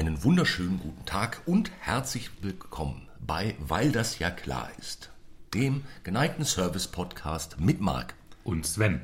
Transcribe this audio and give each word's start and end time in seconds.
Einen 0.00 0.24
wunderschönen 0.24 0.80
guten 0.80 1.04
Tag 1.04 1.42
und 1.44 1.70
herzlich 1.78 2.30
willkommen 2.40 3.06
bei 3.20 3.54
Weil 3.58 3.92
das 3.92 4.18
ja 4.18 4.30
klar 4.30 4.70
ist, 4.78 5.12
dem 5.52 5.82
geneigten 6.04 6.46
Service-Podcast 6.46 7.60
mit 7.60 7.82
Marc. 7.82 8.14
und 8.42 8.64
Sven. 8.64 9.02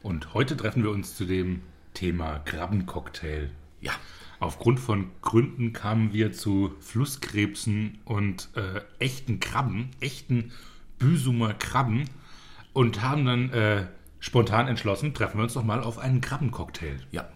Und 0.00 0.32
heute 0.32 0.56
treffen 0.56 0.82
wir 0.82 0.92
uns 0.92 1.14
zu 1.14 1.26
dem 1.26 1.60
Thema 1.92 2.38
Krabbencocktail. 2.38 3.50
Ja, 3.82 3.92
Aufgrund 4.40 4.80
von 4.80 5.10
Gründen 5.20 5.74
kamen 5.74 6.14
wir 6.14 6.32
zu 6.32 6.74
Flusskrebsen 6.80 7.98
und 8.06 8.48
äh, 8.56 8.80
echten 9.00 9.40
Krabben, 9.40 9.90
echten 10.00 10.52
Büsumer 10.98 11.52
Krabben 11.52 12.08
und 12.72 13.02
haben 13.02 13.26
dann 13.26 13.50
äh, 13.50 13.86
spontan 14.20 14.68
entschlossen, 14.68 15.12
treffen 15.12 15.36
wir 15.36 15.44
uns 15.44 15.52
doch 15.52 15.64
mal 15.64 15.82
auf 15.82 15.98
einen 15.98 16.22
Krabbencocktail. 16.22 17.00
ja, 17.10 17.28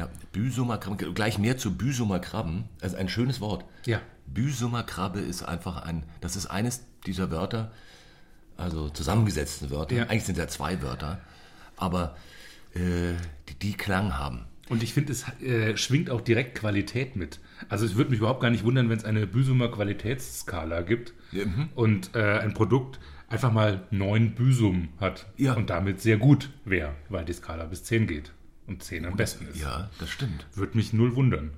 ja. 0.00 0.08
Büsumer 0.32 0.78
Krabben, 0.78 1.14
gleich 1.14 1.38
mehr 1.38 1.58
zu 1.58 1.76
Büsumer 1.76 2.18
Krabben. 2.18 2.64
Also 2.80 2.96
ein 2.96 3.08
schönes 3.08 3.40
Wort. 3.40 3.64
Ja. 3.86 4.00
Büsumer 4.26 4.82
Krabbe 4.82 5.20
ist 5.20 5.42
einfach 5.42 5.82
ein, 5.82 6.04
das 6.20 6.36
ist 6.36 6.46
eines 6.46 6.84
dieser 7.06 7.30
Wörter, 7.30 7.72
also 8.56 8.88
zusammengesetzten 8.88 9.70
Wörter. 9.70 9.96
Ja. 9.96 10.02
Eigentlich 10.04 10.24
sind 10.24 10.38
ja 10.38 10.48
zwei 10.48 10.80
Wörter, 10.82 11.20
aber 11.76 12.16
äh, 12.74 13.12
die, 13.48 13.54
die 13.60 13.72
Klang 13.74 14.16
haben. 14.18 14.46
Und 14.70 14.82
ich 14.82 14.94
finde, 14.94 15.12
es 15.12 15.26
äh, 15.42 15.76
schwingt 15.76 16.10
auch 16.10 16.20
direkt 16.20 16.56
Qualität 16.56 17.16
mit. 17.16 17.40
Also 17.68 17.84
es 17.84 17.96
würde 17.96 18.10
mich 18.10 18.20
überhaupt 18.20 18.40
gar 18.40 18.50
nicht 18.50 18.64
wundern, 18.64 18.88
wenn 18.88 18.98
es 18.98 19.04
eine 19.04 19.26
Büsumer 19.26 19.68
Qualitätsskala 19.70 20.82
gibt 20.82 21.12
mhm. 21.32 21.68
und 21.74 22.14
äh, 22.14 22.38
ein 22.38 22.54
Produkt 22.54 23.00
einfach 23.28 23.52
mal 23.52 23.86
9 23.90 24.34
Büsum 24.34 24.88
hat 24.98 25.26
Ja. 25.36 25.54
und 25.54 25.70
damit 25.70 26.00
sehr 26.00 26.16
gut 26.18 26.50
wäre, 26.64 26.94
weil 27.08 27.24
die 27.24 27.32
Skala 27.32 27.64
bis 27.64 27.84
10 27.84 28.06
geht 28.06 28.32
und 28.70 28.82
10 28.82 29.04
am 29.04 29.16
besten 29.16 29.46
ist. 29.48 29.60
Ja, 29.60 29.90
das 29.98 30.08
stimmt. 30.10 30.46
Würde 30.54 30.76
mich 30.76 30.92
null 30.92 31.14
wundern. 31.16 31.50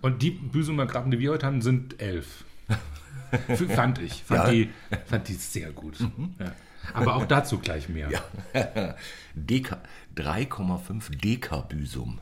Und 0.00 0.22
die 0.22 0.30
Büsumer 0.30 0.86
Krabben, 0.86 1.10
die 1.10 1.18
wir 1.18 1.32
heute 1.32 1.44
haben, 1.46 1.60
sind 1.62 2.00
11. 2.00 2.44
F- 3.48 3.74
fand 3.74 3.98
ich. 3.98 4.22
Fand, 4.24 4.40
Ja. 4.40 4.46
Mhm. 4.46 4.50
die, 4.52 4.70
fand 5.06 5.28
die 5.28 5.34
sehr 5.34 5.72
gut. 5.72 5.98
Ja. 6.38 6.52
Aber 6.94 7.16
auch 7.16 7.26
dazu 7.26 7.58
gleich 7.58 7.88
mehr. 7.88 8.08
Ja. 8.10 8.94
Deka, 9.34 9.78
3,5 10.16 11.16
Dekabüsum. 11.20 12.20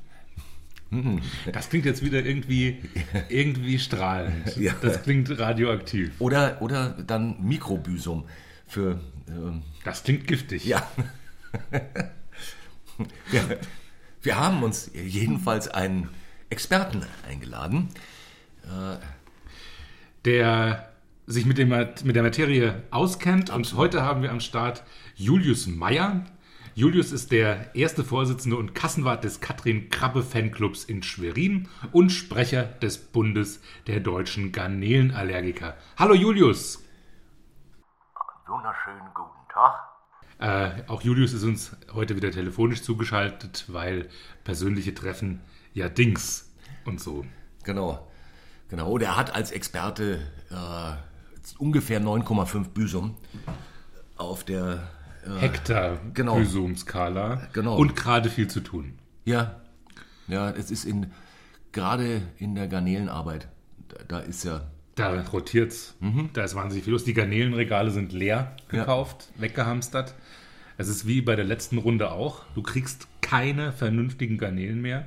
Das 1.53 1.69
klingt 1.69 1.85
jetzt 1.85 2.03
wieder 2.03 2.25
irgendwie, 2.25 2.79
irgendwie 3.29 3.79
strahlend. 3.79 4.57
Ja. 4.57 4.73
Das 4.81 5.03
klingt 5.03 5.39
radioaktiv. 5.39 6.13
Oder, 6.19 6.63
oder 6.63 6.91
dann 7.07 7.43
Mikrobüsum 7.47 8.25
für, 8.67 8.99
ähm, 9.29 9.63
Das 9.85 10.03
klingt 10.03 10.27
giftig. 10.27 10.65
ja. 10.65 10.89
wir, 13.31 13.59
wir 14.29 14.39
haben 14.39 14.63
uns 14.63 14.91
jedenfalls 14.93 15.69
einen 15.69 16.11
Experten 16.51 17.03
eingeladen. 17.27 17.89
Der 20.27 20.93
sich 21.27 21.47
mit, 21.47 21.57
dem, 21.57 21.71
mit 21.71 22.15
der 22.15 22.23
Materie 22.23 22.83
auskennt. 22.91 23.49
Und 23.49 23.75
heute 23.75 24.03
haben 24.03 24.21
wir 24.21 24.31
am 24.31 24.41
Start 24.41 24.85
Julius 25.15 25.67
Meyer. 25.67 26.27
Julius 26.75 27.11
ist 27.11 27.33
der 27.33 27.75
erste 27.75 28.05
Vorsitzende 28.05 28.59
und 28.59 28.75
Kassenwart 28.75 29.25
des 29.25 29.41
Katrin 29.41 29.89
Krabbe 29.89 30.23
Fanclubs 30.23 30.85
in 30.85 31.03
Schwerin 31.03 31.71
und 31.93 32.11
Sprecher 32.11 32.65
des 32.65 32.99
Bundes 32.99 33.63
der 33.87 34.01
deutschen 34.01 34.53
Garnelenallergiker. 34.53 35.75
Hallo 35.97 36.13
Julius! 36.13 36.85
Wunderschönen 38.47 39.09
guten 39.15 39.49
Tag. 39.51 39.88
Äh, 40.39 40.71
auch 40.87 41.03
Julius 41.03 41.33
ist 41.33 41.43
uns 41.43 41.77
heute 41.93 42.15
wieder 42.17 42.31
telefonisch 42.31 42.83
zugeschaltet, 42.83 43.65
weil 43.69 44.09
persönliche 44.45 44.95
Treffen 44.95 45.41
ja 45.75 45.89
Dings 45.89 46.51
und 46.85 47.01
so. 47.01 47.25
Genau. 47.65 48.07
Genau. 48.69 48.93
Und 48.93 49.03
er 49.03 49.17
hat 49.17 49.35
als 49.35 49.51
Experte 49.51 50.21
äh, 50.51 50.93
ungefähr 51.59 52.01
9,5 52.01 52.69
Büsum 52.69 53.17
auf 54.17 54.45
der. 54.45 54.89
Äh, 55.27 55.41
Hektar 55.41 55.99
Genau. 56.15 56.37
Büsum-Skala 56.37 57.49
Genau. 57.53 57.77
und 57.77 57.97
gerade 57.97 58.31
viel 58.31 58.49
zu 58.49 58.61
tun. 58.61 58.99
ja. 59.25 59.61
Ja, 60.29 60.51
es 60.51 60.71
ist 60.71 60.85
in. 60.85 61.11
Gerade 61.73 62.21
in 62.37 62.55
der 62.55 62.69
Garnelenarbeit. 62.69 63.49
Da, 63.89 63.97
da 64.07 64.19
ist 64.21 64.45
ja. 64.45 64.71
Da 64.99 65.21
rotiert's. 65.33 65.95
Da 66.33 66.43
ist 66.45 66.55
wahnsinnig 66.55 66.85
viel 66.85 66.93
los. 66.93 67.05
Die 67.05 67.15
Garnelenregale 67.15 67.91
sind 67.91 68.13
leer 68.13 68.57
Ja. 68.73 68.81
gekauft, 68.81 69.29
weggehamstert. 69.37 70.15
Es 70.77 70.89
ist 70.89 71.07
wie 71.07 71.21
bei 71.21 71.37
der 71.37 71.45
letzten 71.45 71.79
Runde 71.79 72.11
auch. 72.13 72.43
Du 72.55 72.63
kriegst 72.63 73.09
keine 73.21 73.73
vernünftigen 73.73 74.39
Garnelen 74.39 74.81
mehr. 74.81 75.07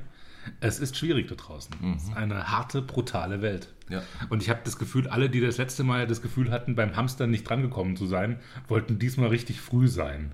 Es 0.60 0.80
ist 0.80 0.98
schwierig 0.98 1.28
da 1.28 1.36
draußen. 1.36 1.74
Es 1.96 2.04
ist 2.06 2.16
eine 2.16 2.50
harte, 2.52 2.82
brutale 2.82 3.42
Welt. 3.42 3.68
Ja. 3.90 4.02
Und 4.30 4.42
ich 4.42 4.50
habe 4.50 4.62
das 4.64 4.78
Gefühl, 4.80 5.08
alle, 5.08 5.30
die 5.30 5.40
das 5.42 5.58
letzte 5.58 5.84
Mal 5.84 6.08
das 6.08 6.22
Gefühl 6.22 6.52
hatten, 6.52 6.76
beim 6.76 6.96
Hamstern 6.96 7.30
nicht 7.30 7.48
drangekommen 7.48 7.96
zu 7.96 8.06
sein, 8.08 8.40
wollten 8.68 8.98
diesmal 8.98 9.30
richtig 9.30 9.62
früh 9.62 9.88
sein. 9.88 10.32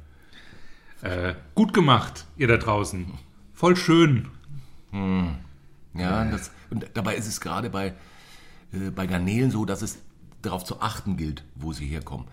Äh, 1.01 1.33
gut 1.55 1.73
gemacht, 1.73 2.25
ihr 2.37 2.47
da 2.47 2.57
draußen. 2.57 3.05
Voll 3.53 3.75
schön. 3.75 4.27
Ja, 5.93 6.25
das, 6.25 6.51
und 6.69 6.85
dabei 6.93 7.15
ist 7.15 7.27
es 7.27 7.41
gerade 7.41 7.69
bei, 7.69 7.93
äh, 8.73 8.89
bei 8.91 9.07
Garnelen 9.07 9.51
so, 9.51 9.65
dass 9.65 9.81
es 9.81 9.99
darauf 10.41 10.63
zu 10.63 10.81
achten 10.81 11.17
gilt, 11.17 11.43
wo 11.55 11.73
sie 11.73 11.85
herkommen. 11.85 12.27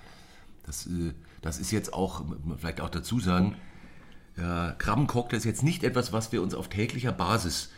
Das, 0.67 0.87
äh, 0.87 1.13
das 1.43 1.59
ist 1.59 1.71
jetzt 1.71 1.93
auch, 1.93 2.25
vielleicht 2.59 2.81
auch 2.81 2.91
dazu 2.91 3.21
sagen, 3.21 3.57
ja, 4.37 4.75
Krabbencocktail 4.79 5.37
ist 5.37 5.45
jetzt 5.45 5.63
nicht 5.63 5.85
etwas, 5.85 6.13
was 6.13 6.33
wir 6.33 6.43
uns 6.43 6.55
auf 6.55 6.69
täglicher 6.69 7.13
Basis 7.13 7.71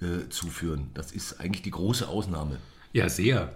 äh, 0.00 0.28
zuführen. 0.30 0.90
Das 0.94 1.12
ist 1.12 1.40
eigentlich 1.40 1.62
die 1.62 1.70
große 1.70 2.08
Ausnahme. 2.08 2.58
Ja, 2.92 3.08
sehr. 3.08 3.52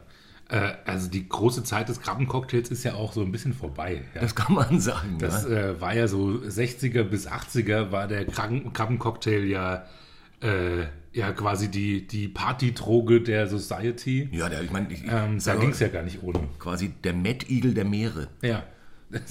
Äh, 0.48 0.74
also 0.84 1.08
die 1.08 1.28
große 1.28 1.64
Zeit 1.64 1.88
des 1.88 2.00
Krabbencocktails 2.00 2.70
ist 2.70 2.84
ja 2.84 2.94
auch 2.94 3.12
so 3.12 3.22
ein 3.22 3.32
bisschen 3.32 3.54
vorbei. 3.54 4.04
Ja. 4.14 4.20
Das 4.20 4.34
kann 4.34 4.54
man 4.54 4.80
sagen. 4.80 5.18
Das 5.18 5.44
ja. 5.44 5.50
äh, 5.50 5.80
war 5.80 5.94
ja 5.94 6.08
so 6.08 6.26
60er 6.28 7.04
bis 7.04 7.26
80er 7.26 7.90
war 7.90 8.06
der 8.06 8.26
Krabben 8.26 8.72
Krabbencocktail 8.72 9.44
ja, 9.44 9.86
äh, 10.40 10.86
ja 11.12 11.32
quasi 11.32 11.70
die, 11.70 12.06
die 12.06 12.28
Partydroge 12.28 13.20
der 13.20 13.46
Society. 13.46 14.28
ja, 14.32 14.48
der, 14.48 14.62
ich 14.62 14.70
meine, 14.70 14.92
ich, 14.92 15.02
Ähm, 15.06 15.38
da 15.44 15.54
ging 15.56 15.70
es 15.70 15.80
ja 15.80 15.88
gar 15.88 16.02
nicht 16.02 16.22
ohne. 16.22 16.40
quasi 16.58 16.88
der 17.04 17.12
Mettigel 17.14 17.74
der 17.74 17.84
Meere. 17.84 18.28
Ja. 18.42 18.64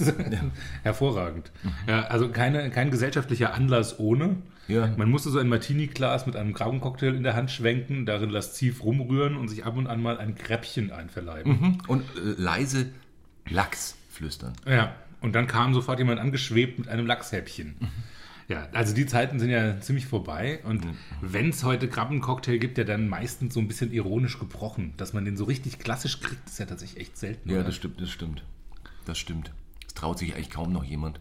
Hervorragend. 0.82 1.50
Ja, 1.88 2.02
also 2.02 2.28
keine, 2.30 2.70
kein 2.70 2.90
gesellschaftlicher 2.90 3.54
Anlass 3.54 3.98
ohne. 3.98 4.36
Ja. 4.68 4.94
Man 4.96 5.10
musste 5.10 5.30
so 5.30 5.38
ein 5.40 5.48
Martini-Glas 5.48 6.24
mit 6.26 6.36
einem 6.36 6.54
Krabbencocktail 6.54 7.14
in 7.14 7.24
der 7.24 7.34
Hand 7.34 7.50
schwenken, 7.50 8.06
darin 8.06 8.30
lasziv 8.30 8.84
rumrühren 8.84 9.36
und 9.36 9.48
sich 9.48 9.64
ab 9.64 9.76
und 9.76 9.88
an 9.88 10.00
mal 10.00 10.18
ein 10.18 10.36
Kräppchen 10.36 10.92
einverleiben. 10.92 11.78
Und 11.88 12.02
äh, 12.16 12.40
leise 12.40 12.90
Lachs 13.48 13.96
flüstern. 14.08 14.52
Ja, 14.68 14.94
und 15.20 15.34
dann 15.34 15.46
kam 15.48 15.74
sofort 15.74 15.98
jemand 15.98 16.20
angeschwebt 16.20 16.78
mit 16.78 16.88
einem 16.88 17.06
Lachshäppchen. 17.06 17.74
Ja, 18.48 18.68
also 18.72 18.94
die 18.94 19.06
Zeiten 19.06 19.38
sind 19.38 19.50
ja 19.50 19.80
ziemlich 19.80 20.06
vorbei. 20.06 20.60
Und 20.64 20.86
wenn 21.20 21.50
es 21.50 21.64
heute 21.64 21.88
Krabbencocktail 21.88 22.58
gibt, 22.58 22.76
der 22.76 22.84
dann 22.84 23.08
meistens 23.08 23.54
so 23.54 23.60
ein 23.60 23.68
bisschen 23.68 23.92
ironisch 23.92 24.38
gebrochen. 24.38 24.94
Dass 24.96 25.12
man 25.12 25.24
den 25.24 25.36
so 25.36 25.44
richtig 25.44 25.78
klassisch 25.78 26.20
kriegt, 26.20 26.48
ist 26.48 26.58
ja 26.58 26.66
tatsächlich 26.66 27.00
echt 27.00 27.16
selten. 27.16 27.48
Ja, 27.48 27.56
oder? 27.56 27.64
das 27.64 27.76
stimmt, 27.76 28.00
das 28.00 28.10
stimmt. 28.10 28.44
Das 29.06 29.18
stimmt. 29.18 29.52
Es 29.86 29.94
traut 29.94 30.18
sich 30.18 30.34
eigentlich 30.34 30.50
kaum 30.50 30.72
noch 30.72 30.84
jemand. 30.84 31.20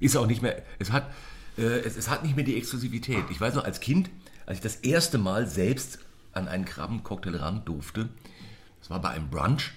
Ist 0.00 0.16
auch 0.16 0.26
nicht 0.26 0.42
mehr, 0.42 0.62
es 0.78 0.92
hat, 0.92 1.10
äh, 1.56 1.62
es, 1.62 1.96
es 1.96 2.08
hat 2.08 2.22
nicht 2.22 2.36
mehr 2.36 2.44
die 2.44 2.56
Exklusivität. 2.56 3.24
Ich 3.30 3.40
weiß 3.40 3.54
noch, 3.54 3.64
als 3.64 3.80
Kind, 3.80 4.10
als 4.46 4.58
ich 4.58 4.62
das 4.62 4.76
erste 4.76 5.18
Mal 5.18 5.46
selbst 5.46 5.98
an 6.32 6.48
einen 6.48 6.64
Krabbencocktail 6.64 7.36
ran 7.36 7.62
durfte, 7.64 8.08
das 8.80 8.90
war 8.90 9.00
bei 9.00 9.10
einem 9.10 9.28
Brunch 9.28 9.72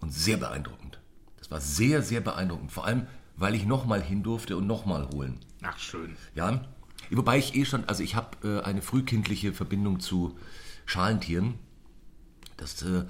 und 0.00 0.12
sehr 0.12 0.36
beeindruckend. 0.36 0.98
Das 1.38 1.50
war 1.50 1.60
sehr, 1.60 2.02
sehr 2.02 2.20
beeindruckend. 2.20 2.72
Vor 2.72 2.86
allem, 2.86 3.06
weil 3.36 3.54
ich 3.54 3.66
nochmal 3.66 4.02
hin 4.02 4.22
durfte 4.22 4.56
und 4.56 4.66
nochmal 4.66 5.08
holen. 5.14 5.38
Ach, 5.66 5.78
schön. 5.78 6.16
Ja, 6.34 6.64
wobei 7.10 7.38
ich 7.38 7.54
eh 7.54 7.64
schon, 7.64 7.84
also 7.84 8.02
ich 8.02 8.14
habe 8.14 8.60
äh, 8.60 8.62
eine 8.62 8.82
frühkindliche 8.82 9.52
Verbindung 9.52 10.00
zu 10.00 10.38
Schalentieren. 10.84 11.54
Das, 12.56 12.82
äh, 12.82 13.04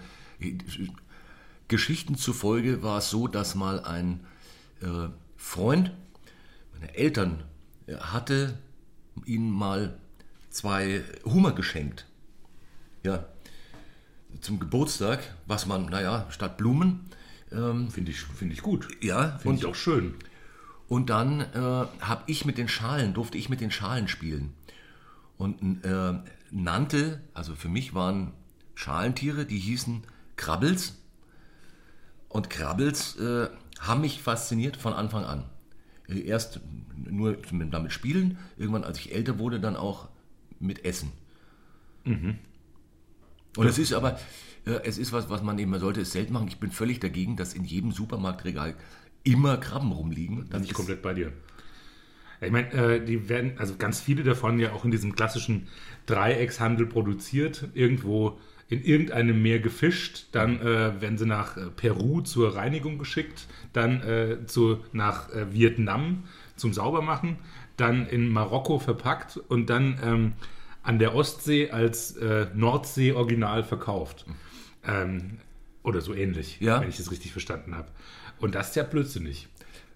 Geschichten 1.69 2.17
zufolge 2.17 2.83
war 2.83 2.99
es 2.99 3.11
so, 3.11 3.29
dass 3.29 3.55
mal 3.55 3.81
ein 3.81 4.21
äh, 4.81 5.09
Freund 5.37 5.93
meiner 6.73 6.95
Eltern 6.95 7.43
äh, 7.87 7.97
hatte 7.97 8.59
ihnen 9.25 9.51
mal 9.51 9.99
zwei 10.51 11.03
Hummer 11.25 11.53
geschenkt. 11.53 12.07
Ja, 13.03 13.27
zum 14.41 14.59
Geburtstag, 14.59 15.21
was 15.47 15.67
man, 15.67 15.87
naja, 15.87 16.27
statt 16.31 16.57
Blumen, 16.57 17.11
ähm, 17.53 17.91
Finde 17.91 18.11
ich, 18.11 18.19
find 18.19 18.53
ich 18.53 18.61
gut. 18.63 18.89
ja, 19.03 19.39
Finde 19.39 19.59
ich 19.59 19.67
auch 19.67 19.75
schön. 19.75 20.15
Und 20.89 21.11
dann 21.11 21.41
äh, 21.41 21.45
habe 22.01 22.23
ich 22.27 22.45
mit 22.45 22.59
den 22.59 22.69
Schalen, 22.69 23.15
durfte 23.15 23.39
ich 23.39 23.49
mit 23.49 23.61
den 23.61 23.71
Schalen 23.71 24.09
spielen. 24.09 24.55
Und 25.37 25.85
äh, 25.85 26.15
nannte, 26.51 27.21
also 27.35 27.55
für 27.55 27.69
mich 27.69 27.95
waren 27.95 28.33
Schalentiere, 28.75 29.45
die 29.47 29.59
hießen 29.59 30.03
Krabbels. 30.37 30.97
Und 32.29 32.51
Krabbels 32.51 33.17
äh, 33.17 33.49
haben 33.81 34.01
mich 34.01 34.23
fasziniert 34.23 34.77
von 34.77 34.93
Anfang 34.93 35.25
an. 35.25 35.45
Äh, 36.09 36.21
Erst 36.21 36.61
nur 36.95 37.37
mit- 37.51 37.75
damit 37.75 37.93
spielen, 37.93 38.39
irgendwann 38.57 38.85
als 38.85 38.99
ich 38.99 39.15
älter 39.15 39.39
wurde, 39.39 39.61
dann 39.61 39.77
auch 39.77 40.09
mit 40.59 40.85
Essen. 40.85 41.13
Und 43.57 43.67
es 43.67 43.79
ist 43.79 43.93
aber, 43.93 44.19
äh, 44.65 44.81
es 44.85 44.97
ist 44.99 45.13
was, 45.13 45.29
was 45.29 45.43
man 45.43 45.59
eben, 45.59 45.71
man 45.71 45.81
sollte 45.81 46.01
es 46.03 46.13
selten 46.13 46.33
machen. 46.33 46.49
Ich 46.49 46.59
bin 46.59 46.71
völlig 46.71 47.01
dagegen, 47.01 47.37
dass 47.37 47.53
in 47.55 47.65
jedem 47.65 47.93
Supermarktregal 47.93 48.75
immer 49.27 49.57
Krabben 49.59 49.93
rumliegen. 49.93 50.47
Bin 50.49 50.65
ich 50.65 50.73
komplett 50.73 51.03
bei 51.03 51.13
dir. 51.15 51.33
Ich 52.41 52.51
meine, 52.51 52.71
äh, 52.73 53.05
die 53.05 53.29
werden, 53.29 53.53
also 53.59 53.77
ganz 53.77 54.01
viele 54.01 54.23
davon 54.23 54.59
ja 54.59 54.73
auch 54.73 54.85
in 54.85 54.91
diesem 54.91 55.15
klassischen 55.15 55.69
Dreieckshandel 56.07 56.87
produziert, 56.87 57.69
irgendwo 57.75 58.39
in 58.69 58.83
irgendeinem 58.85 59.43
Meer 59.43 59.61
gefischt, 59.61 60.27
dann 60.33 60.61
äh, 60.61 61.01
werden 61.01 61.19
sie 61.19 61.27
nach 61.27 61.57
äh, 61.57 61.67
Peru 61.75 62.21
zur 62.21 62.57
Reinigung 62.57 62.99
geschickt, 62.99 63.47
dann 63.73 64.03
äh, 64.03 64.47
zu, 64.47 64.79
nach 64.93 65.33
äh, 65.33 65.53
Vietnam 65.53 66.25
zum 66.57 66.73
Saubermachen, 66.73 67.37
dann 67.77 68.07
in 68.07 68.29
Marokko 68.29 68.79
verpackt 68.79 69.37
und 69.37 69.71
dann 69.71 69.99
ähm, 70.03 70.33
an 70.83 70.99
der 70.99 71.15
Ostsee 71.17 71.71
als 71.71 72.17
Nordsee-Original 72.55 73.65
verkauft. 73.65 74.25
Ähm, 74.87 75.39
oder 75.83 76.01
so 76.01 76.15
ähnlich, 76.15 76.59
Ja. 76.61 76.81
wenn 76.81 76.89
ich 76.89 76.97
das 76.97 77.11
richtig 77.11 77.33
verstanden 77.33 77.75
habe. 77.77 77.89
Und 78.39 78.55
das 78.55 78.71
ist 78.71 78.77
ja 78.77 78.83
blödsinnig. 78.83 79.49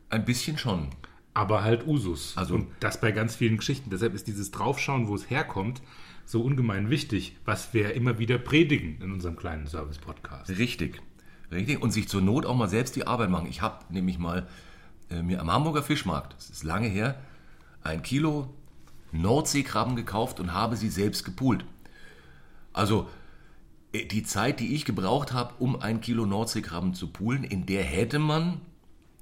Ein 0.09 0.25
bisschen 0.25 0.59
schon. 0.59 0.89
Aber 1.35 1.63
halt 1.63 1.87
Usus. 1.87 2.37
Also- 2.37 2.55
und 2.55 2.69
das 2.81 3.01
bei 3.01 3.13
ganz 3.13 3.37
vielen 3.37 3.59
Geschichten. 3.59 3.91
Deshalb 3.91 4.15
ist 4.15 4.27
dieses 4.27 4.51
Draufschauen, 4.51 5.09
wo 5.09 5.15
es 5.15 5.31
herkommt, 5.31 5.83
so 6.25 6.43
ungemein 6.43 6.91
wichtig, 6.91 7.37
was 7.45 7.75
wir 7.75 7.95
immer 7.95 8.19
wieder 8.19 8.39
predigen 8.39 9.01
in 9.01 9.13
unserem 9.13 9.37
kleinen 9.37 9.67
Service-Podcast. 9.67 10.51
Richtig. 10.51 11.01
Richtig. 11.51 11.83
Und 11.83 11.91
sich 11.91 12.09
zur 12.09 12.23
Not 12.23 12.47
auch 12.47 12.55
mal 12.55 12.69
selbst 12.69 12.95
die 12.97 13.07
Arbeit 13.07 13.31
machen. 13.31 13.49
Ich 13.49 13.63
habe 13.63 13.85
nämlich 13.93 14.19
mal 14.19 14.47
äh, 15.11 15.23
mir 15.23 15.41
am 15.41 15.53
Hamburger 15.53 15.83
Fischmarkt, 15.83 16.35
das 16.37 16.51
ist 16.51 16.63
lange 16.63 16.89
her, 16.89 17.21
ein 17.83 18.03
Kilo 18.03 18.55
Nordseekrabben 19.13 19.97
gekauft 19.97 20.39
und 20.39 20.55
habe 20.55 20.77
sie 20.77 20.89
selbst 20.89 21.25
gepult. 21.25 21.65
Also 22.73 23.09
die 23.93 24.23
Zeit, 24.23 24.61
die 24.61 24.75
ich 24.75 24.85
gebraucht 24.85 25.33
habe, 25.33 25.55
um 25.59 25.81
ein 25.81 26.01
Kilo 26.01 26.27
Nordseekrabben 26.27 26.95
zu 26.95 27.09
poolen, 27.09 27.45
in 27.45 27.67
der 27.67 27.83
hätte 27.83 28.19
man 28.19 28.61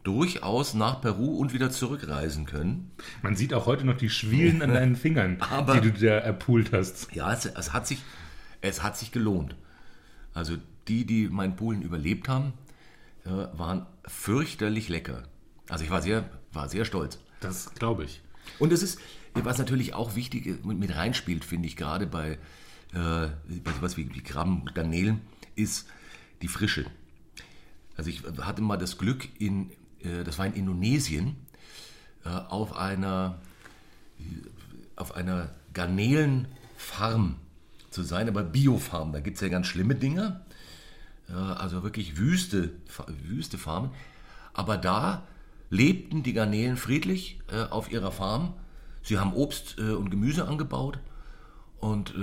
durchaus 0.04 0.74
nach 0.74 1.00
Peru 1.00 1.36
und 1.36 1.52
wieder 1.52 1.70
zurückreisen 1.70 2.44
können. 2.46 2.90
Man 3.22 3.36
sieht 3.36 3.52
auch 3.54 3.66
heute 3.66 3.84
noch 3.84 3.96
die 3.96 4.08
Schwielen 4.10 4.62
an 4.62 4.72
deinen 4.72 4.96
Fingern, 4.96 5.38
Aber- 5.50 5.80
die 5.80 5.90
du 5.90 6.06
da 6.06 6.18
erpult 6.18 6.72
hast. 6.72 7.14
Ja, 7.14 7.32
es, 7.32 7.46
es, 7.46 7.72
hat 7.72 7.86
sich, 7.86 8.00
es 8.60 8.82
hat 8.82 8.96
sich 8.96 9.10
gelohnt. 9.12 9.54
Also 10.34 10.56
die, 10.86 11.04
die 11.04 11.28
mein 11.28 11.56
Poolen 11.56 11.82
überlebt 11.82 12.28
haben, 12.28 12.52
äh, 13.24 13.30
waren 13.58 13.86
fürchterlich 14.06 14.88
lecker. 14.88 15.24
Also 15.68 15.84
ich 15.84 15.90
war 15.90 16.00
sehr, 16.00 16.28
war 16.52 16.68
sehr 16.68 16.84
stolz. 16.84 17.18
Das 17.40 17.74
glaube 17.74 18.04
ich. 18.04 18.22
Und 18.58 18.72
es 18.72 18.82
ist, 18.82 18.98
was 19.34 19.58
natürlich 19.58 19.94
auch 19.94 20.14
wichtig 20.16 20.64
mit 20.64 20.78
mit 20.78 20.94
reinspielt, 20.96 21.44
finde 21.44 21.68
ich, 21.68 21.76
gerade 21.76 22.06
bei, 22.06 22.38
äh, 22.92 23.28
sowas 23.76 23.96
wie, 23.96 24.14
wie 24.14 24.20
Krabben, 24.20 24.64
Garnelen, 24.74 25.20
ist 25.54 25.88
die 26.42 26.48
Frische. 26.48 26.86
Also 27.96 28.10
ich 28.10 28.22
hatte 28.40 28.62
mal 28.62 28.76
das 28.76 28.98
Glück, 28.98 29.28
in, 29.38 29.70
äh, 30.00 30.24
das 30.24 30.38
war 30.38 30.46
in 30.46 30.54
Indonesien, 30.54 31.36
äh, 32.24 32.28
auf 32.28 32.76
einer, 32.76 33.38
auf 34.96 35.14
einer 35.14 35.50
Garnelenfarm 35.74 37.36
zu 37.90 38.02
sein, 38.02 38.28
aber 38.28 38.42
Biofarm. 38.42 39.12
Da 39.12 39.20
gibt 39.20 39.36
es 39.36 39.40
ja 39.40 39.48
ganz 39.48 39.66
schlimme 39.66 39.94
Dinge, 39.94 40.40
äh, 41.28 41.32
also 41.32 41.82
wirklich 41.82 42.16
wüste, 42.16 42.70
wüste 43.24 43.58
Farmen. 43.58 43.90
Aber 44.52 44.76
da 44.76 45.26
lebten 45.70 46.22
die 46.22 46.32
Garnelen 46.32 46.76
friedlich 46.76 47.40
äh, 47.52 47.64
auf 47.64 47.90
ihrer 47.90 48.12
Farm. 48.12 48.54
Sie 49.02 49.18
haben 49.18 49.32
Obst 49.32 49.76
äh, 49.78 49.92
und 49.92 50.10
Gemüse 50.10 50.46
angebaut 50.46 50.98
und 51.78 52.14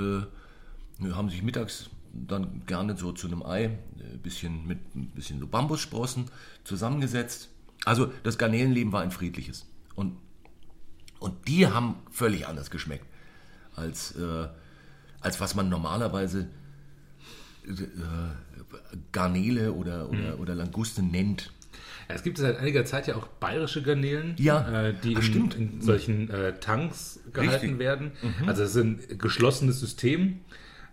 haben 1.13 1.29
sich 1.29 1.43
mittags 1.43 1.89
dann 2.13 2.65
gerne 2.65 2.95
so 2.95 3.11
zu 3.11 3.27
einem 3.27 3.43
Ei, 3.43 3.65
ein 3.65 4.19
bisschen 4.23 4.65
mit 4.65 4.79
ein 4.95 5.07
bisschen 5.09 5.39
so 5.39 5.47
Bambussprossen 5.47 6.25
zusammengesetzt. 6.63 7.49
Also 7.83 8.11
das 8.23 8.37
Garnelenleben 8.37 8.91
war 8.93 9.01
ein 9.01 9.11
friedliches. 9.11 9.65
Und, 9.95 10.17
und 11.19 11.47
die 11.47 11.67
haben 11.67 11.95
völlig 12.11 12.47
anders 12.47 12.71
geschmeckt, 12.71 13.05
als, 13.75 14.15
äh, 14.15 14.47
als 15.19 15.41
was 15.41 15.55
man 15.55 15.69
normalerweise 15.69 16.47
äh, 17.67 17.71
Garnele 19.11 19.73
oder, 19.73 20.09
oder, 20.09 20.39
oder 20.39 20.55
Languste 20.55 21.03
nennt. 21.03 21.51
Ja, 22.07 22.15
es 22.15 22.23
gibt 22.23 22.37
seit 22.37 22.57
einiger 22.57 22.85
Zeit 22.85 23.07
ja 23.07 23.15
auch 23.15 23.27
bayerische 23.27 23.81
Garnelen, 23.81 24.35
Ja. 24.37 24.87
äh, 24.87 24.93
die 25.03 25.17
Ach, 25.17 25.27
in, 25.27 25.51
in 25.51 25.81
solchen 25.81 26.29
äh, 26.29 26.53
Tanks 26.59 27.19
gehalten 27.33 27.51
Richtig. 27.51 27.71
Mhm. 27.73 27.79
werden. 27.79 28.11
Also 28.45 28.63
es 28.63 28.75
ist 28.75 28.81
ein 28.83 29.17
geschlossenes 29.17 29.79
System, 29.79 30.39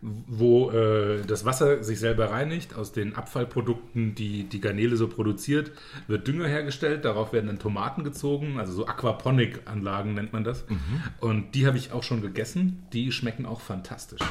wo 0.02 0.70
äh, 0.72 1.22
das 1.24 1.44
Wasser 1.44 1.84
sich 1.84 2.00
selber 2.00 2.30
reinigt. 2.30 2.74
Aus 2.74 2.92
den 2.92 3.14
Abfallprodukten, 3.14 4.16
die 4.16 4.44
die 4.44 4.60
Garnele 4.60 4.96
so 4.96 5.06
produziert, 5.06 5.70
wird 6.08 6.26
Dünger 6.26 6.48
hergestellt. 6.48 7.04
Darauf 7.04 7.32
werden 7.32 7.46
dann 7.46 7.60
Tomaten 7.60 8.02
gezogen, 8.02 8.58
also 8.58 8.72
so 8.72 8.86
Aquaponik-Anlagen 8.86 10.14
nennt 10.14 10.32
man 10.32 10.42
das. 10.42 10.68
Mhm. 10.68 10.78
Und 11.20 11.54
die 11.54 11.66
habe 11.66 11.78
ich 11.78 11.92
auch 11.92 12.02
schon 12.02 12.20
gegessen. 12.20 12.82
Die 12.92 13.12
schmecken 13.12 13.46
auch 13.46 13.60
fantastisch. 13.60 14.22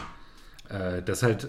Äh, 0.68 1.02
das 1.04 1.24
halt, 1.24 1.48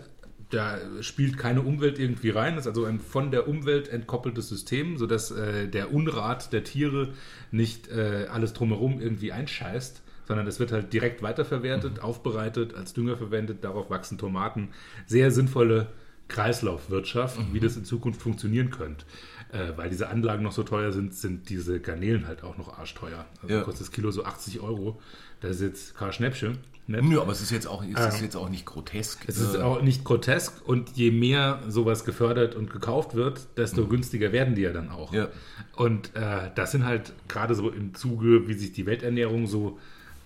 da 0.50 0.78
spielt 1.00 1.36
keine 1.36 1.62
Umwelt 1.62 1.98
irgendwie 1.98 2.30
rein. 2.30 2.54
Das 2.54 2.66
ist 2.66 2.68
also 2.68 2.84
ein 2.84 3.00
von 3.00 3.32
der 3.32 3.48
Umwelt 3.48 3.88
entkoppeltes 3.88 4.48
System, 4.48 4.98
sodass 4.98 5.32
äh, 5.32 5.66
der 5.66 5.92
Unrat 5.92 6.52
der 6.52 6.62
Tiere 6.62 7.12
nicht 7.50 7.88
äh, 7.88 8.28
alles 8.30 8.52
drumherum 8.52 9.00
irgendwie 9.00 9.32
einscheißt, 9.32 10.01
sondern 10.26 10.46
es 10.46 10.60
wird 10.60 10.72
halt 10.72 10.92
direkt 10.92 11.22
weiterverwertet, 11.22 12.00
aufbereitet, 12.00 12.74
als 12.74 12.92
Dünger 12.92 13.16
verwendet. 13.16 13.64
Darauf 13.64 13.90
wachsen 13.90 14.18
Tomaten. 14.18 14.68
Sehr 15.06 15.30
sinnvolle 15.30 15.88
Kreislaufwirtschaft, 16.28 17.38
wie 17.52 17.60
das 17.60 17.76
in 17.76 17.84
Zukunft 17.84 18.20
funktionieren 18.22 18.70
könnte. 18.70 19.04
Äh, 19.52 19.76
weil 19.76 19.90
diese 19.90 20.08
Anlagen 20.08 20.42
noch 20.42 20.52
so 20.52 20.62
teuer 20.62 20.92
sind, 20.92 21.14
sind 21.14 21.48
diese 21.50 21.78
Garnelen 21.80 22.26
halt 22.26 22.42
auch 22.42 22.56
noch 22.56 22.78
arschteuer. 22.78 23.26
Also 23.42 23.54
Ja. 23.54 23.62
kostet 23.62 23.82
das 23.86 23.92
Kilo 23.92 24.10
so 24.10 24.24
80 24.24 24.60
Euro. 24.60 25.00
Das 25.40 25.56
ist 25.56 25.62
jetzt 25.62 25.94
kein 25.96 26.12
Schnäppchen. 26.12 26.58
Ne? 26.86 27.00
Nö, 27.02 27.20
aber 27.20 27.30
es 27.32 27.40
ist 27.40 27.50
jetzt 27.50 27.66
auch, 27.68 27.84
es 27.84 28.14
ist 28.14 28.22
jetzt 28.22 28.36
auch 28.36 28.48
nicht 28.48 28.66
grotesk. 28.66 29.24
Es 29.28 29.36
ist 29.38 29.54
Äh, 29.54 29.58
auch 29.58 29.82
nicht 29.82 30.04
grotesk 30.04 30.66
und 30.66 30.90
je 30.96 31.10
mehr 31.12 31.60
sowas 31.68 32.04
gefördert 32.04 32.54
und 32.56 32.70
gekauft 32.72 33.14
wird, 33.14 33.46
desto 33.56 33.86
günstiger 33.86 34.32
werden 34.32 34.54
die 34.56 34.62
ja 34.62 34.72
dann 34.72 34.90
auch. 34.90 35.12
Mhm. 35.12 35.18
Ja. 35.18 35.28
Und 35.76 36.14
äh, 36.16 36.50
das 36.54 36.72
sind 36.72 36.84
halt 36.84 37.12
gerade 37.28 37.54
so 37.54 37.70
im 37.70 37.94
Zuge, 37.94 38.48
wie 38.48 38.54
sich 38.54 38.72
die 38.72 38.84
Welternährung 38.86 39.46
so 39.46 39.78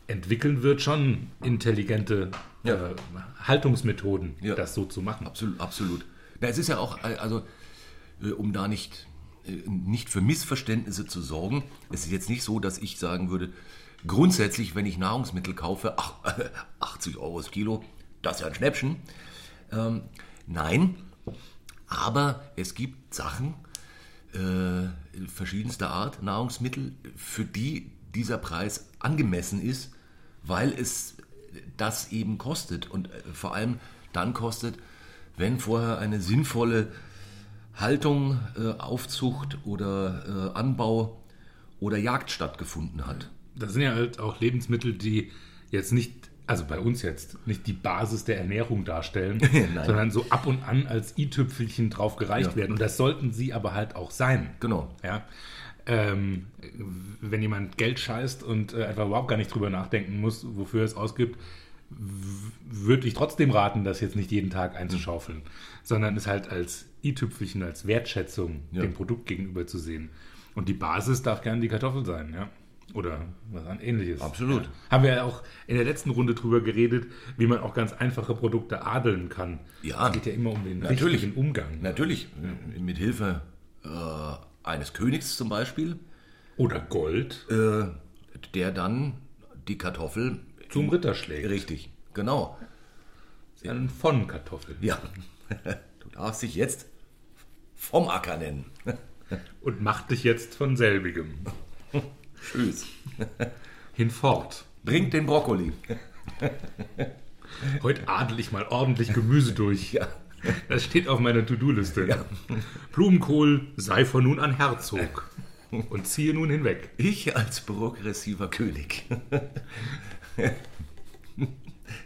entwickeln 0.08 0.62
wird, 0.62 0.80
schon 0.82 1.28
intelligente 1.42 2.30
Ja. 2.62 2.90
äh, 2.90 2.94
Haltungsmethoden, 3.42 4.34
Ja. 4.40 4.54
das 4.54 4.74
so 4.74 4.84
zu 4.84 5.02
machen. 5.02 5.26
Absolut, 5.26 5.60
absolut. 5.60 6.04
Na, 6.40 6.48
es 6.48 6.58
ist 6.58 6.68
ja 6.68 6.78
auch, 6.78 6.98
äh, 7.04 7.16
also, 7.16 7.44
äh, 8.22 8.30
um 8.30 8.52
da 8.52 8.68
nicht, 8.68 9.06
äh, 9.46 9.52
nicht 9.68 10.08
für 10.08 10.20
Missverständnisse 10.20 11.06
zu 11.06 11.20
sorgen, 11.20 11.64
es 11.90 12.04
ist 12.06 12.12
jetzt 12.12 12.28
nicht 12.28 12.42
so, 12.42 12.60
dass 12.60 12.78
ich 12.78 12.98
sagen 12.98 13.30
würde, 13.30 13.52
grundsätzlich, 14.06 14.74
wenn 14.74 14.86
ich 14.86 14.98
Nahrungsmittel 14.98 15.54
kaufe, 15.54 15.94
ach, 15.98 16.14
80 16.80 17.16
Euro 17.18 17.38
das 17.38 17.50
Kilo, 17.50 17.82
das 18.22 18.36
ist 18.36 18.40
ja 18.42 18.46
ein 18.48 18.54
Schnäppchen. 18.54 18.96
Ähm, 19.72 20.02
nein, 20.46 20.94
aber 21.88 22.44
es 22.56 22.74
gibt 22.74 23.14
Sachen 23.14 23.54
verschiedenster 25.28 25.88
Art, 25.88 26.22
Nahrungsmittel, 26.22 26.92
für 27.16 27.44
die 27.46 27.90
dieser 28.14 28.36
Preis 28.36 28.90
angemessen 28.98 29.62
ist, 29.62 29.92
weil 30.46 30.72
es 30.72 31.16
das 31.76 32.12
eben 32.12 32.38
kostet 32.38 32.90
und 32.90 33.08
äh, 33.10 33.20
vor 33.32 33.54
allem 33.54 33.78
dann 34.12 34.32
kostet, 34.32 34.76
wenn 35.36 35.58
vorher 35.58 35.98
eine 35.98 36.20
sinnvolle 36.20 36.88
Haltung, 37.74 38.38
äh, 38.58 38.70
Aufzucht 38.80 39.58
oder 39.64 40.52
äh, 40.54 40.58
Anbau 40.58 41.20
oder 41.80 41.98
Jagd 41.98 42.30
stattgefunden 42.30 43.06
hat. 43.06 43.30
Das 43.54 43.72
sind 43.72 43.82
ja 43.82 43.94
halt 43.94 44.18
auch 44.18 44.40
Lebensmittel, 44.40 44.94
die 44.94 45.30
jetzt 45.70 45.92
nicht, 45.92 46.30
also 46.46 46.64
bei 46.64 46.78
uns 46.78 47.02
jetzt, 47.02 47.46
nicht 47.46 47.66
die 47.66 47.72
Basis 47.74 48.24
der 48.24 48.38
Ernährung 48.38 48.84
darstellen, 48.84 49.40
sondern 49.84 50.10
so 50.10 50.24
ab 50.30 50.46
und 50.46 50.62
an 50.62 50.86
als 50.86 51.18
i-Tüpfelchen 51.18 51.90
drauf 51.90 52.16
gereicht 52.16 52.50
Ja. 52.52 52.56
werden. 52.56 52.72
Und 52.72 52.80
das 52.80 52.96
sollten 52.96 53.32
sie 53.32 53.52
aber 53.52 53.74
halt 53.74 53.94
auch 53.94 54.10
sein. 54.10 54.54
Genau. 54.60 54.94
Ja. 55.04 55.24
Ähm, 55.88 56.46
wenn 57.20 57.42
jemand 57.42 57.78
Geld 57.78 58.00
scheißt 58.00 58.42
und 58.42 58.74
äh, 58.74 58.84
einfach 58.86 59.06
überhaupt 59.06 59.28
gar 59.28 59.36
nicht 59.36 59.54
drüber 59.54 59.70
nachdenken 59.70 60.20
muss, 60.20 60.44
wofür 60.56 60.82
es 60.82 60.96
ausgibt, 60.96 61.38
würde 62.68 63.06
ich 63.06 63.14
trotzdem 63.14 63.50
raten, 63.52 63.84
das 63.84 64.00
jetzt 64.00 64.16
nicht 64.16 64.32
jeden 64.32 64.50
Tag 64.50 64.74
einzuschaufeln, 64.76 65.42
sondern 65.84 66.16
es 66.16 66.26
halt 66.26 66.50
als 66.50 66.86
i-Tüpfelchen, 67.04 67.62
als 67.62 67.86
Wertschätzung 67.86 68.62
Ja. 68.72 68.82
dem 68.82 68.92
Produkt 68.94 69.26
gegenüber 69.26 69.66
zu 69.66 69.78
sehen. 69.78 70.10
Und 70.56 70.68
die 70.68 70.74
Basis 70.74 71.22
darf 71.22 71.42
gerne 71.42 71.60
die 71.60 71.68
Kartoffel 71.68 72.04
sein, 72.04 72.32
ja. 72.34 72.48
Oder 72.94 73.26
was 73.52 73.66
an 73.66 73.80
ähnliches. 73.80 74.20
Absolut. 74.20 74.62
Ja. 74.64 74.68
Haben 74.92 75.04
wir 75.04 75.14
ja 75.14 75.22
auch 75.24 75.42
in 75.66 75.76
der 75.76 75.84
letzten 75.84 76.10
Runde 76.10 76.34
drüber 76.34 76.60
geredet, 76.60 77.06
wie 77.36 77.46
man 77.46 77.58
auch 77.58 77.74
ganz 77.74 77.92
einfache 77.92 78.34
Produkte 78.34 78.84
adeln 78.86 79.28
kann. 79.28 79.58
Ja. 79.82 80.06
Es 80.08 80.14
geht 80.14 80.26
ja 80.26 80.32
immer 80.32 80.50
um 80.52 80.64
den 80.64 80.78
Natürlich. 80.80 81.22
richtigen 81.22 81.34
Umgang. 81.34 81.80
Natürlich, 81.82 82.28
mit 82.78 82.96
Hilfe 82.96 83.42
äh, 83.84 83.88
eines 84.66 84.92
Königs 84.92 85.36
zum 85.36 85.48
Beispiel, 85.48 85.98
Oder 86.56 86.80
Gold 86.80 87.46
äh, 87.50 87.86
der 88.54 88.72
dann 88.72 89.14
die 89.68 89.78
Kartoffel 89.78 90.40
zum 90.68 90.88
Ritter 90.88 91.14
schlägt. 91.14 91.48
Richtig, 91.48 91.90
genau. 92.14 92.58
Dann 93.62 93.88
von 93.88 94.26
Kartoffeln. 94.26 94.78
Ja. 94.80 94.98
Du 96.00 96.22
darfst 96.22 96.42
dich 96.42 96.54
jetzt 96.54 96.86
vom 97.74 98.08
Acker 98.08 98.36
nennen. 98.36 98.66
Und 99.60 99.82
mach 99.82 100.02
dich 100.02 100.22
jetzt 100.22 100.54
von 100.54 100.76
selbigem. 100.76 101.34
Tschüss. 102.52 102.86
Hinfort. 103.94 104.64
Bringt 104.84 105.12
den 105.12 105.26
Brokkoli. 105.26 105.72
Heute 107.82 108.08
adel 108.08 108.38
ich 108.38 108.52
mal 108.52 108.66
ordentlich 108.68 109.12
Gemüse 109.12 109.52
durch. 109.52 109.94
Ja. 109.94 110.08
Das 110.68 110.84
steht 110.84 111.08
auf 111.08 111.20
meiner 111.20 111.44
To-Do-Liste. 111.44 112.06
Ja. 112.06 112.24
Blumenkohl 112.92 113.66
sei 113.76 114.04
von 114.04 114.24
nun 114.24 114.40
an 114.40 114.56
Herzog. 114.56 115.30
Und 115.70 116.06
ziehe 116.06 116.32
nun 116.32 116.50
hinweg. 116.50 116.90
Ich 116.96 117.36
als 117.36 117.60
progressiver 117.60 118.48
König. 118.48 119.04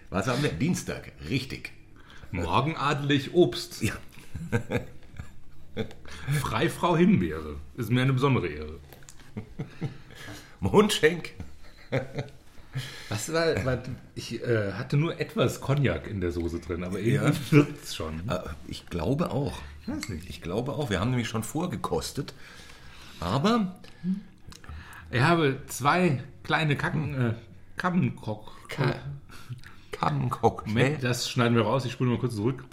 Was 0.08 0.26
haben 0.26 0.42
wir? 0.42 0.50
Dienstag. 0.50 1.12
Richtig. 1.28 1.72
Morgen 2.32 2.76
adel 2.76 3.10
ich 3.12 3.34
Obst. 3.34 3.82
Ja. 3.82 3.94
Freifrau 6.40 6.96
Himbeere. 6.96 7.56
Ist 7.76 7.90
mir 7.90 8.02
eine 8.02 8.12
besondere 8.12 8.48
Ehre. 8.48 8.80
Mundschenk. 10.60 11.30
Was 13.08 13.32
war, 13.32 13.64
war 13.64 13.78
ich 14.14 14.42
äh, 14.42 14.72
hatte 14.72 14.96
nur 14.96 15.18
etwas 15.20 15.60
Cognac 15.60 16.06
in 16.06 16.20
der 16.20 16.30
Soße 16.30 16.60
drin, 16.60 16.84
aber 16.84 17.00
Ja. 17.00 17.22
irgendwie 17.24 17.52
wirkt's 17.56 17.94
schon. 17.96 18.28
Äh, 18.28 18.38
Ich 18.68 18.86
glaube 18.86 19.30
auch. 19.32 19.58
Ich 19.82 19.88
weiß 19.88 20.08
nicht. 20.10 20.28
Ich 20.30 20.40
glaube 20.42 20.72
auch. 20.72 20.90
Wir 20.90 21.00
haben 21.00 21.10
nämlich 21.10 21.28
schon 21.28 21.42
vorgekostet. 21.42 22.32
Aber 23.18 23.74
Ich 25.10 25.20
habe 25.20 25.58
zwei 25.66 26.22
kleine 26.44 26.76
Kacken, 26.76 27.14
äh, 27.30 27.34
Kammenkrock. 27.76 28.52
Krabbencocktail. 29.92 30.68
Moment, 30.72 31.02
das 31.02 31.28
schneiden 31.28 31.56
wir 31.56 31.62
raus, 31.64 31.84
ich 31.84 31.92
spule 31.92 32.10
mal 32.10 32.18
kurz 32.18 32.36
zurück. 32.36 32.64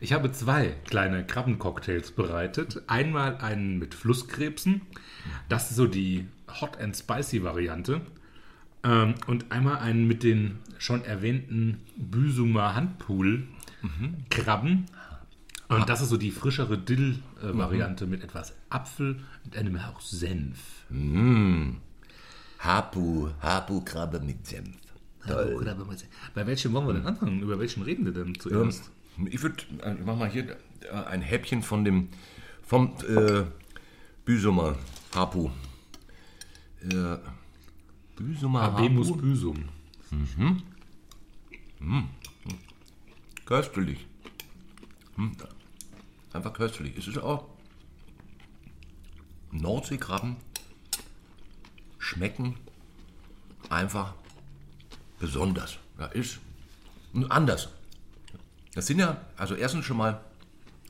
Ich 0.00 0.12
habe 0.12 0.30
zwei 0.32 0.74
kleine 0.88 1.26
Krabbencocktails 1.26 2.12
bereitet. 2.12 2.82
Einmal 2.86 3.38
einen 3.38 3.78
mit 3.78 3.94
Flusskrebsen. 3.94 4.82
Das 5.48 5.70
ist 5.70 5.76
so 5.76 5.86
die 5.86 6.26
Hot 6.60 6.78
and 6.78 6.96
Spicy 6.96 7.42
Variante. 7.42 8.00
Ähm, 8.84 9.14
und 9.26 9.50
einmal 9.50 9.78
einen 9.78 10.06
mit 10.06 10.22
den 10.22 10.58
schon 10.78 11.04
erwähnten 11.04 11.80
Büsumer 11.96 12.74
Handpool 12.74 13.44
Krabben. 14.30 14.86
Und 15.68 15.88
das 15.88 16.00
ist 16.00 16.10
so 16.10 16.16
die 16.16 16.30
frischere 16.30 16.78
Dill-Variante 16.78 18.06
mit 18.06 18.22
etwas 18.22 18.54
Apfel 18.70 19.20
und 19.44 19.56
einem 19.56 19.86
Hauch 19.86 20.00
Senf. 20.00 20.58
Hapu, 22.60 23.30
Hapu-Krabbe 23.42 24.20
mit 24.20 24.46
Senf. 24.46 24.76
Toll. 25.26 25.76
Bei 26.34 26.46
welchem 26.46 26.72
wollen 26.74 26.86
wir 26.86 26.94
denn 26.94 27.06
anfangen? 27.06 27.40
Über 27.40 27.58
welchen 27.58 27.82
reden 27.82 28.04
wir 28.04 28.12
denn 28.12 28.34
zuerst? 28.38 28.90
Ich 29.30 29.42
würde, 29.42 29.56
ich 29.98 30.04
mach 30.04 30.16
mal 30.16 30.28
hier 30.28 30.56
äh, 30.82 31.04
ein 31.08 31.22
Häppchen 31.22 31.62
von 31.62 31.84
dem, 31.84 32.08
vom 32.62 32.96
äh, 33.08 33.44
Büsumer 34.24 34.76
Hapu. 35.14 35.50
Äh, 36.82 37.16
Büsumer 38.16 38.62
Habemus. 38.62 39.16
Büsum. 39.16 39.64
Köstlich. 43.44 44.06
Hm. 45.16 45.32
Einfach 46.32 46.52
köstlich. 46.52 46.96
Es 46.96 47.06
ist 47.06 47.18
auch 47.18 47.46
Nordseekrabben 49.52 50.36
schmecken 51.98 52.56
einfach 53.70 54.14
besonders. 55.18 55.78
Ja, 55.98 56.06
ist 56.06 56.38
anders. 57.28 57.68
Das 58.74 58.86
sind 58.86 58.98
ja, 58.98 59.20
also 59.36 59.54
erstens 59.54 59.84
schon 59.84 59.96
mal 59.96 60.20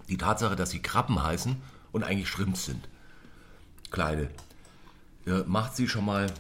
die 0.09 0.17
Tatsache, 0.17 0.57
dass 0.57 0.71
sie 0.71 0.81
Krabben 0.81 1.23
heißen 1.23 1.57
und 1.93 2.03
eigentlich 2.03 2.29
Shrimps 2.29 2.65
sind. 2.65 2.89
Kleine. 3.91 4.31
Ja, 5.27 5.45
macht 5.47 5.77
sie 5.77 5.89
schon 5.89 6.05
mal 6.05 6.27
äh, 6.27 6.33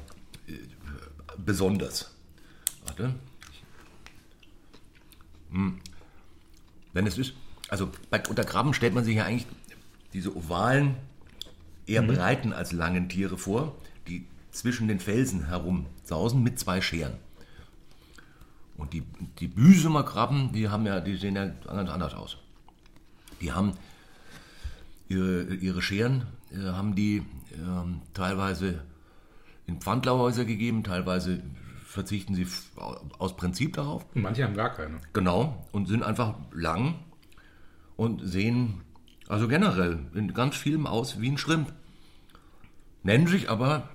besonders. 1.38 2.10
Warte. 2.84 3.14
Wenn 6.92 7.06
es 7.06 7.18
ist, 7.18 7.34
also 7.68 7.90
bei, 8.10 8.22
unter 8.28 8.44
Krabben 8.44 8.74
stellt 8.74 8.94
man 8.94 9.04
sich 9.04 9.16
ja 9.16 9.24
eigentlich 9.24 9.46
diese 10.12 10.36
ovalen, 10.36 10.96
eher 11.86 12.02
breiten 12.02 12.52
als 12.52 12.72
langen 12.72 13.08
Tiere 13.08 13.36
vor, 13.36 13.76
die 14.08 14.26
zwischen 14.50 14.88
den 14.88 15.00
Felsen 15.00 15.46
herum 15.46 15.86
sausen 16.04 16.42
mit 16.42 16.58
zwei 16.58 16.80
Scheren. 16.80 17.14
Und 18.76 18.92
die, 18.92 19.02
die 19.38 19.48
Büsumer 19.48 20.02
Krabben, 20.02 20.52
die 20.52 20.68
haben 20.68 20.86
ja, 20.86 21.00
die 21.00 21.16
sehen 21.16 21.36
ja 21.36 21.46
ganz 21.46 21.90
anders 21.90 22.14
aus. 22.14 22.38
Die 23.40 23.52
haben 23.52 23.74
ihre, 25.08 25.54
ihre 25.54 25.82
Scheren, 25.82 26.26
äh, 26.52 26.58
haben 26.58 26.94
die 26.94 27.22
ähm, 27.54 28.00
teilweise 28.14 28.82
in 29.66 29.80
Pfandlauhäuser 29.80 30.44
gegeben, 30.44 30.84
teilweise 30.84 31.42
verzichten 31.86 32.34
sie 32.34 32.46
aus 33.18 33.36
Prinzip 33.36 33.74
darauf. 33.74 34.04
Und 34.14 34.22
manche 34.22 34.44
haben 34.44 34.54
gar 34.54 34.74
keine. 34.74 34.98
Genau, 35.12 35.66
und 35.72 35.86
sind 35.86 36.02
einfach 36.02 36.34
lang 36.52 36.96
und 37.96 38.20
sehen 38.26 38.82
also 39.28 39.48
generell 39.48 40.00
in 40.14 40.34
ganz 40.34 40.56
vielem 40.56 40.86
aus 40.86 41.20
wie 41.20 41.30
ein 41.30 41.38
Schrimp. 41.38 41.72
Nennen 43.02 43.26
sich 43.26 43.48
aber 43.48 43.88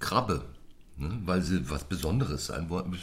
Krabbe, 0.00 0.44
ne? 0.96 1.18
weil 1.24 1.42
sie 1.42 1.70
was 1.70 1.84
Besonderes 1.84 2.46
sein 2.46 2.68
wollen. 2.68 2.94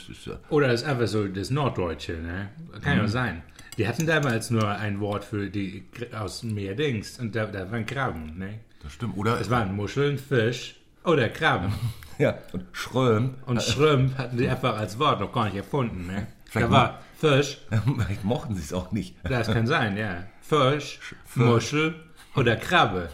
Oder 0.50 0.68
das 0.68 0.82
ist 0.82 0.88
einfach 0.88 1.08
so 1.08 1.28
das 1.28 1.50
Norddeutsche, 1.50 2.14
ne? 2.14 2.50
Kann 2.82 2.98
ja 2.98 3.08
sein. 3.08 3.44
Die 3.78 3.88
hatten 3.88 4.08
damals 4.08 4.50
nur 4.50 4.68
ein 4.68 5.00
Wort 5.00 5.24
für 5.24 5.50
die 5.50 5.86
aus 6.12 6.42
dem 6.42 6.56
Meer 6.56 6.76
Dings 6.76 7.20
und 7.20 7.36
da, 7.36 7.46
da 7.46 7.72
waren 7.72 7.86
Krabben, 7.86 8.38
ne? 8.38 8.60
Das 8.82 8.94
stimmt. 8.94 9.18
Oder 9.18 9.40
Es 9.40 9.50
waren 9.50 9.76
Muscheln, 9.76 10.18
Fisch 10.18 10.77
oder 11.08 11.30
Krabben. 11.30 11.74
ja, 12.18 12.38
und 12.54 12.66
Schröm. 12.72 13.36
Und 13.46 13.62
Shrimp 13.62 14.18
hatten 14.18 14.38
sie 14.38 14.50
einfach 14.50 14.78
als 14.78 15.00
Wort 15.00 15.20
noch 15.20 15.32
gar 15.32 15.46
nicht 15.46 15.56
erfunden, 15.56 16.08
ne? 16.08 16.28
Vielleicht 16.46 16.68
Da 16.68 16.72
war 16.72 17.00
Fisch, 17.18 17.60
Vielleicht 17.98 18.24
mochten 18.24 18.56
sie 18.56 18.62
es 18.62 18.74
auch 18.74 18.92
nicht. 18.92 19.16
das 19.24 19.48
kann 19.48 19.66
sein, 19.66 19.98
ja. 19.98 20.24
Fisch, 20.42 21.00
Muschel 21.36 21.96
oder 22.36 22.56
Krabbe. 22.56 23.10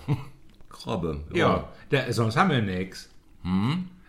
Krabbe. 0.69 1.21
Ja, 1.33 1.69
da, 1.89 2.11
sonst 2.11 2.35
haben 2.35 2.51
wir 2.51 2.61
nichts. 2.61 3.09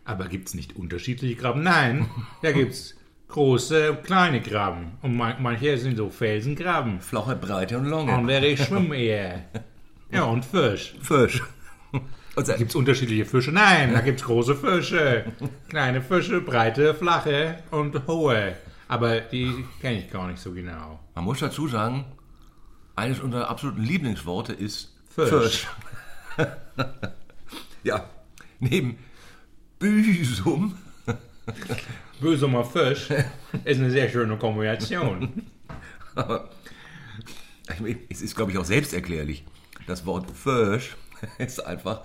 Aber 0.04 0.26
gibt 0.26 0.48
es 0.48 0.54
nicht 0.54 0.76
unterschiedliche 0.76 1.36
Krabben? 1.36 1.62
Nein, 1.62 2.10
da 2.42 2.52
gibt 2.52 2.72
es 2.72 2.96
große 3.28 3.92
und 3.92 4.04
kleine 4.04 4.42
Krabben. 4.42 4.92
Und 5.02 5.16
man, 5.16 5.40
manche 5.40 5.78
sind 5.78 5.96
so 5.96 6.10
Felsenkrabben. 6.10 7.00
Flache, 7.00 7.36
Breite 7.36 7.78
und 7.78 7.86
Lange. 7.86 8.16
Und 8.16 8.26
wäre 8.26 8.46
ich 8.46 8.62
schwimme 8.64 8.96
eher. 8.96 9.44
Ja, 10.10 10.24
und 10.24 10.44
Fisch. 10.44 10.94
Fisch. 11.00 11.42
Und 12.36 12.56
Gibt 12.56 12.70
es 12.70 12.74
unterschiedliche 12.74 13.24
Fische? 13.26 13.52
Nein, 13.52 13.92
da 13.92 14.00
gibt 14.00 14.20
es 14.20 14.26
große 14.26 14.56
Fische. 14.56 15.24
Kleine 15.68 16.02
Fische, 16.02 16.40
breite, 16.40 16.94
flache 16.94 17.58
und 17.70 18.06
hohe. 18.08 18.56
Aber 18.88 19.20
die 19.20 19.64
kenne 19.80 20.00
ich 20.00 20.10
gar 20.10 20.28
nicht 20.28 20.40
so 20.40 20.52
genau. 20.52 21.00
man 21.14 21.24
muss 21.24 21.38
dazu 21.38 21.68
sagen, 21.68 22.04
eines 22.96 23.20
unserer 23.20 23.48
absoluten 23.48 23.82
Lieblingsworte 23.82 24.52
ist 24.52 24.94
Fisch. 25.08 25.68
ja, 27.84 28.08
neben 28.58 28.98
Büsum 29.78 30.76
Bösumer 32.20 32.64
Fisch 32.64 33.10
ist 33.64 33.78
eine 33.78 33.90
sehr 33.90 34.08
schöne 34.08 34.36
Kombination. 34.36 35.42
Meine, 36.14 37.98
Es 38.08 38.22
ist, 38.22 38.34
glaube 38.34 38.52
ich, 38.52 38.58
auch 38.58 38.64
selbsterklärlich. 38.64 39.44
Das 39.86 40.06
Wort 40.06 40.30
Fisch 40.30 40.96
ist 41.38 41.64
einfach 41.64 42.02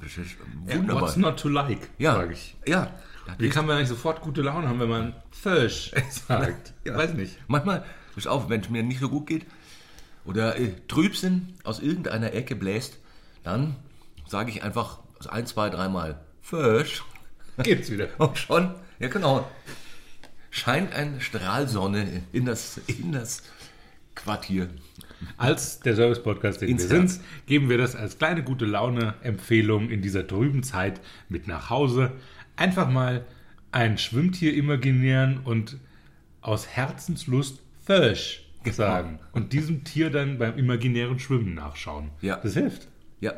das 0.00 0.16
ist 0.18 0.36
wunderbar. 0.64 1.02
What's 1.02 1.16
not 1.16 1.38
to 1.40 1.48
like, 1.48 1.88
ja, 1.98 2.14
sage 2.14 2.32
ich. 2.34 2.56
ja. 2.66 2.90
Wie 3.36 3.50
kann 3.50 3.66
man 3.66 3.76
eigentlich 3.76 3.88
sofort 3.90 4.22
gute 4.22 4.40
Laune 4.40 4.68
haben, 4.68 4.80
wenn 4.80 4.88
man 4.88 5.14
Fisch 5.30 5.92
sagt? 6.28 6.72
Ja. 6.84 6.96
Weiß 6.96 7.12
nicht. 7.12 7.36
Manchmal, 7.46 7.84
ist 8.16 8.26
auch, 8.26 8.48
wenn 8.48 8.60
es 8.62 8.70
mir 8.70 8.82
nicht 8.82 9.00
so 9.00 9.08
gut 9.10 9.26
geht 9.26 9.46
oder 10.24 10.56
äh, 10.58 10.72
Trübsinn 10.88 11.54
aus 11.62 11.78
irgendeiner 11.80 12.32
Ecke 12.32 12.56
bläst, 12.56 12.98
dann 13.44 13.76
sage 14.26 14.50
ich 14.50 14.62
einfach 14.62 15.00
ein, 15.28 15.46
zwei, 15.46 15.68
dreimal 15.70 16.20
Fisch 16.42 17.02
Gibt's 17.62 17.90
wieder. 17.90 18.08
und 18.18 18.38
schon, 18.38 18.74
ja 18.98 19.08
genau, 19.08 19.48
scheint 20.50 20.94
ein 20.94 21.20
Strahl 21.20 21.68
Sonne 21.68 22.22
in 22.32 22.46
das, 22.46 22.78
in 22.86 23.12
das 23.12 23.42
Quartier. 24.18 24.68
Als 25.36 25.80
der 25.80 25.96
Service-Podcast, 25.96 26.60
den 26.60 26.68
Ins 26.68 26.90
wir 26.90 26.98
Herz. 26.98 27.14
sind, 27.14 27.24
geben 27.46 27.68
wir 27.68 27.78
das 27.78 27.96
als 27.96 28.18
kleine 28.18 28.42
gute 28.42 28.64
Laune-Empfehlung 28.66 29.90
in 29.90 30.02
dieser 30.02 30.26
trüben 30.26 30.62
Zeit 30.62 31.00
mit 31.28 31.48
nach 31.48 31.70
Hause. 31.70 32.12
Einfach 32.56 32.88
mal 32.88 33.24
ein 33.72 33.98
Schwimmtier 33.98 34.54
imaginieren 34.54 35.40
und 35.44 35.76
aus 36.40 36.68
Herzenslust 36.68 37.60
Fisch 37.84 38.44
sagen. 38.70 39.18
Und 39.32 39.54
diesem 39.54 39.84
Tier 39.84 40.10
dann 40.10 40.38
beim 40.38 40.58
imaginären 40.58 41.18
Schwimmen 41.18 41.54
nachschauen. 41.54 42.10
Ja. 42.20 42.36
Das 42.36 42.54
hilft. 42.54 42.86
Ja, 43.20 43.32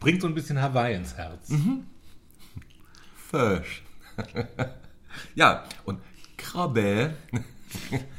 Bringt 0.00 0.20
so 0.20 0.28
ein 0.28 0.34
bisschen 0.34 0.60
Hawaii 0.60 0.94
ins 0.96 1.14
Herz. 1.16 1.50
Fisch. 3.30 3.82
ja, 5.34 5.64
und 5.84 6.00
Krabbe 6.36 7.14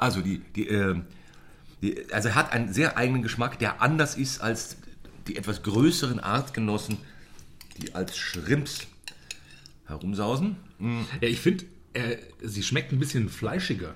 Also 0.00 0.22
die, 0.22 0.38
die, 0.56 0.68
äh, 0.68 1.00
die, 1.82 2.12
also 2.12 2.28
er 2.28 2.34
hat 2.34 2.52
einen 2.52 2.72
sehr 2.72 2.96
eigenen 2.96 3.22
Geschmack, 3.22 3.58
der 3.58 3.82
anders 3.82 4.16
ist 4.16 4.40
als 4.40 4.78
die 5.28 5.36
etwas 5.36 5.62
größeren 5.62 6.18
Artgenossen, 6.18 6.96
die 7.76 7.94
als 7.94 8.16
Shrimps 8.16 8.86
herumsausen. 9.86 10.56
Ja, 11.20 11.28
ich 11.28 11.40
finde, 11.40 11.66
äh, 11.92 12.16
sie 12.42 12.62
schmeckt 12.62 12.92
ein 12.92 12.98
bisschen 12.98 13.28
fleischiger. 13.28 13.94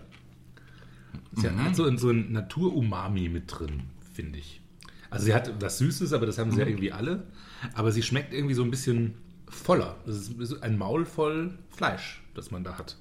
Sie 1.32 1.49
hat 1.49 1.75
so, 1.75 1.96
so 1.96 2.11
ein 2.11 2.32
Natur-Umami 2.32 3.28
mit 3.28 3.44
drin, 3.49 3.84
finde 4.12 4.38
ich. 4.38 4.61
Also 5.11 5.26
sie 5.26 5.34
hat 5.34 5.50
was 5.61 5.78
Süßes, 5.78 6.12
aber 6.12 6.26
das 6.26 6.38
haben 6.38 6.50
sie 6.50 6.61
ja 6.61 6.66
irgendwie 6.66 6.92
alle. 6.92 7.26
Aber 7.73 7.92
sie 7.92 8.02
schmeckt 8.02 8.34
irgendwie 8.34 8.54
so 8.54 8.62
ein 8.62 8.70
bisschen 8.70 9.14
voller. 9.49 9.96
Es 10.06 10.28
ist 10.28 10.62
ein 10.62 10.76
Maul 10.76 11.06
voll 11.06 11.56
Fleisch, 11.70 12.23
das 12.34 12.50
man 12.50 12.62
da 12.62 12.76
hat. 12.76 12.99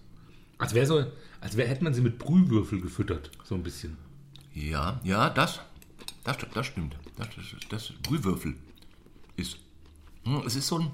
Als 0.57 0.74
wäre 0.74 0.86
so, 0.86 1.05
als 1.41 1.57
wär, 1.57 1.67
hätte 1.67 1.83
man 1.83 1.93
sie 1.93 2.01
mit 2.01 2.19
Brühwürfel 2.19 2.81
gefüttert, 2.81 3.31
so 3.43 3.55
ein 3.55 3.63
bisschen. 3.63 3.98
Ja, 4.53 5.00
ja, 5.03 5.29
das, 5.29 5.60
das, 6.24 6.38
das 6.53 6.65
stimmt. 6.65 6.95
Das, 7.17 7.27
das, 7.36 7.45
das 7.69 7.93
Brühwürfel 8.01 8.55
ist, 9.36 9.57
hm, 10.24 10.43
es 10.45 10.55
ist 10.55 10.67
so 10.67 10.79
ein 10.79 10.91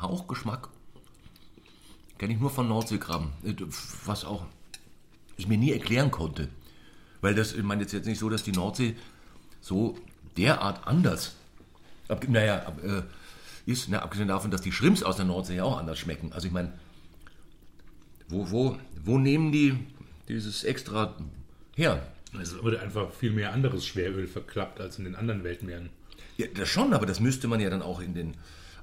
Hauchgeschmack. 0.00 0.68
Kenne 2.18 2.34
ich 2.34 2.40
nur 2.40 2.50
von 2.50 2.68
Nordseekrabben, 2.68 3.28
äh, 3.44 3.54
was 4.04 4.24
auch 4.24 4.46
ich 5.36 5.46
mir 5.46 5.58
nie 5.58 5.72
erklären 5.72 6.10
konnte. 6.10 6.48
Weil 7.20 7.34
das, 7.34 7.52
ich 7.52 7.62
meine 7.62 7.82
jetzt, 7.82 8.06
nicht 8.06 8.18
so, 8.18 8.28
dass 8.28 8.42
die 8.42 8.52
Nordsee 8.52 8.96
so 9.60 9.96
derart 10.36 10.86
anders, 10.86 11.36
naja, 12.28 12.72
äh, 12.82 13.02
ist, 13.70 13.88
ne, 13.88 14.02
abgesehen 14.02 14.28
davon, 14.28 14.50
dass 14.50 14.62
die 14.62 14.72
Shrimps 14.72 15.02
aus 15.02 15.16
der 15.16 15.26
Nordsee 15.26 15.56
ja 15.56 15.64
auch 15.64 15.78
anders 15.78 15.98
schmecken. 15.98 16.32
Also 16.32 16.46
ich 16.46 16.52
meine, 16.52 16.72
wo, 18.28 18.50
wo, 18.50 18.78
wo 19.04 19.18
nehmen 19.18 19.52
die 19.52 19.74
dieses 20.28 20.64
extra 20.64 21.16
her? 21.76 22.06
Es 22.40 22.62
wurde 22.62 22.80
einfach 22.80 23.10
viel 23.12 23.30
mehr 23.32 23.52
anderes 23.52 23.86
Schweröl 23.86 24.26
verklappt 24.26 24.80
als 24.80 24.98
in 24.98 25.04
den 25.04 25.14
anderen 25.16 25.44
Weltmeeren. 25.44 25.88
Ja, 26.36 26.46
das 26.54 26.68
schon, 26.68 26.92
aber 26.92 27.06
das 27.06 27.20
müsste 27.20 27.48
man 27.48 27.58
ja 27.60 27.70
dann 27.70 27.82
auch 27.82 28.00
in 28.00 28.14
den, 28.14 28.34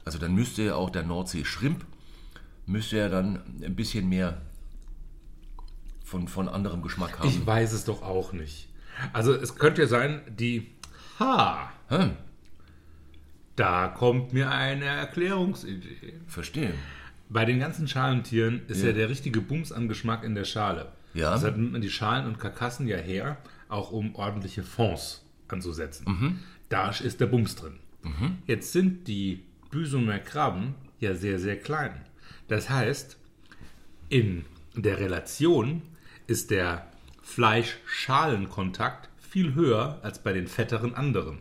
also 0.04 0.18
dann 0.18 0.34
müsste 0.34 0.64
ja 0.64 0.76
auch 0.76 0.90
der 0.90 1.04
Nordsee-Shrimp, 1.04 1.86
müsste 2.66 2.98
ja 2.98 3.08
dann 3.10 3.40
ein 3.64 3.76
bisschen 3.76 4.10
mehr 4.10 4.42
von, 6.04 6.28
von 6.28 6.50
anderem 6.50 6.82
Geschmack 6.82 7.20
haben. 7.20 7.30
Ich 7.30 7.46
weiß 7.46 7.74
es 7.74 7.86
doch 7.86 8.02
auch 8.02 8.34
nicht. 8.34 8.68
Also 9.14 9.34
es 9.34 9.56
könnte 9.56 9.84
ja 9.84 9.88
sein, 9.88 10.22
die 10.28 10.68
Ha, 11.20 11.72
Hm, 11.90 12.12
da 13.56 13.88
kommt 13.88 14.34
mir 14.34 14.50
eine 14.52 14.86
Erklärungsidee. 14.86 16.14
verstehe. 16.28 16.74
Bei 17.30 17.46
den 17.46 17.60
ganzen 17.60 17.88
Schalentieren 17.88 18.62
ist 18.68 18.82
ja, 18.82 18.88
Ja. 18.90 18.94
der 18.94 19.10
richtige 19.10 19.42
Bums 19.42 19.72
an 19.72 19.88
Geschmack 19.88 20.24
in 20.24 20.36
der 20.36 20.46
Schale. 20.46 20.92
Ja. 21.14 21.34
Deshalb 21.34 21.58
nimmt 21.58 21.72
man 21.72 21.82
die 21.82 21.90
Schalen 21.90 22.26
und 22.28 22.40
Karkassen 22.40 22.88
ja 22.88 22.98
her, 22.98 23.38
auch 23.70 23.92
um 23.92 24.16
ordentliche 24.16 24.64
Fonds 24.64 25.26
anzusetzen. 25.48 26.06
Mhm. 26.08 26.40
Da 26.70 26.90
ist 26.90 27.20
der 27.20 27.28
Bums 27.28 27.56
drin. 27.56 27.80
Jetzt 28.46 28.72
sind 28.72 29.08
die 29.08 29.44
Büsumer 29.72 30.20
Krabben 30.20 30.76
ja 31.00 31.16
sehr, 31.16 31.40
sehr 31.40 31.58
klein. 31.58 31.94
Das 32.48 32.70
heißt, 32.70 33.18
in 34.10 34.46
der 34.76 35.00
Relation 35.00 35.82
ist 36.28 36.52
der 36.52 36.86
Fleisch-Schalen-Kontakt 37.24 39.10
viel 39.18 39.56
höher 39.56 40.00
als 40.04 40.20
bei 40.20 40.34
den 40.34 40.48
fetteren 40.48 40.94
anderen. 40.94 41.40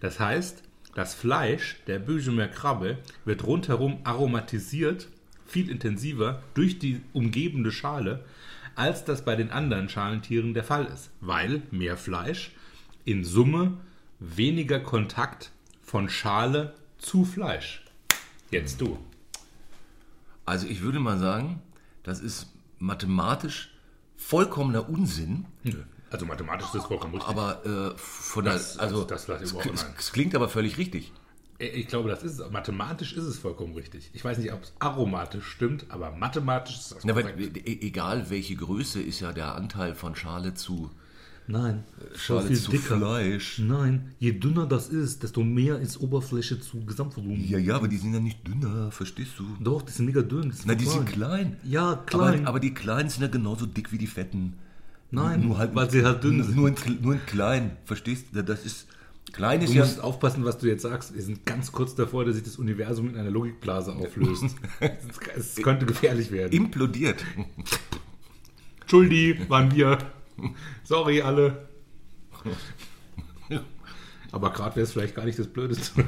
Das 0.00 0.18
heißt, 0.20 0.62
das 0.94 1.14
Fleisch 1.14 1.76
der 1.86 1.98
Büsumer 1.98 2.48
Krabbe 2.48 2.98
wird 3.24 3.44
rundherum 3.44 3.98
aromatisiert, 4.04 5.08
viel 5.46 5.70
intensiver 5.70 6.42
durch 6.54 6.78
die 6.78 7.00
umgebende 7.12 7.72
Schale, 7.72 8.24
als 8.74 9.04
das 9.04 9.24
bei 9.24 9.36
den 9.36 9.50
anderen 9.50 9.88
Schalentieren 9.88 10.52
der 10.54 10.64
Fall 10.64 10.86
ist, 10.86 11.10
weil 11.20 11.62
mehr 11.70 11.96
Fleisch 11.96 12.50
in 13.04 13.24
Summe 13.24 13.78
weniger 14.18 14.80
Kontakt 14.80 15.50
von 15.82 16.08
Schale 16.08 16.74
zu 16.98 17.24
Fleisch. 17.24 17.84
Jetzt 18.50 18.80
du. 18.80 18.98
Also 20.44 20.66
ich 20.66 20.82
würde 20.82 21.00
mal 21.00 21.18
sagen, 21.18 21.60
das 22.02 22.20
ist 22.20 22.46
mathematisch 22.78 23.72
vollkommener 24.16 24.88
Unsinn, 24.88 25.44
Also 26.10 26.24
mathematisch 26.26 26.66
ist 26.66 26.74
das 26.74 26.84
vollkommen 26.86 27.14
richtig. 27.14 27.28
aber 27.30 27.64
äh, 27.94 27.98
von 27.98 28.44
der, 28.44 28.54
Das- 28.54 28.78
also 28.78 29.04
das 29.04 29.28
es, 29.28 29.52
nein. 29.82 29.94
es 29.98 30.12
klingt 30.12 30.34
aber 30.34 30.48
völlig 30.48 30.78
richtig. 30.78 31.12
Ich 31.58 31.88
glaube, 31.88 32.08
das 32.10 32.22
ist 32.22 32.38
es. 32.38 32.50
Mathematisch 32.50 33.14
ist 33.14 33.24
es 33.24 33.38
vollkommen 33.38 33.74
richtig. 33.74 34.10
Ich 34.12 34.24
weiß 34.24 34.38
nicht, 34.38 34.52
ob 34.52 34.62
es 34.62 34.72
aromatisch 34.78 35.46
stimmt, 35.46 35.86
aber 35.88 36.10
mathematisch 36.10 36.76
ist 36.76 36.92
das 36.92 37.04
Na, 37.04 37.14
weil, 37.14 37.22
korrekt. 37.22 37.56
e- 37.66 37.86
egal 37.86 38.28
welche 38.28 38.56
Größe 38.56 39.00
ist 39.00 39.20
ja 39.20 39.32
der 39.32 39.54
Anteil 39.54 39.94
von 39.94 40.14
Schale 40.14 40.54
zu 40.54 40.90
Nein, 41.48 41.84
Schale 42.16 42.52
zu 42.54 42.72
Fleisch. 42.72 43.60
Nein, 43.60 44.12
je 44.18 44.32
dünner 44.32 44.66
das 44.66 44.88
ist, 44.88 45.22
desto 45.22 45.44
mehr 45.44 45.78
ist 45.78 46.00
Oberfläche 46.00 46.58
zu 46.60 46.84
Gesamtvolumen. 46.84 47.48
Ja, 47.48 47.56
ja, 47.58 47.76
aber 47.76 47.86
die 47.86 47.98
sind 47.98 48.12
ja 48.12 48.18
nicht 48.18 48.46
dünner, 48.46 48.90
verstehst 48.90 49.38
du? 49.38 49.44
Doch, 49.60 49.82
die 49.82 49.92
sind 49.92 50.06
mega 50.06 50.22
dünn. 50.22 50.52
Na, 50.64 50.74
die 50.74 50.84
klein. 50.84 50.96
sind 50.96 51.06
klein. 51.08 51.56
Ja, 51.62 52.02
klein. 52.04 52.40
Aber, 52.40 52.48
aber 52.48 52.60
die 52.60 52.74
Kleinen 52.74 53.08
sind 53.08 53.22
ja 53.22 53.28
genauso 53.28 53.64
dick 53.64 53.92
wie 53.92 53.98
die 53.98 54.08
Fetten. 54.08 54.54
Nein, 55.12 55.46
nur 55.46 55.56
halt, 55.58 55.72
weil 55.76 55.88
sie 55.88 56.04
halt 56.04 56.24
dünn 56.24 56.42
sind. 56.42 56.56
Nur 56.56 56.68
in, 56.68 56.74
nur 57.00 57.14
in 57.14 57.24
klein, 57.26 57.76
verstehst 57.84 58.26
du? 58.32 58.42
Das 58.42 58.66
ist, 58.66 58.88
klein 59.32 59.60
ist 59.62 59.70
Du 59.72 59.78
ja... 59.78 59.84
musst 59.84 60.00
aufpassen, 60.00 60.44
was 60.44 60.58
du 60.58 60.66
jetzt 60.66 60.82
sagst. 60.82 61.14
Wir 61.14 61.22
sind 61.22 61.44
ganz 61.46 61.72
kurz 61.72 61.94
davor, 61.94 62.24
dass 62.24 62.34
sich 62.34 62.44
das 62.44 62.56
Universum 62.56 63.08
in 63.10 63.16
einer 63.16 63.30
Logikblase 63.30 63.92
auflöst. 63.96 64.56
es 65.36 65.56
könnte 65.56 65.86
gefährlich 65.86 66.30
werden. 66.30 66.52
implodiert. 66.52 67.24
Entschuldi, 68.80 69.38
waren 69.48 69.74
wir. 69.74 69.98
Sorry, 70.84 71.22
alle. 71.22 71.68
Aber 74.32 74.52
gerade 74.52 74.76
wäre 74.76 74.84
es 74.84 74.92
vielleicht 74.92 75.14
gar 75.14 75.24
nicht 75.24 75.38
das 75.38 75.46
Blödeste. 75.48 76.04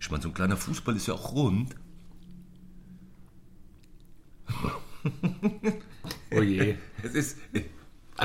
Ich 0.00 0.10
meine, 0.10 0.22
so 0.22 0.28
ein 0.28 0.34
kleiner 0.34 0.56
Fußball 0.56 0.94
ist 0.96 1.06
ja 1.06 1.14
auch 1.14 1.32
rund. 1.32 1.74
Oh 6.34 6.42
je. 6.42 6.76
Es 7.02 7.14
ist... 7.14 7.38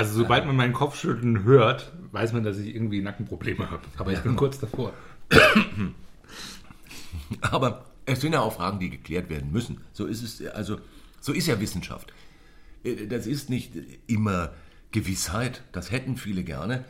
Also 0.00 0.14
sobald 0.14 0.46
man 0.46 0.56
meinen 0.56 0.72
Kopfschütteln 0.72 1.44
hört, 1.44 1.92
weiß 2.12 2.32
man, 2.32 2.42
dass 2.42 2.56
ich 2.56 2.74
irgendwie 2.74 3.02
Nackenprobleme 3.02 3.70
habe. 3.70 3.82
Aber 3.98 4.10
ich 4.14 4.20
bin 4.20 4.34
kurz 4.34 4.58
davor. 4.58 4.94
Aber 7.42 7.84
es 8.06 8.22
sind 8.22 8.32
ja 8.32 8.40
auch 8.40 8.54
Fragen, 8.54 8.78
die 8.78 8.88
geklärt 8.88 9.28
werden 9.28 9.52
müssen. 9.52 9.82
So 9.92 10.06
ist 10.06 10.22
es, 10.22 10.46
also, 10.52 10.78
so 11.20 11.34
ist 11.34 11.48
ja 11.48 11.60
Wissenschaft. 11.60 12.14
Äh, 12.82 13.08
Das 13.08 13.26
ist 13.26 13.50
nicht 13.50 13.72
immer 14.06 14.52
Gewissheit, 14.90 15.62
das 15.72 15.90
hätten 15.90 16.16
viele 16.16 16.44
gerne, 16.44 16.86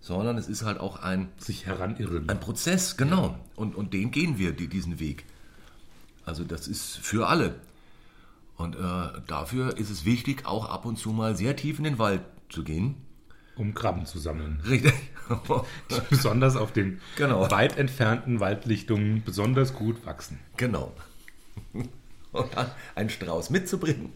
sondern 0.00 0.38
es 0.38 0.48
ist 0.48 0.62
halt 0.62 0.78
auch 0.78 1.02
ein, 1.02 1.30
Sich 1.38 1.66
heranirren. 1.66 2.28
ein 2.28 2.38
Prozess, 2.38 2.96
genau. 2.96 3.40
Und, 3.56 3.74
und 3.74 3.92
den 3.92 4.12
gehen 4.12 4.38
wir, 4.38 4.52
die, 4.52 4.68
diesen 4.68 5.00
Weg. 5.00 5.24
Also 6.24 6.44
das 6.44 6.68
ist 6.68 6.96
für 6.96 7.26
alle. 7.26 7.56
Und 8.56 8.76
äh, 8.76 9.20
dafür 9.26 9.76
ist 9.78 9.90
es 9.90 10.04
wichtig, 10.04 10.46
auch 10.46 10.66
ab 10.70 10.84
und 10.86 10.96
zu 10.96 11.10
mal 11.10 11.36
sehr 11.36 11.56
tief 11.56 11.78
in 11.78 11.84
den 11.84 11.98
Wald 11.98 12.20
zu 12.52 12.62
gehen. 12.64 12.96
Um 13.56 13.74
Krabben 13.74 14.06
zu 14.06 14.18
sammeln. 14.18 14.60
Richtig. 14.68 14.94
Besonders 16.10 16.56
auf 16.56 16.72
den 16.72 17.00
Genau. 17.16 17.50
weit 17.50 17.76
entfernten 17.78 18.40
Waldlichtungen 18.40 19.22
besonders 19.24 19.74
gut 19.74 20.04
wachsen. 20.06 20.38
genau. 20.56 20.92
Und 22.32 22.56
dann 22.56 22.70
einen 22.94 23.10
Strauß 23.10 23.50
mitzubringen. 23.50 24.10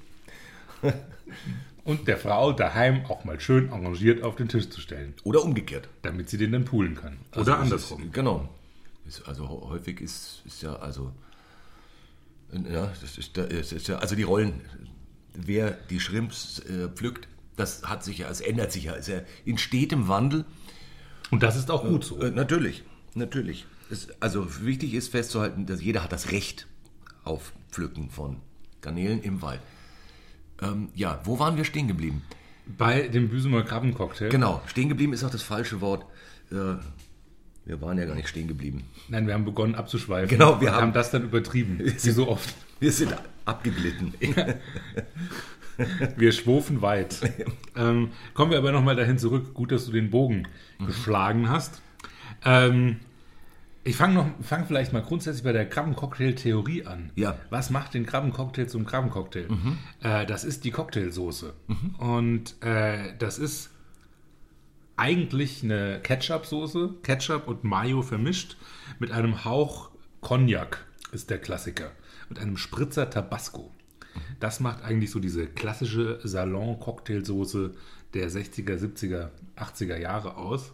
Und 1.85 2.09
der 2.09 2.17
Frau 2.17 2.53
daheim 2.53 3.05
auch 3.07 3.25
mal 3.25 3.39
schön 3.41 3.71
arrangiert 3.71 4.23
auf 4.23 4.37
den 4.37 4.49
Tisch 4.49 4.71
zu 4.71 4.81
stellen, 4.81 5.15
Oder 5.25 5.43
umgekehrt. 5.45 5.89
damit 6.03 6.29
sie 6.31 6.39
den 6.39 6.53
dann 6.53 6.65
poolen 6.65 6.95
kann. 6.95 7.19
Also 7.31 7.43
Oder 7.53 7.61
andersrum. 7.61 8.03
Ist, 8.05 8.13
genau. 8.15 8.49
Ist, 9.07 9.29
also 9.29 9.45
hä- 9.49 9.69
häufig 9.71 10.01
ist, 10.01 10.43
ist 10.47 10.63
ja, 10.63 10.75
also, 10.77 11.13
ja, 12.53 12.91
das 13.01 13.19
ist, 13.19 13.37
da- 13.37 13.45
es 13.45 13.73
ist 13.73 13.87
ja, 13.89 13.99
also 13.99 14.17
die 14.17 14.23
Rollen, 14.25 14.61
wer 15.35 15.71
die 15.73 16.01
Shrimps 16.01 16.59
äh, 16.61 16.89
pflückt, 16.89 17.29
das 17.57 17.83
hat 17.85 18.05
sich 18.05 18.19
ja, 18.19 18.29
es 18.31 18.41
ändert 18.41 18.73
sich 18.73 18.85
ja, 18.85 18.93
ist 18.95 19.09
ja 19.09 19.21
in 19.45 19.59
stetem 19.59 20.09
Wandel. 20.09 20.45
Und 21.31 21.43
das 21.43 21.57
ist 21.57 21.71
auch 21.71 21.85
gut 21.85 22.05
so. 22.05 22.21
Äh, 22.21 22.31
natürlich, 22.31 22.85
natürlich. 23.15 23.67
Es, 23.91 24.09
also 24.21 24.63
wichtig 24.65 24.95
ist 24.95 25.09
festzuhalten, 25.09 25.67
dass 25.67 25.83
jeder 25.83 26.03
hat 26.05 26.13
das 26.13 26.31
Recht 26.33 26.67
auf 27.25 27.53
Pflücken 27.71 28.11
von 28.11 28.37
Garnelen 28.81 29.23
im 29.23 29.43
Wald. 29.43 29.61
Ähm, 30.63 30.89
ja, 30.95 31.21
wo 31.25 31.39
waren 31.39 31.57
wir 31.57 31.65
stehen 31.65 31.89
geblieben? 31.89 32.23
Bei 32.79 33.09
dem 33.09 33.29
Büsumer 33.29 33.63
Krabbencocktail. 33.63 34.29
Genau, 34.29 34.61
stehen 34.67 34.89
geblieben 34.89 35.13
ist 35.13 35.23
auch 35.25 35.31
das 35.31 35.43
falsche 35.43 35.81
Wort. 35.81 36.05
Äh, 36.51 36.77
wir 37.65 37.81
waren 37.81 37.99
ja 37.99 38.05
gar 38.07 38.15
nicht 38.15 38.29
stehen 38.29 38.47
geblieben. 38.49 38.85
Nein, 39.09 39.27
wir 39.27 39.35
haben 39.35 39.45
begonnen 39.45 39.75
abzuschweifen. 39.75 40.29
Genau, 40.29 40.61
wir 40.61 40.73
haben- 40.73 40.83
haben 40.83 40.93
das 40.93 41.11
dann 41.11 41.25
übertrieben. 41.25 41.79
Wie 41.81 42.11
so 42.11 42.29
oft. 42.29 42.55
Wir 42.81 42.93
sind 42.93 43.15
abgeglitten. 43.45 44.15
Wir 46.17 46.33
schwofen 46.33 46.83
weit. 46.83 47.21
ähm, 47.77 48.11
kommen 48.35 48.51
wir 48.51 48.59
aber 48.59 48.73
nochmal 48.73 48.97
dahin 48.97 49.19
zurück. 49.19 49.53
Gut, 49.55 49.73
dass 49.73 49.87
du 49.87 49.93
den 49.93 50.11
Bogen 50.11 50.49
geschlagen 50.85 51.49
hast. 51.51 51.83
Ähm, 52.45 52.97
Ich 53.85 53.95
fange 53.97 54.15
noch, 54.15 54.27
fang 54.43 54.67
vielleicht 54.67 54.93
mal 54.93 55.03
grundsätzlich 55.03 55.45
bei 55.45 55.53
der 55.53 55.69
Krabbencocktail-Theorie 55.69 56.87
an. 56.87 57.13
Ja. 57.15 57.39
Was 57.51 57.71
macht 57.71 57.95
den 57.95 58.05
Krabbencocktail 58.07 58.67
zum 58.69 58.85
Krabbencocktail? 58.85 59.49
Äh, 60.03 60.27
das 60.27 60.43
ist 60.45 60.65
die 60.65 60.71
Cocktailsoße. 60.73 61.55
Und 61.99 62.61
äh, 62.65 63.15
das 63.19 63.39
ist 63.39 63.71
eigentlich 64.97 65.63
eine 65.63 66.01
Ketchup-Soße, 66.03 66.95
Ketchup 67.03 67.49
und 67.49 67.65
Mayo 67.65 68.03
vermischt 68.03 68.57
mit 68.99 69.11
einem 69.13 69.45
Hauch 69.45 69.91
Cognac 70.23 70.85
ist 71.13 71.31
der 71.31 71.39
Klassiker 71.39 71.93
und 72.31 72.39
einem 72.39 72.57
Spritzer 72.57 73.09
Tabasco. 73.11 73.71
Das 74.41 74.61
macht 74.61 74.83
eigentlich 74.85 75.11
so 75.11 75.21
diese 75.21 75.47
klassische 75.47 76.21
Salon-Cocktailsoße 76.23 77.73
der 78.15 78.31
60er, 78.31 78.79
70er, 78.79 79.29
80er 79.57 79.99
Jahre 79.99 80.37
aus. 80.37 80.73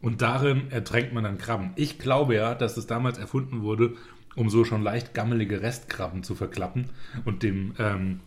Und 0.00 0.22
darin 0.22 0.70
ertränkt 0.70 1.12
man 1.12 1.24
dann 1.24 1.38
Krabben. 1.38 1.70
Ich 1.76 1.98
glaube 1.98 2.34
ja, 2.34 2.54
dass 2.54 2.76
es 2.76 2.86
damals 2.86 3.18
erfunden 3.18 3.62
wurde, 3.62 3.94
um 4.36 4.48
so 4.48 4.64
schon 4.64 4.82
leicht 4.82 5.14
gammelige 5.14 5.62
Restkrabben 5.62 6.22
zu 6.22 6.34
verklappen 6.34 6.90
und 7.24 7.42
dem 7.42 7.74
ähm, 7.78 8.20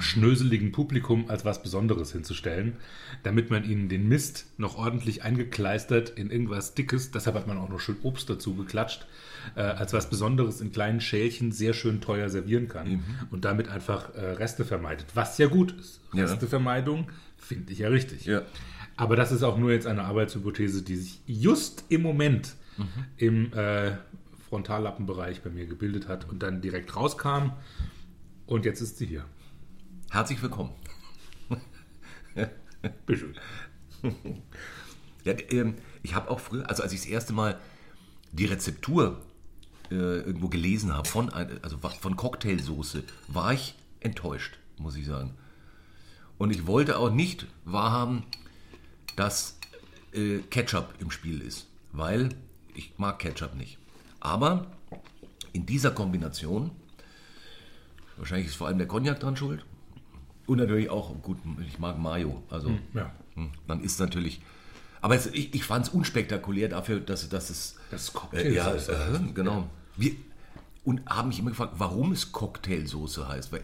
schnöseligen 0.00 0.72
Publikum 0.72 1.28
als 1.28 1.44
was 1.44 1.62
Besonderes 1.62 2.12
hinzustellen, 2.12 2.76
damit 3.22 3.50
man 3.50 3.64
ihnen 3.64 3.88
den 3.88 4.08
Mist 4.08 4.46
noch 4.56 4.76
ordentlich 4.76 5.22
eingekleistert 5.22 6.10
in 6.10 6.30
irgendwas 6.30 6.74
Dickes, 6.74 7.10
deshalb 7.10 7.36
hat 7.36 7.46
man 7.46 7.58
auch 7.58 7.68
noch 7.68 7.80
schön 7.80 7.96
Obst 8.02 8.28
dazu 8.30 8.54
geklatscht, 8.54 9.06
äh, 9.54 9.60
als 9.62 9.92
was 9.92 10.08
Besonderes 10.08 10.60
in 10.60 10.72
kleinen 10.72 11.00
Schälchen 11.00 11.52
sehr 11.52 11.72
schön 11.72 12.00
teuer 12.00 12.28
servieren 12.28 12.68
kann 12.68 13.02
und 13.30 13.44
damit 13.44 13.68
einfach 13.68 14.14
äh, 14.14 14.20
Reste 14.32 14.64
vermeidet. 14.64 15.06
Was 15.14 15.38
ja 15.38 15.46
gut 15.46 15.72
ist. 15.78 16.00
Ja. 16.12 16.24
Restevermeidung 16.24 17.10
finde 17.36 17.72
ich 17.72 17.80
ja 17.80 17.88
richtig. 17.88 18.24
Ja. 18.26 18.42
Aber 18.96 19.16
das 19.16 19.32
ist 19.32 19.42
auch 19.42 19.58
nur 19.58 19.72
jetzt 19.72 19.86
eine 19.86 20.04
Arbeitshypothese, 20.04 20.82
die 20.82 20.96
sich 20.96 21.20
just 21.26 21.84
im 21.88 22.02
Moment 22.02 22.54
im 23.16 23.52
äh, 23.52 23.92
Frontallappenbereich 24.48 25.42
bei 25.42 25.50
mir 25.50 25.66
gebildet 25.66 26.08
hat 26.08 26.28
und 26.28 26.42
dann 26.42 26.60
direkt 26.60 26.94
rauskam. 26.94 27.52
Und 28.46 28.64
jetzt 28.64 28.80
ist 28.80 28.98
sie 28.98 29.06
hier. 29.06 29.24
Herzlich 30.10 30.42
willkommen. 30.42 30.72
Bitteschön. 33.06 33.34
Ja, 35.24 35.34
ähm, 35.50 35.76
ich 36.02 36.14
habe 36.14 36.30
auch 36.30 36.40
früher, 36.40 36.68
also 36.68 36.82
als 36.82 36.92
ich 36.92 37.00
das 37.00 37.08
erste 37.08 37.32
Mal 37.32 37.58
die 38.32 38.46
Rezeptur 38.46 39.22
äh, 39.92 40.20
irgendwo 40.20 40.48
gelesen 40.48 40.94
habe 40.94 41.08
von, 41.08 41.28
also 41.30 41.78
von 41.78 42.16
Cocktailsoße, 42.16 43.04
war 43.28 43.52
ich 43.52 43.74
enttäuscht, 44.00 44.58
muss 44.78 44.96
ich 44.96 45.06
sagen. 45.06 45.34
Und 46.38 46.50
ich 46.50 46.66
wollte 46.66 46.98
auch 46.98 47.10
nicht 47.10 47.46
wahrhaben, 47.64 48.24
dass 49.16 49.58
äh, 50.12 50.38
Ketchup 50.50 50.94
im 50.98 51.10
Spiel 51.10 51.40
ist, 51.40 51.68
weil 51.92 52.30
ich 52.74 52.94
mag 52.96 53.18
Ketchup 53.18 53.54
nicht. 53.54 53.78
Aber 54.20 54.66
in 55.52 55.66
dieser 55.66 55.90
Kombination, 55.90 56.70
wahrscheinlich 58.16 58.48
ist 58.48 58.56
vor 58.56 58.68
allem 58.68 58.78
der 58.78 58.88
Cognac 58.88 59.20
dran 59.20 59.36
schuld, 59.36 59.64
und 60.46 60.58
natürlich 60.58 60.90
auch, 60.90 61.14
gut, 61.22 61.38
ich 61.68 61.78
mag 61.78 61.98
Mayo, 61.98 62.42
also 62.50 62.76
Ja. 62.94 63.12
hm, 63.34 63.50
dann 63.68 63.80
ist 63.80 64.00
natürlich. 64.00 64.40
Aber 65.00 65.14
es, 65.14 65.26
ich, 65.26 65.54
ich 65.54 65.64
fand 65.64 65.86
es 65.86 65.92
unspektakulär 65.92 66.68
dafür, 66.68 67.00
dass, 67.00 67.28
dass 67.28 67.50
es. 67.50 67.76
Das 67.90 68.08
ist 68.08 68.14
äh, 68.32 68.52
ja, 68.52 68.74
äh, 68.74 69.18
genau. 69.34 69.68
Wir, 69.96 70.12
und 70.84 71.06
haben 71.06 71.28
mich 71.28 71.38
immer 71.38 71.50
gefragt, 71.50 71.74
warum 71.78 72.12
es 72.12 72.32
Cocktailsoße 72.32 73.28
heißt. 73.28 73.52
Weil 73.52 73.62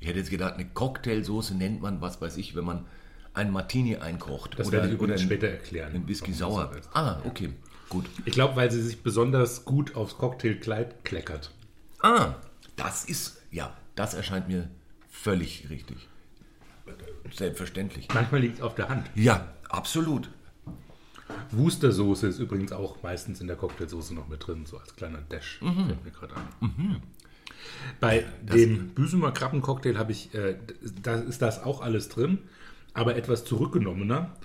ich 0.00 0.08
hätte 0.08 0.18
jetzt 0.18 0.30
gedacht, 0.30 0.54
eine 0.54 0.66
Cocktailsoße 0.68 1.54
nennt 1.54 1.80
man, 1.82 2.00
was 2.00 2.20
weiß 2.20 2.36
ich, 2.36 2.54
wenn 2.56 2.64
man 2.64 2.86
einen 3.34 3.52
Martini 3.52 3.96
einkocht. 3.96 4.58
Das 4.58 4.68
oder, 4.68 4.78
werde 4.82 4.94
ich 4.94 5.00
oder 5.00 5.14
einen- 5.14 5.22
später 5.22 5.48
erklären. 5.48 5.92
einen 5.94 6.08
Whisky 6.08 6.32
sauer. 6.32 6.70
Ah, 6.92 7.18
okay, 7.24 7.50
gut. 7.88 8.06
Ich 8.24 8.32
glaube, 8.34 8.56
weil 8.56 8.70
sie 8.70 8.82
sich 8.82 9.02
besonders 9.02 9.64
gut 9.64 9.94
aufs 9.94 10.16
Cocktailkleid 10.18 11.04
kleckert. 11.04 11.50
Ah, 12.00 12.34
das 12.76 13.04
ist, 13.04 13.40
ja, 13.50 13.72
das 13.94 14.14
erscheint 14.14 14.48
mir 14.48 14.68
völlig 15.10 15.68
richtig. 15.70 16.08
Selbstverständlich. 17.32 18.08
Manchmal 18.12 18.40
liegt 18.40 18.56
es 18.56 18.62
auf 18.62 18.74
der 18.74 18.88
Hand. 18.88 19.08
Ja, 19.14 19.46
absolut. 19.68 20.28
Wustersoße 21.52 22.26
ist 22.28 22.38
übrigens 22.38 22.72
auch 22.72 23.02
meistens 23.02 23.40
in 23.40 23.46
der 23.46 23.56
Cocktailsoße 23.56 24.14
noch 24.14 24.28
mit 24.28 24.46
drin, 24.46 24.66
so 24.66 24.78
als 24.78 24.94
kleiner 24.96 25.20
Dash. 25.28 25.58
Fällt 25.86 26.04
mir 26.04 26.10
gerade 26.10 26.34
an. 26.36 27.02
Bei 27.98 28.24
dem 28.42 28.88
Büsumer 28.90 29.32
Krabbencocktail 29.32 29.98
habe 29.98 30.12
ich, 30.12 30.34
äh, 30.34 30.56
da 31.02 31.16
ist 31.16 31.42
das 31.42 31.62
auch 31.62 31.80
alles 31.80 32.08
drin, 32.08 32.38
aber 32.94 33.16
etwas 33.16 33.44
zurückgenommener. 33.44 34.36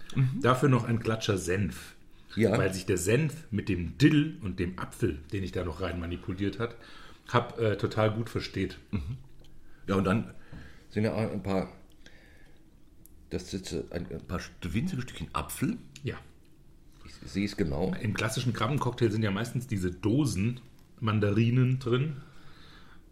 Dafür 0.41 0.69
noch 0.69 0.85
ein 0.85 0.99
Klatscher 0.99 1.37
Senf. 1.37 1.95
Ja. 2.35 2.57
Weil 2.57 2.73
sich 2.73 2.85
der 2.85 2.97
Senf 2.97 3.45
mit 3.51 3.69
dem 3.69 3.97
Dill 3.97 4.37
und 4.41 4.59
dem 4.59 4.77
Apfel, 4.77 5.19
den 5.31 5.43
ich 5.43 5.51
da 5.51 5.63
noch 5.63 5.81
rein 5.81 5.99
manipuliert 5.99 6.59
hat, 6.59 6.75
hab, 7.29 7.59
äh, 7.59 7.77
total 7.77 8.11
gut 8.11 8.29
versteht. 8.29 8.77
Ja, 9.87 9.95
und 9.95 10.03
dann 10.03 10.33
sind 10.89 11.03
ja 11.03 11.13
auch 11.13 11.31
ein 11.31 11.43
paar, 11.43 11.71
das 13.29 13.53
ein, 13.91 14.05
ein 14.11 14.27
paar 14.27 14.39
winzige 14.61 15.01
Stückchen 15.01 15.27
Apfel. 15.33 15.77
Ja. 16.03 16.15
Sehe 17.25 17.45
es 17.45 17.57
genau. 17.57 17.93
Im 18.01 18.13
klassischen 18.13 18.53
Krabbencocktail 18.53 19.11
sind 19.11 19.23
ja 19.23 19.31
meistens 19.31 19.67
diese 19.67 19.91
Dosen 19.91 20.59
Mandarinen 20.99 21.79
drin. 21.79 22.17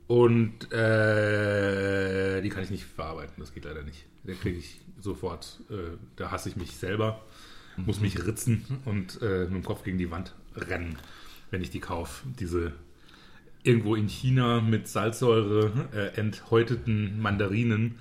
Und 0.07 0.71
äh, 0.71 2.41
die 2.41 2.49
kann 2.49 2.63
ich 2.63 2.69
nicht 2.69 2.83
verarbeiten, 2.83 3.35
das 3.37 3.53
geht 3.53 3.65
leider 3.65 3.83
nicht. 3.83 4.05
Da 4.23 4.33
kriege 4.33 4.57
ich 4.57 4.81
sofort, 4.99 5.61
äh, 5.69 5.97
da 6.15 6.31
hasse 6.31 6.49
ich 6.49 6.55
mich 6.55 6.75
selber, 6.75 7.21
muss 7.77 7.99
mich 7.99 8.25
ritzen 8.25 8.65
und 8.85 9.21
äh, 9.21 9.45
mit 9.45 9.51
dem 9.51 9.63
Kopf 9.63 9.83
gegen 9.83 9.97
die 9.97 10.11
Wand 10.11 10.35
rennen, 10.55 10.97
wenn 11.51 11.61
ich 11.61 11.69
die 11.69 11.79
kaufe. 11.79 12.27
Diese 12.39 12.73
irgendwo 13.63 13.95
in 13.95 14.07
China 14.07 14.61
mit 14.61 14.87
Salzsäure 14.87 15.71
äh, 15.93 16.19
enthäuteten 16.19 17.19
Mandarinen, 17.21 17.95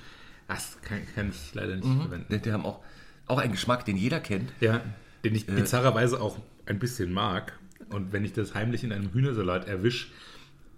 das 0.48 0.82
kann, 0.82 1.00
kann 1.14 1.30
ich 1.30 1.54
leider 1.54 1.76
nicht 1.76 1.86
verwenden. 1.86 2.26
Die, 2.30 2.40
die 2.40 2.52
haben 2.52 2.66
auch, 2.66 2.80
auch 3.26 3.38
einen 3.38 3.52
Geschmack, 3.52 3.84
den 3.84 3.96
jeder 3.96 4.20
kennt. 4.20 4.52
Ja, 4.60 4.82
den 5.24 5.34
ich 5.34 5.46
bizarrerweise 5.46 6.20
auch 6.20 6.36
ein 6.66 6.78
bisschen 6.78 7.12
mag. 7.12 7.58
Und 7.90 8.12
wenn 8.12 8.24
ich 8.24 8.32
das 8.32 8.54
heimlich 8.54 8.84
in 8.84 8.92
einem 8.92 9.12
Hühnersalat 9.12 9.68
erwische, 9.68 10.08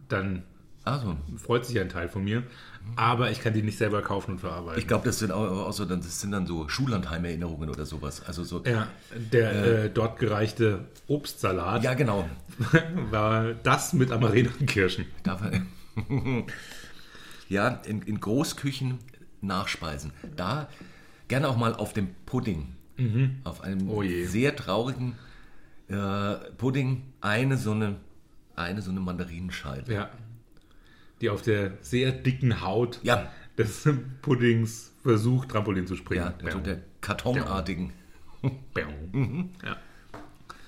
dann 0.09 0.43
Also, 0.85 1.17
freut 1.39 1.65
sich 1.65 1.79
ein 1.81 1.89
Teil 1.89 2.09
von 2.09 2.25
mir. 2.25 2.43
Aber 2.97 3.31
ich 3.31 3.41
kann 3.41 3.55
die 3.55 3.63
nicht 3.63 3.79
selber 3.79 4.03
kaufen 4.03 4.33
und 4.33 4.39
verarbeiten. 4.41 4.79
ich 4.79 4.87
glaube, 4.87 5.07
das 5.07 5.19
sind 5.19 5.33
auch, 5.33 5.67
auch 5.69 5.73
so, 5.73 5.87
dann- 5.87 6.01
das 6.03 6.21
sind 6.21 6.33
dann 6.33 6.47
so 6.47 6.69
Schullandheim-Erinnerungen 6.69 7.71
oder 7.71 7.87
sowas. 7.87 8.23
Also 8.27 8.45
so. 8.45 8.63
ja, 8.65 8.89
der 9.33 9.85
äh, 9.85 9.91
dort 9.91 10.19
gereichte 10.19 10.81
Obstsalat 11.09 11.83
Ja, 11.83 11.95
genau. 11.95 12.29
war 13.11 13.55
das 13.55 13.95
mit 13.95 14.11
er- 14.11 14.19
ja, 17.49 17.69
in, 17.87 18.03
in 18.03 18.21
Großküchen 18.21 18.99
nachspeisen. 19.41 20.13
Da 20.37 20.69
gerne 21.29 21.49
auch 21.49 21.57
mal 21.57 21.75
auf 21.75 21.93
dem 21.93 22.15
Pudding. 22.27 22.69
Auf 23.45 23.61
einem 23.63 23.89
Oh 23.91 24.03
sehr 24.03 24.55
traurigen 24.55 25.15
äh, 25.89 26.35
Pudding 26.57 27.03
eine 27.21 27.57
so 27.57 27.73
eine, 27.73 27.97
eine 28.57 28.83
so 28.83 28.91
eine 28.91 29.01
Mandarinenscheibe. 29.01 29.93
Ja. 29.93 30.11
Die 31.21 31.29
auf 31.31 31.43
der 31.43 31.79
sehr 31.83 32.13
dicken 32.13 32.61
Haut 32.63 33.01
Ja. 33.03 33.31
des 33.59 33.89
Puddings 34.23 34.93
versucht, 35.03 35.51
Trampolin 35.51 35.87
zu 35.87 35.97
springen. 35.97 36.33
Ja, 36.41 36.47
also 36.47 36.59
der 36.61 36.81
kartonartigen. 37.01 37.93
Bäm. 38.73 39.51
Ja. 39.65 39.77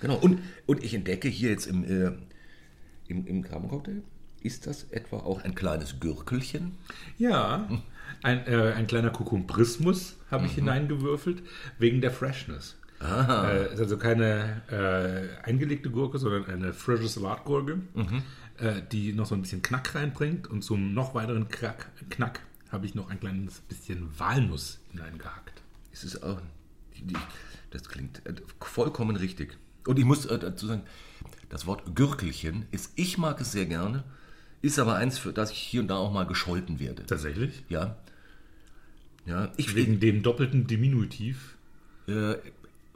Genau. 0.00 0.16
Und, 0.16 0.40
und 0.66 0.84
ich 0.84 0.94
entdecke 0.94 1.28
hier 1.28 1.50
jetzt 1.50 1.66
im, 1.66 1.84
äh, 1.84 2.12
im, 3.08 3.26
im 3.26 3.42
Krabbencocktail, 3.42 4.02
ist 4.42 4.66
das 4.66 4.84
etwa 4.84 5.16
auch 5.18 5.42
ein 5.42 5.54
kleines 5.54 6.00
Gürkelchen? 6.00 6.76
Ja, 7.18 7.68
ein, 8.22 8.46
äh, 8.46 8.72
ein 8.72 8.86
kleiner 8.86 9.10
Kukumbrismus 9.10 10.16
habe 10.30 10.46
ich 10.46 10.52
hineingewürfelt, 10.52 11.42
wegen 11.78 12.00
der 12.00 12.10
Freshness. 12.10 12.76
Äh, 13.00 13.72
ist 13.74 13.80
also 13.80 13.98
keine 13.98 14.62
äh, 14.70 15.46
eingelegte 15.46 15.90
Gurke, 15.90 16.18
sondern 16.18 16.46
eine 16.46 16.72
frische 16.72 17.08
Salatgurke, 17.08 17.80
äh, 18.58 18.82
die 18.90 19.12
noch 19.12 19.26
so 19.26 19.34
ein 19.34 19.42
bisschen 19.42 19.62
Knack 19.62 19.94
reinbringt. 19.94 20.48
Und 20.48 20.62
zum 20.62 20.94
noch 20.94 21.14
weiteren 21.14 21.48
Krack, 21.48 21.90
Knack 22.10 22.40
habe 22.70 22.86
ich 22.86 22.94
noch 22.94 23.10
ein 23.10 23.20
kleines 23.20 23.60
bisschen 23.60 24.08
Walnuss 24.18 24.80
hineingehackt. 24.92 25.62
Es 25.92 26.04
ist 26.04 26.22
auch, 26.22 26.40
das 27.70 27.88
klingt 27.88 28.24
äh, 28.26 28.34
vollkommen 28.60 29.16
richtig. 29.16 29.58
Und 29.86 29.98
ich 29.98 30.04
muss 30.04 30.26
äh, 30.26 30.38
dazu 30.38 30.66
sagen, 30.66 30.82
das 31.48 31.66
Wort 31.66 31.94
Gürkelchen 31.94 32.66
ist, 32.70 32.92
ich 32.96 33.18
mag 33.18 33.40
es 33.40 33.52
sehr 33.52 33.66
gerne, 33.66 34.04
ist 34.62 34.78
aber 34.78 34.96
eins, 34.96 35.18
für 35.18 35.32
das 35.32 35.50
ich 35.52 35.58
hier 35.58 35.80
und 35.80 35.88
da 35.88 35.96
auch 35.96 36.12
mal 36.12 36.26
gescholten 36.26 36.78
werde. 36.80 37.04
Tatsächlich? 37.06 37.62
Ja. 37.68 37.96
Ja, 39.26 39.52
ich, 39.56 39.74
Wegen 39.74 39.98
dem 40.00 40.22
doppelten 40.22 40.66
Diminutiv. 40.66 41.56
Äh, 42.06 42.34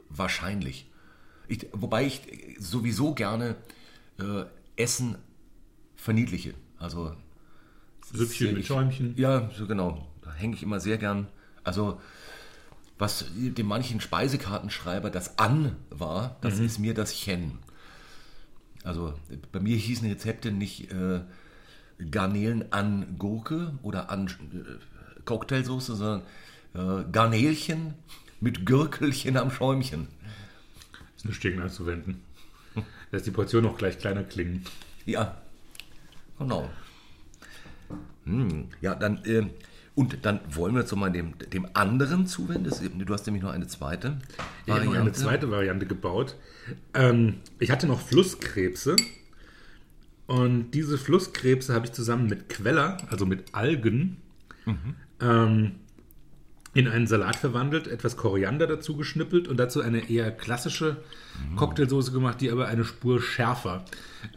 wahrscheinlich. 0.09 0.85
Ich, 1.47 1.67
wobei 1.73 2.05
ich 2.05 2.21
sowieso 2.59 3.13
gerne 3.13 3.55
äh, 4.19 4.43
Essen 4.77 5.17
verniedliche. 5.97 6.53
Also 6.79 7.15
Süppchen 8.13 8.53
mit 8.53 8.61
ich- 8.61 8.67
Schäumchen. 8.67 9.13
Ja, 9.17 9.49
so 9.57 9.67
genau. 9.67 10.07
Da 10.21 10.33
hänge 10.33 10.55
ich 10.55 10.63
immer 10.63 10.79
sehr 10.79 10.97
gern. 10.97 11.27
Also 11.63 11.99
was 12.97 13.25
dem 13.35 13.65
manchen 13.67 13.99
Speisekartenschreiber 13.99 15.09
das 15.09 15.37
An 15.39 15.75
war, 15.89 16.37
das 16.41 16.59
Mhm. 16.59 16.65
ist 16.65 16.79
mir 16.79 16.93
das 16.93 17.13
Chen. 17.15 17.57
Also 18.83 19.13
bei 19.51 19.59
mir 19.59 19.75
hießen 19.75 20.07
Rezepte 20.07 20.51
nicht 20.51 20.91
äh, 20.91 21.21
Garnelen 22.09 22.71
an 22.71 23.15
Gurke 23.17 23.73
oder 23.83 24.09
an 24.09 24.27
äh, 24.27 25.21
Cocktailsoße, 25.25 25.95
sondern 25.95 26.21
äh, 26.73 27.11
Garnelchen 27.11 27.93
mit 28.39 28.65
Gürkelchen 28.65 29.37
am 29.37 29.51
Schäumchen. 29.51 30.07
Ist 31.15 31.25
nicht 31.25 31.41
gegen 31.41 31.61
einzuwenden. 31.61 32.21
Lässt 33.11 33.27
die 33.27 33.31
Portion 33.31 33.63
noch 33.63 33.77
gleich 33.77 33.99
kleiner 33.99 34.23
klingen. 34.23 34.63
Ja, 35.05 35.37
genau. 36.39 36.69
Hm, 38.25 38.69
ja, 38.81 38.95
dann, 38.95 39.23
äh, 39.25 39.47
und 39.95 40.25
dann 40.25 40.39
wollen 40.49 40.73
wir 40.73 40.81
jetzt 40.81 40.95
mal 40.95 41.11
dem, 41.11 41.37
dem 41.37 41.67
anderen 41.73 42.25
zuwenden. 42.25 42.63
Das 42.63 42.81
Du 42.81 43.13
hast 43.13 43.25
nämlich 43.25 43.43
noch 43.43 43.51
eine 43.51 43.67
zweite 43.67 44.17
Ich 44.65 44.73
habe 44.73 44.85
noch 44.85 44.93
eine 44.93 45.11
zweite 45.11 45.51
Variante 45.51 45.85
gebaut. 45.85 46.35
Ähm, 46.93 47.35
ich 47.59 47.71
hatte 47.71 47.87
noch 47.87 47.99
Flusskrebse. 47.99 48.95
Und 50.31 50.71
diese 50.71 50.97
Flusskrebse 50.97 51.73
habe 51.73 51.87
ich 51.87 51.91
zusammen 51.91 52.27
mit 52.27 52.47
Queller, 52.47 52.95
also 53.09 53.25
mit 53.25 53.53
Algen, 53.53 54.15
ähm, 55.19 55.71
in 56.73 56.87
einen 56.87 57.05
Salat 57.05 57.35
verwandelt, 57.35 57.87
etwas 57.87 58.15
Koriander 58.15 58.65
dazu 58.65 58.95
geschnippelt 58.95 59.49
und 59.49 59.57
dazu 59.57 59.81
eine 59.81 60.09
eher 60.09 60.31
klassische 60.31 61.03
Cocktailsoße 61.57 62.13
gemacht, 62.13 62.39
die 62.39 62.49
aber 62.49 62.67
eine 62.69 62.85
Spur 62.85 63.21
schärfer. 63.21 63.83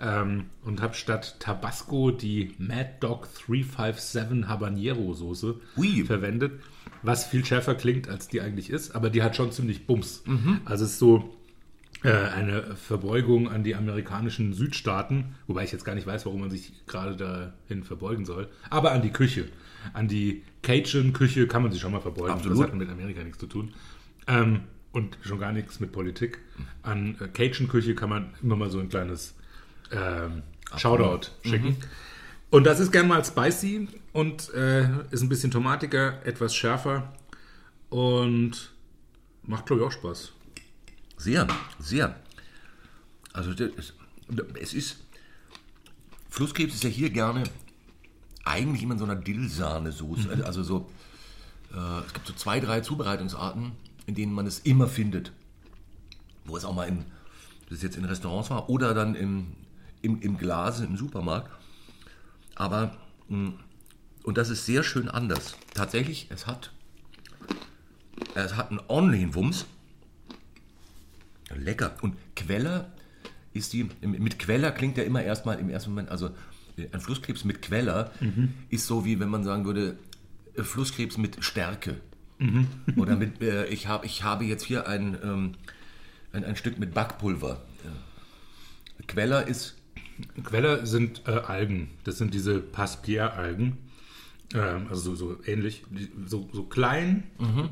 Ähm, 0.00 0.46
und 0.64 0.82
habe 0.82 0.94
statt 0.94 1.36
Tabasco 1.38 2.10
die 2.10 2.56
Mad 2.58 2.94
Dog 2.98 3.28
357 3.46 4.48
Habanero 4.48 5.14
Soße 5.14 5.60
Ui. 5.76 6.02
verwendet, 6.04 6.60
was 7.02 7.24
viel 7.24 7.44
schärfer 7.44 7.76
klingt, 7.76 8.08
als 8.08 8.26
die 8.26 8.40
eigentlich 8.40 8.68
ist, 8.68 8.96
aber 8.96 9.10
die 9.10 9.22
hat 9.22 9.36
schon 9.36 9.52
ziemlich 9.52 9.86
Bums. 9.86 10.24
Also 10.64 10.86
es 10.86 10.92
ist 10.92 10.98
so 10.98 11.36
eine 12.12 12.76
Verbeugung 12.76 13.48
an 13.48 13.64
die 13.64 13.74
amerikanischen 13.74 14.52
Südstaaten, 14.52 15.36
wobei 15.46 15.64
ich 15.64 15.72
jetzt 15.72 15.84
gar 15.84 15.94
nicht 15.94 16.06
weiß, 16.06 16.26
warum 16.26 16.40
man 16.40 16.50
sich 16.50 16.86
gerade 16.86 17.16
dahin 17.16 17.82
verbeugen 17.82 18.26
soll, 18.26 18.48
aber 18.68 18.92
an 18.92 19.00
die 19.00 19.10
Küche. 19.10 19.48
An 19.92 20.08
die 20.08 20.42
Cajun-Küche 20.62 21.46
kann 21.46 21.62
man 21.62 21.72
sich 21.72 21.80
schon 21.80 21.92
mal 21.92 22.00
verbeugen. 22.00 22.32
Absolut. 22.32 22.58
Das 22.58 22.66
hat 22.68 22.74
mit 22.74 22.88
Amerika 22.90 23.22
nichts 23.22 23.38
zu 23.38 23.46
tun. 23.46 23.72
Ähm, 24.26 24.60
und 24.92 25.18
schon 25.22 25.38
gar 25.38 25.52
nichts 25.52 25.80
mit 25.80 25.92
Politik. 25.92 26.38
An 26.82 27.16
äh, 27.20 27.28
Cajun-Küche 27.28 27.94
kann 27.94 28.08
man 28.08 28.34
immer 28.42 28.56
mal 28.56 28.70
so 28.70 28.78
ein 28.78 28.88
kleines 28.88 29.34
ähm, 29.90 30.42
Shoutout 30.76 31.28
schicken. 31.42 31.76
Und 32.50 32.64
das 32.64 32.80
ist 32.80 32.92
gern 32.92 33.08
mal 33.08 33.24
spicy 33.24 33.88
und 34.12 34.52
äh, 34.54 34.84
ist 35.10 35.22
ein 35.22 35.28
bisschen 35.28 35.50
tomatiger, 35.50 36.24
etwas 36.24 36.54
schärfer 36.54 37.12
und 37.90 38.72
macht, 39.42 39.66
glaube 39.66 39.82
ich, 39.82 39.88
auch 39.88 39.92
Spaß. 39.92 40.32
Sehr, 41.24 41.48
sehr. 41.78 42.16
Also 43.32 43.54
das 43.54 43.70
es 44.60 44.74
ist, 44.74 44.98
Flusskrebs 46.28 46.74
ist 46.74 46.84
ja 46.84 46.90
hier 46.90 47.08
gerne 47.08 47.44
eigentlich 48.44 48.82
immer 48.82 48.92
in 48.92 48.98
so 48.98 49.06
einer 49.06 49.16
Dillsahnesoße. 49.16 50.44
Also 50.44 50.62
so, 50.62 50.90
äh, 51.72 52.00
es 52.06 52.12
gibt 52.12 52.26
so 52.26 52.34
zwei, 52.34 52.60
drei 52.60 52.82
Zubereitungsarten, 52.82 53.72
in 54.04 54.14
denen 54.14 54.34
man 54.34 54.46
es 54.46 54.58
immer 54.58 54.86
findet. 54.86 55.32
Wo 56.44 56.58
es 56.58 56.66
auch 56.66 56.74
mal 56.74 56.88
in, 56.88 57.06
das 57.70 57.80
jetzt 57.80 57.96
in 57.96 58.04
Restaurants 58.04 58.50
war 58.50 58.68
oder 58.68 58.92
dann 58.92 59.14
im, 59.14 59.54
im, 60.02 60.20
im 60.20 60.36
Glase 60.36 60.84
im 60.84 60.98
Supermarkt. 60.98 61.50
Aber, 62.54 62.98
mh, 63.30 63.54
und 64.24 64.36
das 64.36 64.50
ist 64.50 64.66
sehr 64.66 64.82
schön 64.82 65.08
anders. 65.08 65.56
Tatsächlich, 65.72 66.26
es 66.28 66.46
hat, 66.46 66.70
es 68.34 68.56
hat 68.56 68.68
einen 68.68 68.80
ordentlichen 68.88 69.34
Wumms. 69.34 69.64
Lecker. 71.56 71.96
Und 72.02 72.16
Queller 72.36 72.92
ist 73.52 73.72
die, 73.72 73.88
mit 74.02 74.38
Queller 74.38 74.72
klingt 74.72 74.96
ja 74.96 75.04
immer 75.04 75.22
erstmal 75.22 75.58
im 75.58 75.70
ersten 75.70 75.90
Moment, 75.90 76.10
also 76.10 76.30
äh, 76.76 76.88
ein 76.92 77.00
Flusskrebs 77.00 77.44
mit 77.44 77.62
Queller 77.62 78.10
ist 78.68 78.86
so 78.86 79.04
wie 79.04 79.20
wenn 79.20 79.28
man 79.28 79.44
sagen 79.44 79.64
würde, 79.64 79.96
äh, 80.56 80.62
Flusskrebs 80.62 81.18
mit 81.18 81.44
Stärke. 81.44 82.00
Oder 82.96 83.16
mit, 83.16 83.40
äh, 83.42 83.66
ich, 83.66 83.86
hab, 83.86 84.04
ich 84.04 84.22
habe 84.22 84.44
jetzt 84.44 84.64
hier 84.64 84.88
ein, 84.88 85.16
ähm, 85.22 85.52
ein, 86.32 86.44
ein 86.44 86.56
Stück 86.56 86.78
mit 86.78 86.94
Backpulver. 86.94 87.62
Äh, 87.84 89.02
Queller 89.06 89.46
ist, 89.46 89.76
Queller 90.42 90.86
sind 90.86 91.22
äh, 91.26 91.30
Algen. 91.30 91.90
Das 92.04 92.18
sind 92.18 92.34
diese 92.34 92.60
Pasquier-Algen. 92.60 93.78
Ähm, 94.54 94.86
also 94.88 95.14
so, 95.14 95.16
so 95.16 95.38
ähnlich. 95.46 95.84
So, 96.26 96.48
so 96.52 96.64
klein, 96.64 97.24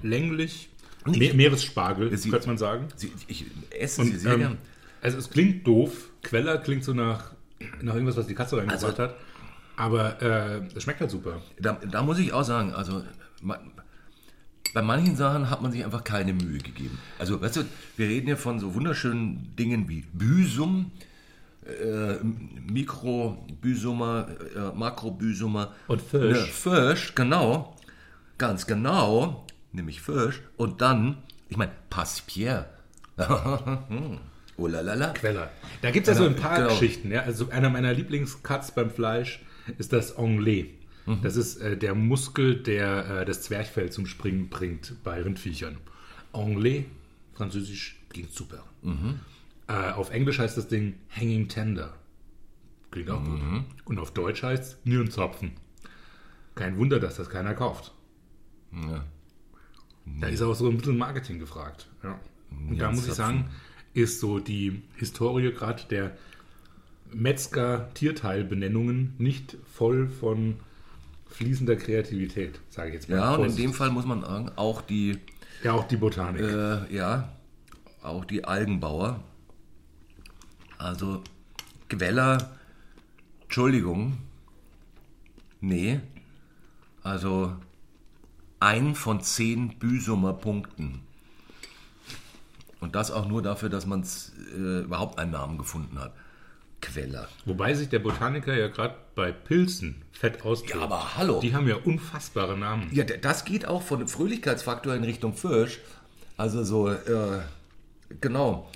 länglich. 0.02 0.68
Me 1.06 1.32
Meeresspargel, 1.34 2.16
Sie- 2.16 2.30
könnte 2.30 2.46
man 2.48 2.58
sagen. 2.58 2.88
sie, 2.96 3.12
ich 3.28 3.46
esse 3.70 4.02
sie 4.04 4.10
Und, 4.12 4.18
sehr 4.18 4.32
ähm, 4.34 4.38
gern. 4.40 4.58
also 5.00 5.18
es 5.18 5.30
klingt 5.30 5.66
doof. 5.66 6.10
Queller 6.22 6.58
klingt 6.58 6.84
so 6.84 6.92
nach, 6.94 7.32
nach 7.80 7.94
irgendwas, 7.94 8.16
was 8.16 8.26
die 8.26 8.34
Katze 8.34 8.56
reingebracht 8.56 8.84
Also- 8.84 9.02
hat. 9.02 9.16
Aber 9.76 10.20
äh, 10.22 10.60
es 10.76 10.82
schmeckt 10.82 11.00
halt 11.00 11.10
super. 11.10 11.40
Da, 11.58 11.72
da 11.90 12.02
muss 12.02 12.18
ich 12.18 12.32
auch 12.32 12.44
sagen, 12.44 12.72
also 12.74 13.02
ma- 13.40 13.58
bei 14.74 14.82
manchen 14.82 15.16
Sachen 15.16 15.50
hat 15.50 15.60
man 15.62 15.72
sich 15.72 15.84
einfach 15.84 16.04
keine 16.04 16.32
Mühe 16.34 16.58
gegeben. 16.58 16.98
Also, 17.18 17.40
weißt 17.40 17.56
du, 17.56 17.64
wir 17.96 18.06
reden 18.08 18.28
ja 18.28 18.36
von 18.36 18.58
so 18.60 18.74
wunderschönen 18.74 19.54
Dingen 19.56 19.88
wie 19.88 20.04
Büsum, 20.12 20.92
äh, 21.66 22.16
Mikrobüsumer, 22.70 24.28
äh, 24.54 24.76
Makrobüsumer. 24.76 25.72
Und 25.88 26.02
Fisch. 26.02 26.36
Ja, 26.38 26.44
Fisch, 26.86 27.14
genau. 27.14 27.76
Ganz 28.38 28.66
genau. 28.66 29.46
Nämlich 29.72 30.00
Fisch. 30.02 30.40
Und 30.56 30.80
dann, 30.80 31.22
ich 31.48 31.56
meine, 31.56 31.72
Passpierre. 31.90 32.68
oh 34.56 34.66
la 34.66 34.80
la 34.80 34.94
la. 34.94 35.08
Queller. 35.12 35.50
Da 35.80 35.90
gibt 35.90 36.06
es 36.08 36.14
ja 36.16 36.22
so 36.22 36.28
ein 36.28 36.36
paar 36.36 36.56
Genau. 36.56 36.68
Geschichten. 36.70 37.10
Ja? 37.10 37.22
Also 37.22 37.48
einer 37.50 37.70
meiner 37.70 37.92
Lieblingscuts 37.92 38.72
beim 38.74 38.90
Fleisch 38.90 39.42
ist 39.78 39.92
das 39.92 40.16
Onglet. 40.18 40.70
Mhm. 41.06 41.20
Das 41.22 41.36
ist 41.36 41.56
äh, 41.60 41.76
der 41.76 41.94
Muskel, 41.94 42.56
der 42.62 43.20
äh, 43.20 43.24
das 43.24 43.42
Zwerchfell 43.42 43.90
zum 43.90 44.06
Springen 44.06 44.48
bringt 44.48 44.94
bei 45.04 45.20
Rindviechern. 45.22 45.78
Onglet, 46.32 46.86
französisch, 47.34 47.98
klingt 48.08 48.32
super. 48.32 48.64
Mhm. 48.82 49.20
Äh, 49.68 49.92
auf 49.92 50.10
Englisch 50.10 50.38
heißt 50.38 50.56
das 50.56 50.68
Ding 50.68 50.94
Hanging 51.14 51.48
Tender. 51.48 51.94
Klingt 52.90 53.10
auch 53.10 53.20
Mhm. 53.20 53.64
gut. 53.66 53.86
Und 53.86 53.98
auf 53.98 54.12
Deutsch 54.12 54.42
heißt 54.42 54.62
es 54.62 54.78
Nierenzapfen. 54.84 55.52
Kein 56.54 56.76
Wunder, 56.76 57.00
dass 57.00 57.16
das 57.16 57.30
keiner 57.30 57.54
kauft. 57.54 57.92
Ja. 58.72 59.04
Da 60.04 60.26
ist 60.28 60.42
auch 60.42 60.54
so 60.54 60.68
ein 60.68 60.78
bisschen 60.78 60.98
Marketing 60.98 61.38
gefragt. 61.38 61.88
Ja. 62.02 62.18
Und 62.68 62.78
da 62.78 62.90
muss 62.90 63.06
ich 63.06 63.14
sagen, 63.14 63.48
ist 63.94 64.20
so 64.20 64.38
die 64.38 64.82
Historie 64.96 65.52
gerade 65.52 65.82
der 65.90 66.16
Metzger-Tierteilbenennungen 67.12 69.14
nicht 69.18 69.56
voll 69.72 70.08
von 70.08 70.56
fließender 71.26 71.76
Kreativität, 71.76 72.60
sage 72.68 72.88
ich 72.88 72.94
jetzt 72.94 73.08
mal. 73.08 73.16
Ja, 73.16 73.36
und 73.36 73.50
in 73.50 73.56
dem 73.56 73.72
Fall 73.72 73.90
muss 73.90 74.06
man 74.06 74.22
sagen, 74.22 74.50
auch 74.56 74.82
die 74.82 75.18
ja, 75.62 75.74
auch 75.74 75.86
die 75.86 75.96
Botanik. 75.96 76.42
Äh, 76.42 76.92
ja, 76.94 77.28
auch 78.02 78.24
die 78.24 78.44
Algenbauer. 78.44 79.22
Also 80.78 81.22
Queller, 81.88 82.50
Entschuldigung, 83.42 84.18
nee, 85.60 86.00
also 87.04 87.54
ein 88.62 88.94
von 88.94 89.20
zehn 89.20 89.78
Büsumer 89.78 90.32
Punkten. 90.32 91.00
Und 92.80 92.94
das 92.94 93.10
auch 93.10 93.28
nur 93.28 93.42
dafür, 93.42 93.68
dass 93.68 93.86
man 93.86 94.04
äh, 94.56 94.80
überhaupt 94.80 95.18
einen 95.18 95.32
Namen 95.32 95.58
gefunden 95.58 95.98
hat. 95.98 96.12
Queller. 96.80 97.28
Wobei 97.44 97.74
sich 97.74 97.88
der 97.90 98.00
Botaniker 98.00 98.56
ja 98.56 98.66
gerade 98.68 98.94
bei 99.14 99.30
Pilzen 99.30 100.02
fett 100.12 100.42
austobt. 100.44 100.74
Ja, 100.74 100.80
aber 100.80 101.16
hallo. 101.16 101.38
Die 101.40 101.54
haben 101.54 101.68
ja 101.68 101.76
unfassbare 101.76 102.58
Namen. 102.58 102.88
Ja, 102.92 103.04
das 103.04 103.44
geht 103.44 103.66
auch 103.68 103.82
von 103.82 104.00
dem 104.00 104.08
Fröhlichkeitsfaktor 104.08 104.94
in 104.94 105.04
Richtung 105.04 105.34
Fisch. 105.34 105.78
Also 106.36 106.64
so, 106.64 106.88
äh, 106.90 106.96
genau. 108.20 108.68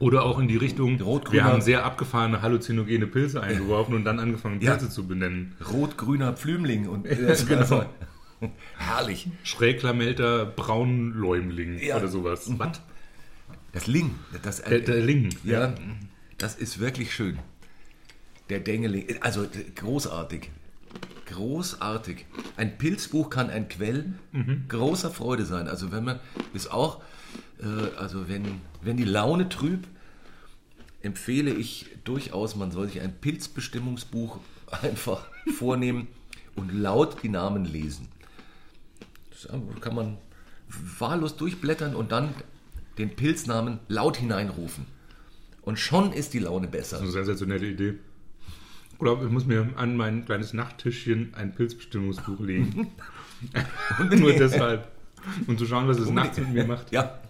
Oder 0.00 0.24
auch 0.24 0.38
in 0.40 0.48
die 0.48 0.56
Richtung, 0.56 1.00
Rot-grüner- 1.00 1.32
wir 1.32 1.44
haben 1.44 1.60
sehr 1.60 1.84
abgefahrene 1.84 2.42
halluzinogene 2.42 3.06
Pilze 3.06 3.40
eingeworfen 3.42 3.94
und 3.94 4.04
dann 4.04 4.18
angefangen, 4.18 4.60
Ja. 4.60 4.72
Pilze 4.72 4.90
zu 4.90 5.06
benennen. 5.06 5.54
Rot-grüner 5.72 6.32
Pflümling 6.32 6.88
und 6.88 7.06
äh, 7.06 7.36
Genau. 7.48 7.84
herrlich. 8.78 9.28
Schräglamelter 9.44 10.46
Braunläumling 10.46 11.78
Ja. 11.78 11.96
oder 11.96 12.08
sowas. 12.08 12.50
Was? 12.58 12.80
Das 13.72 13.86
Ling, 13.86 14.14
das 14.42 14.62
Der, 14.62 14.80
der 14.80 15.00
Ling. 15.00 15.34
ja, 15.44 15.74
das 16.38 16.54
ist 16.54 16.78
wirklich 16.78 17.14
schön. 17.14 17.38
Der 18.48 18.60
Dengeling, 18.60 19.20
also 19.20 19.46
großartig. 19.76 20.50
Großartig. 21.26 22.24
Ein 22.56 22.78
Pilzbuch 22.78 23.28
kann 23.28 23.50
ein 23.50 23.68
Quell 23.68 24.14
großer 24.68 25.10
Freude 25.10 25.44
sein. 25.44 25.68
Also 25.68 25.92
wenn 25.92 26.04
man 26.04 26.20
ist 26.54 26.70
auch, 26.72 27.02
äh, 27.60 27.94
also 27.98 28.28
wenn, 28.28 28.62
wenn 28.80 28.96
die 28.96 29.04
Laune 29.04 29.50
trüb, 29.50 29.86
empfehle 31.02 31.52
ich 31.52 31.86
durchaus, 32.04 32.56
man 32.56 32.70
soll 32.70 32.88
sich 32.88 33.00
ein 33.02 33.14
Pilzbestimmungsbuch 33.20 34.40
einfach 34.82 35.26
vornehmen 35.56 36.08
und 36.56 36.72
laut 36.72 37.22
die 37.22 37.28
Namen 37.28 37.66
lesen. 37.66 38.08
Das 39.42 39.80
kann 39.80 39.94
man 39.94 40.18
wahllos 40.98 41.36
durchblättern 41.36 41.94
und 41.94 42.12
dann 42.12 42.34
den 42.98 43.14
Pilznamen 43.14 43.78
laut 43.88 44.16
hineinrufen. 44.16 44.86
Und 45.62 45.78
schon 45.78 46.12
ist 46.12 46.34
die 46.34 46.38
Laune 46.38 46.66
besser. 46.66 46.98
Eine 46.98 47.10
sensationelle 47.10 47.66
Idee. 47.66 47.94
Oder 48.98 49.22
ich 49.22 49.30
muss 49.30 49.46
mir 49.46 49.70
an 49.76 49.96
mein 49.96 50.24
kleines 50.24 50.52
Nachttischchen 50.52 51.34
ein 51.34 51.54
Pilzbestimmungsbuch 51.54 52.40
legen. 52.40 52.88
Nur 54.16 54.32
deshalb. 54.32 54.90
Und 55.46 55.58
zu 55.58 55.66
schauen, 55.66 55.86
was 55.86 55.98
es 55.98 56.10
nachts 56.10 56.38
mit 56.38 56.52
mir 56.52 56.64
macht. 56.64 56.90
Ja, 56.90 57.20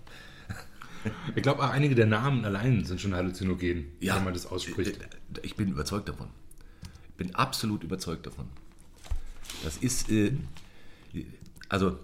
Ich 1.35 1.43
glaube, 1.43 1.63
auch 1.63 1.71
einige 1.71 1.95
der 1.95 2.07
Namen 2.07 2.45
allein 2.45 2.85
sind 2.85 3.01
schon 3.01 3.15
halluzinogen, 3.15 3.87
ja. 4.01 4.17
wenn 4.17 4.25
man 4.25 4.33
das 4.33 4.47
ausspricht. 4.47 4.99
Ich 5.43 5.57
bin 5.57 5.71
überzeugt 5.71 6.09
davon. 6.09 6.29
Ich 7.11 7.15
bin 7.15 7.35
absolut 7.35 7.85
überzeugt 7.85 8.27
davon. 8.27 8.47
Das 9.65 9.77
ist, 9.79 10.11
äh, 10.11 10.33
also, 11.69 11.99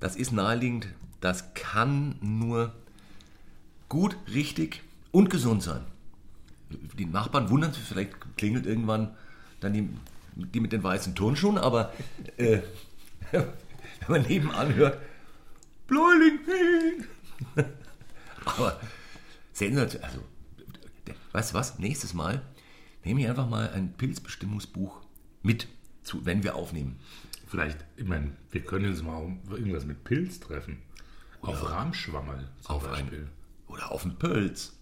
das 0.00 0.16
ist 0.16 0.32
naheliegend. 0.32 0.88
Das 1.20 1.54
kann 1.54 2.16
nur 2.20 2.72
gut, 3.88 4.16
richtig 4.32 4.82
und 5.10 5.30
gesund 5.30 5.62
sein. 5.62 5.82
Die 6.98 7.06
Nachbarn 7.06 7.50
wundern 7.50 7.72
sich, 7.72 7.82
vielleicht 7.82 8.36
klingelt 8.36 8.66
irgendwann 8.66 9.16
dann 9.60 9.72
die, 9.72 9.88
die 10.36 10.60
mit 10.60 10.72
den 10.72 10.82
weißen 10.82 11.14
Turnschuhen, 11.14 11.58
aber 11.58 11.92
äh, 12.36 12.60
wenn 13.30 13.46
man 14.08 14.22
nebenan 14.22 14.74
hört, 14.74 15.00
Bläuling, 15.86 16.40
aber 18.44 18.78
sensationell, 19.52 20.08
also, 20.08 20.22
weißt 21.32 21.50
du 21.50 21.54
was, 21.54 21.78
nächstes 21.78 22.12
Mal 22.12 22.42
nehme 23.04 23.22
ich 23.22 23.28
einfach 23.28 23.48
mal 23.48 23.70
ein 23.70 23.94
Pilzbestimmungsbuch 23.94 25.00
mit, 25.42 25.66
zu, 26.02 26.26
wenn 26.26 26.42
wir 26.42 26.56
aufnehmen. 26.56 26.98
Vielleicht, 27.48 27.84
ich 27.96 28.04
meine, 28.04 28.32
wir 28.50 28.60
können 28.62 28.86
uns 28.86 29.02
mal 29.02 29.36
irgendwas 29.50 29.84
mit 29.86 30.04
Pilz 30.04 30.38
treffen. 30.40 30.78
Auf 31.40 31.70
Rahmschwammerl 31.70 32.48
zum 32.60 32.76
Auf 32.76 32.88
Beispiel. 32.88 33.20
ein, 33.20 33.30
oder 33.68 33.90
auf 33.90 34.04
einen 34.04 34.16
Pilz. 34.18 34.76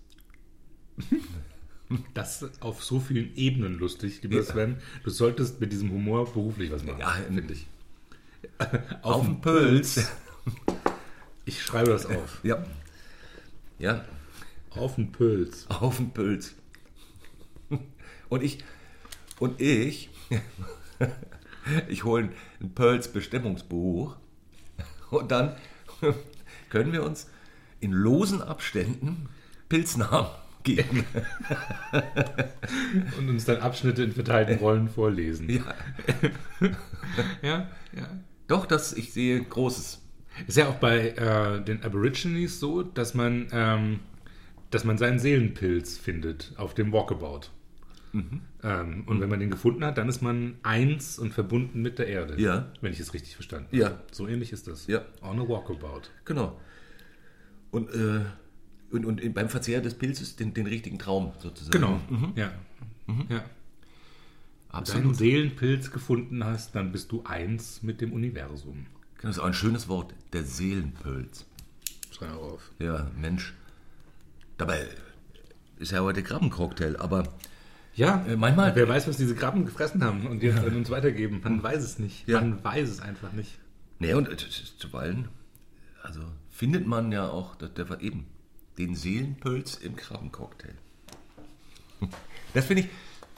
Das 2.14 2.42
ist 2.42 2.62
auf 2.62 2.83
so 2.83 2.98
vielen 2.98 3.37
Ebenen 3.37 3.79
lustig, 3.79 4.20
lieber 4.20 4.42
Sven. 4.42 4.79
Du 5.05 5.11
solltest 5.11 5.61
mit 5.61 5.70
diesem 5.72 5.92
Humor 5.92 6.24
beruflich 6.33 6.72
was 6.72 6.83
machen, 6.83 6.98
Ja, 6.98 7.11
finde 7.11 7.52
ich. 7.52 7.68
Auf 9.02 9.24
einen 9.24 9.40
Pilz. 9.40 10.09
Ich 11.44 11.62
schreibe 11.62 11.90
das 11.90 12.07
auf. 12.07 12.40
Ja. 12.42 12.64
Ja, 13.79 14.05
Auf 14.70 14.96
den 14.96 15.12
Pilz. 15.12 15.66
auf 15.68 16.00
einen 16.00 16.11
Pilz. 16.11 16.57
Und 18.29 18.42
ich, 18.42 18.64
und 19.38 19.61
ich, 19.61 20.11
ich 21.88 22.05
hole 22.05 22.31
ein 22.61 22.74
Pilz-Bestimmungsbuch 22.74 24.16
und 25.11 25.31
dann 25.31 25.57
können 26.70 26.92
wir 26.92 27.02
uns 27.02 27.29
in 27.81 27.92
losen 27.92 28.42
Abständen 28.42 29.29
Pilznamen 29.68 30.31
geben. 30.62 31.05
Und 33.18 33.29
uns 33.29 33.44
dann 33.44 33.59
Abschnitte 33.59 34.02
in 34.02 34.12
verteilten 34.12 34.59
Rollen 34.59 34.88
vorlesen. 34.88 35.48
Ja. 35.48 35.62
ja. 37.42 37.70
ja. 37.92 38.09
Doch, 38.48 38.66
das, 38.66 38.92
ich 38.92 39.12
sehe 39.12 39.42
Großes. 39.42 40.02
Ist 40.46 40.57
ja 40.57 40.68
auch 40.68 40.74
bei 40.74 41.11
äh, 41.11 41.64
den 41.64 41.83
Aborigines 41.83 42.61
so, 42.61 42.83
dass 42.83 43.14
man, 43.14 43.46
ähm, 43.52 44.00
dass 44.70 44.85
man 44.85 44.98
seinen 44.98 45.18
Seelenpilz 45.18 45.96
findet 45.96 46.52
auf 46.57 46.74
dem 46.74 46.92
Walkabout. 46.92 47.48
Mhm. 48.16 48.40
Ähm, 48.62 49.05
und 49.07 49.20
wenn 49.20 49.29
man 49.29 49.40
den 49.40 49.50
gefunden 49.50 49.85
hat, 49.85 49.98
dann 49.98 50.09
ist 50.09 50.22
man 50.22 50.55
eins 50.62 51.18
und 51.18 51.35
verbunden 51.35 51.83
mit 51.83 51.98
der 51.98 52.07
Erde. 52.07 52.40
Ja. 52.40 52.72
Wenn 52.81 52.92
ich 52.92 53.00
es 53.00 53.12
richtig 53.12 53.35
verstanden 53.35 53.74
Ja. 53.76 53.87
habe. 53.87 54.00
So 54.11 54.26
ähnlich 54.26 54.52
ist 54.52 54.66
das. 54.66 54.87
Ja. 54.87 55.02
On 55.22 55.38
a 55.38 55.46
Walkabout. 55.48 56.02
Genau. 56.24 56.59
Und, 57.70 57.90
äh, 57.90 58.20
und, 58.90 59.05
und 59.05 59.35
beim 59.35 59.48
Verzehr 59.48 59.81
des 59.83 59.94
Pilzes 59.94 60.37
den, 60.37 60.55
den 60.55 60.66
richtigen 60.66 60.98
Traum 60.98 61.33
sozusagen. 61.38 61.72
Genau. 61.72 62.00
Ja. 62.37 62.52
ja. 63.07 63.14
Wenn 63.29 63.29
du 63.29 63.44
Absolut. 64.68 65.16
Seelenpilz 65.16 65.90
gefunden 65.90 66.44
hast, 66.44 66.74
dann 66.74 66.92
bist 66.92 67.12
du 67.12 67.22
eins 67.24 67.83
mit 67.83 68.00
dem 68.00 68.12
Universum. 68.12 68.87
Das 69.22 69.37
ist 69.37 69.38
auch 69.38 69.46
ein 69.46 69.55
schönes 69.55 69.88
Wort, 69.88 70.14
der 70.33 70.42
Seelenpilz. 70.44 71.46
Schreib 72.11 72.33
auf. 72.37 72.70
Ja, 72.79 73.11
Mensch. 73.18 73.55
Dabei 74.59 74.87
ist 75.79 75.92
ja 75.92 76.00
heute 76.00 76.22
Krabbencocktail, 76.22 76.96
aber 76.96 77.24
Ja, 77.96 78.24
Äh, 78.26 78.37
manchmal- 78.37 78.74
Wer 78.76 78.88
weiß, 78.88 79.09
was 79.09 79.16
diese 79.16 79.35
Krabben 79.35 79.64
gefressen 79.64 80.04
haben 80.04 80.26
und 80.26 80.42
jetzt 80.42 80.59
an 80.59 80.76
uns 80.76 80.90
weitergeben. 80.90 81.40
Man 81.42 81.62
weiß 81.62 81.82
es 81.82 81.98
nicht. 81.98 82.28
Ja. 82.28 82.40
Man 82.40 82.62
weiß 82.62 82.88
es 82.88 83.00
einfach 83.00 83.32
nicht. 83.32 83.59
ne, 83.98 84.14
und 84.14 84.28
äh, 84.28 84.37
zuweilen, 84.78 85.28
also 86.02 86.20
findet 86.50 86.87
man 86.87 87.11
ja 87.11 87.28
auch, 87.28 87.56
der, 87.56 87.68
der 87.70 88.00
eben, 88.02 88.26
den 88.78 88.94
Seelenpilz 88.94 89.76
im 89.76 89.96
Krabbencocktail. 89.96 90.74
Das 92.54 92.64
finde 92.66 92.85
ich 92.85 92.88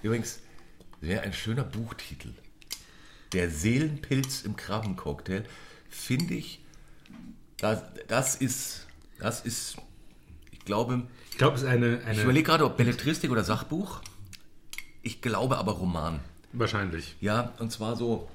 übrigens 0.02 0.40
wäre 1.00 1.22
ein 1.22 1.32
schöner 1.32 1.64
Buchtitel. 1.64 2.28
Der 3.32 3.50
Seelenpilz 3.50 4.42
im 4.42 4.56
Krabbencocktail 4.56 5.44
finde 5.88 6.34
ich, 6.34 6.64
das, 7.56 7.82
das 8.06 8.34
ist, 8.36 8.86
das 9.18 9.40
ist, 9.44 9.76
ich 10.52 10.60
glaube, 10.60 11.04
Ich 11.30 11.38
glaube, 11.38 11.56
es 11.56 11.62
ist 11.62 11.68
eine, 11.68 11.98
ich 11.98 12.04
eine 12.06 12.22
überlege 12.22 12.46
gerade, 12.46 12.64
ob 12.64 12.76
Belletristik 12.76 13.30
oder 13.30 13.42
Sachbuch. 13.44 14.00
Ich 15.08 15.22
glaube 15.22 15.56
aber 15.56 15.72
Roman. 15.72 16.20
wahrscheinlich. 16.52 17.16
Ja, 17.22 17.54
und 17.60 17.72
zwar 17.72 17.96
so, 17.96 18.28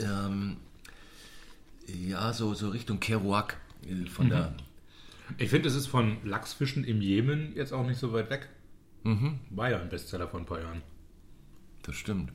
ähm, 0.00 0.56
ja, 1.86 2.32
so, 2.32 2.54
so 2.54 2.70
Richtung 2.70 2.98
Kerouac 2.98 3.56
äh, 3.88 4.06
von 4.06 4.30
der, 4.30 4.52
Ich 5.38 5.50
finde, 5.50 5.68
es 5.68 5.76
ist 5.76 5.86
von 5.86 6.16
Lachsfischen 6.24 6.82
im 6.82 7.00
Jemen 7.00 7.54
jetzt 7.54 7.72
auch 7.72 7.86
nicht 7.86 8.00
so 8.00 8.12
weit 8.12 8.30
weg. 8.30 8.48
War 9.50 9.70
ja 9.70 9.80
ein 9.80 9.88
Bestseller 9.88 10.26
vor 10.26 10.40
ein 10.40 10.46
paar 10.46 10.60
Jahren. 10.60 10.82
das 11.82 11.94
stimmt. 11.94 12.32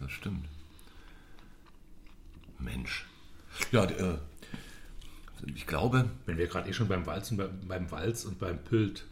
Das 0.00 0.10
stimmt. 0.10 0.46
Mensch. 2.58 3.06
Ja, 3.70 3.84
äh, 3.84 4.18
ich 5.54 5.68
glaube, 5.68 6.10
Wenn 6.26 6.36
wir 6.36 6.48
gerade 6.48 6.68
eh 6.68 6.72
schon 6.72 6.88
beim 6.88 7.06
Walz 7.06 7.30
und 7.30 7.36
beim, 7.36 7.60
beim 7.68 7.90
Walz 7.92 8.24
und 8.24 8.40
beim 8.40 8.58
Pült. 8.58 9.04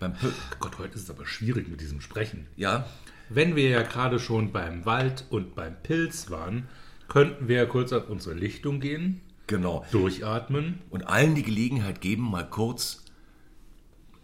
Beim, 0.00 0.12
Pö- 0.12 0.32
Gott, 0.60 0.78
heute 0.78 0.94
ist 0.96 1.02
es 1.04 1.10
aber 1.10 1.26
schwierig 1.26 1.68
mit 1.68 1.80
diesem 1.80 2.00
Sprechen. 2.00 2.46
ja, 2.56 2.86
Wenn 3.28 3.56
wir 3.56 3.68
ja 3.68 3.82
gerade 3.82 4.18
schon 4.18 4.52
beim 4.52 4.84
Wald 4.86 5.24
und 5.30 5.54
beim 5.54 5.74
Pilz 5.82 6.30
waren, 6.30 6.68
könnten 7.08 7.48
wir 7.48 7.56
ja 7.56 7.66
kurz 7.66 7.92
auf 7.92 8.08
unsere 8.08 8.34
Lichtung 8.34 8.80
gehen, 8.80 9.20
genau. 9.46 9.84
durchatmen. 9.92 10.80
Und 10.90 11.08
allen 11.08 11.34
die 11.34 11.42
Gelegenheit 11.42 12.00
geben, 12.00 12.22
mal 12.30 12.48
kurz, 12.48 13.02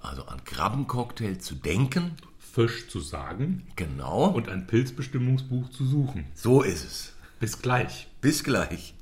also 0.01 0.25
an 0.27 0.45
Krabbencocktail 0.45 1.38
zu 1.38 1.55
denken. 1.55 2.12
Fisch 2.38 2.88
zu 2.88 3.01
sagen 3.01 3.62
Genau. 3.77 4.27
Und 4.27 4.49
ein 4.51 4.67
Pilzbestimmungsbuch 4.67 5.71
zu 5.71 5.87
suchen. 5.87 6.27
so 6.35 6.61
ist 6.62 6.85
es. 6.85 7.12
Bis 7.41 7.62
gleich. 7.62 8.09
Bis 8.21 8.45
gleich. 8.45 8.95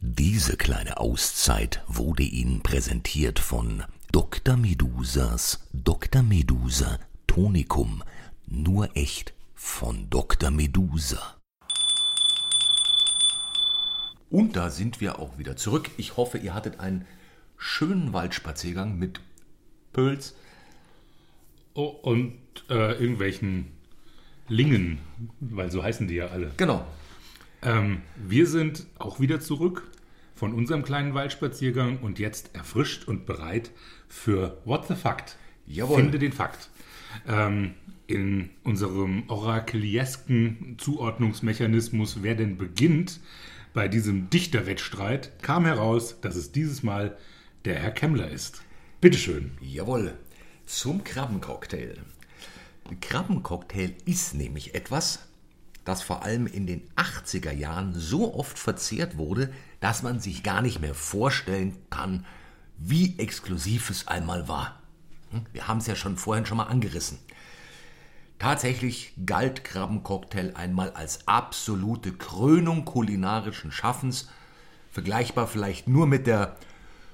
Diese 0.00 0.56
kleine 0.56 0.98
Auszeit 1.12 1.82
wurde 1.88 2.22
Ihnen 2.22 2.62
präsentiert 2.62 3.38
von 3.38 3.82
Dr. 4.12 4.56
Medusas 4.56 5.68
Dr. 5.74 6.22
Medusa 6.22 6.98
Tonikum. 7.26 8.02
Nur 8.46 8.96
echt 8.96 9.34
von 9.54 10.08
Dr. 10.08 10.50
Medusa. 10.50 11.36
Und 14.30 14.56
da 14.56 14.70
sind 14.70 15.02
wir 15.02 15.18
auch 15.18 15.36
wieder 15.36 15.54
zurück. 15.54 15.90
Ich 15.98 16.16
hoffe, 16.16 16.38
ihr 16.38 16.54
hattet 16.54 16.80
einen 16.80 17.04
schönen 17.58 18.14
Waldspaziergang 18.14 18.98
mit 18.98 19.20
Pölz. 19.92 20.34
Oh, 21.74 21.88
und 21.88 22.38
äh, 22.70 22.92
irgendwelchen 22.92 23.66
Lingen, 24.48 24.96
weil 25.40 25.70
so 25.70 25.84
heißen 25.84 26.08
die 26.08 26.14
ja 26.14 26.28
alle. 26.28 26.52
Genau. 26.56 26.86
Ähm, 27.60 28.00
wir 28.16 28.46
sind 28.46 28.86
auch 28.98 29.20
wieder 29.20 29.40
zurück 29.40 29.92
von 30.42 30.54
unserem 30.54 30.82
kleinen 30.82 31.14
Waldspaziergang 31.14 32.00
und 32.00 32.18
jetzt 32.18 32.52
erfrischt 32.52 33.06
und 33.06 33.26
bereit 33.26 33.70
für 34.08 34.60
What 34.64 34.88
the 34.88 34.96
Fact. 34.96 35.36
Jawohl. 35.68 35.98
Finde 35.98 36.18
den 36.18 36.32
Fakt. 36.32 36.68
Ähm, 37.28 37.74
in 38.08 38.50
unserem 38.64 39.22
orakeliesken 39.28 40.74
Zuordnungsmechanismus, 40.78 42.24
wer 42.24 42.34
denn 42.34 42.58
beginnt 42.58 43.20
bei 43.72 43.86
diesem 43.86 44.30
Dichterwettstreit, 44.30 45.40
kam 45.42 45.64
heraus, 45.64 46.20
dass 46.20 46.34
es 46.34 46.50
dieses 46.50 46.82
Mal 46.82 47.16
der 47.64 47.76
Herr 47.76 47.92
Kemmler 47.92 48.28
ist. 48.28 48.62
Bitteschön. 49.00 49.52
Jawohl. 49.60 50.18
Zum 50.66 51.04
Krabbencocktail. 51.04 51.98
Krabbencocktail 53.00 53.94
ist 54.06 54.34
nämlich 54.34 54.74
etwas, 54.74 55.20
das 55.84 56.02
vor 56.02 56.24
allem 56.24 56.48
in 56.48 56.66
den 56.66 56.82
80er 56.96 57.52
Jahren 57.52 57.94
so 57.94 58.34
oft 58.34 58.58
verzehrt 58.58 59.18
wurde, 59.18 59.52
dass 59.82 60.04
man 60.04 60.20
sich 60.20 60.44
gar 60.44 60.62
nicht 60.62 60.80
mehr 60.80 60.94
vorstellen 60.94 61.76
kann, 61.90 62.24
wie 62.78 63.18
exklusiv 63.18 63.90
es 63.90 64.06
einmal 64.06 64.46
war. 64.46 64.80
Hm? 65.32 65.44
Wir 65.52 65.66
haben 65.66 65.78
es 65.78 65.88
ja 65.88 65.96
schon 65.96 66.16
vorhin 66.16 66.46
schon 66.46 66.58
mal 66.58 66.68
angerissen. 66.68 67.18
Tatsächlich 68.38 69.12
galt 69.26 69.64
Krabbencocktail 69.64 70.54
einmal 70.54 70.92
als 70.92 71.26
absolute 71.26 72.12
Krönung 72.12 72.84
kulinarischen 72.84 73.72
Schaffens, 73.72 74.28
vergleichbar 74.92 75.48
vielleicht 75.48 75.88
nur 75.88 76.06
mit 76.06 76.28
der 76.28 76.56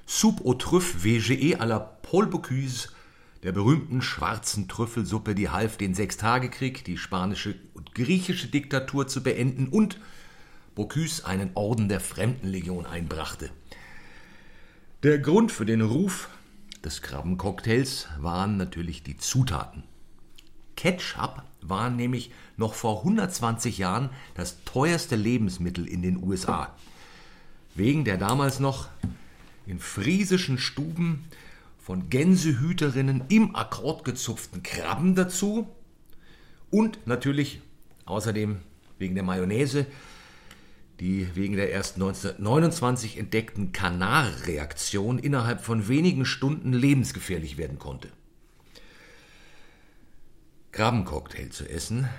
Soupe 0.05 0.45
aux 0.45 0.57
Trüffes 0.57 1.01
VGE 1.01 1.59
à 1.59 1.65
la 1.65 1.79
Paul 1.79 2.27
Bocuse, 2.27 2.89
der 3.41 3.51
berühmten 3.51 4.03
schwarzen 4.03 4.67
Trüffelsuppe, 4.67 5.33
die 5.33 5.49
half, 5.49 5.77
den 5.77 5.95
Sechstagekrieg, 5.95 6.85
die 6.85 6.99
spanische 6.99 7.55
und 7.73 7.95
griechische 7.95 8.47
Diktatur 8.47 9.07
zu 9.07 9.23
beenden 9.23 9.69
und 9.69 9.97
Bocuse 10.79 11.25
einen 11.25 11.51
Orden 11.55 11.89
der 11.89 11.99
Fremdenlegion 11.99 12.85
einbrachte. 12.85 13.49
Der 15.03 15.19
Grund 15.19 15.51
für 15.51 15.65
den 15.65 15.81
Ruf 15.81 16.29
des 16.85 17.01
Krabbencocktails 17.01 18.07
waren 18.17 18.55
natürlich 18.55 19.03
die 19.03 19.17
Zutaten. 19.17 19.83
Ketchup 20.77 21.43
war 21.59 21.89
nämlich 21.89 22.31
noch 22.55 22.75
vor 22.75 22.99
120 22.99 23.77
Jahren 23.77 24.09
das 24.35 24.63
teuerste 24.63 25.17
Lebensmittel 25.17 25.85
in 25.85 26.01
den 26.01 26.23
USA. 26.23 26.73
Wegen 27.75 28.05
der 28.05 28.15
damals 28.15 28.61
noch 28.61 28.87
in 29.65 29.79
friesischen 29.79 30.57
Stuben 30.57 31.25
von 31.77 32.09
Gänsehüterinnen 32.09 33.25
im 33.27 33.53
Akkord 33.53 34.05
gezupften 34.05 34.63
Krabben 34.63 35.13
dazu 35.13 35.67
und 36.71 37.05
natürlich 37.05 37.59
außerdem 38.05 38.61
wegen 38.97 39.15
der 39.15 39.25
Mayonnaise, 39.25 39.85
die 40.99 41.33
wegen 41.35 41.55
der 41.55 41.71
erst 41.71 41.95
1929 41.95 43.17
entdeckten 43.17 43.71
Kanar-Reaktion 43.71 45.19
innerhalb 45.19 45.61
von 45.61 45.87
wenigen 45.87 46.25
Stunden 46.25 46.73
lebensgefährlich 46.73 47.57
werden 47.57 47.79
konnte. 47.79 48.09
Krabbencocktail 50.71 51.49
zu 51.49 51.67
essen 51.67 52.09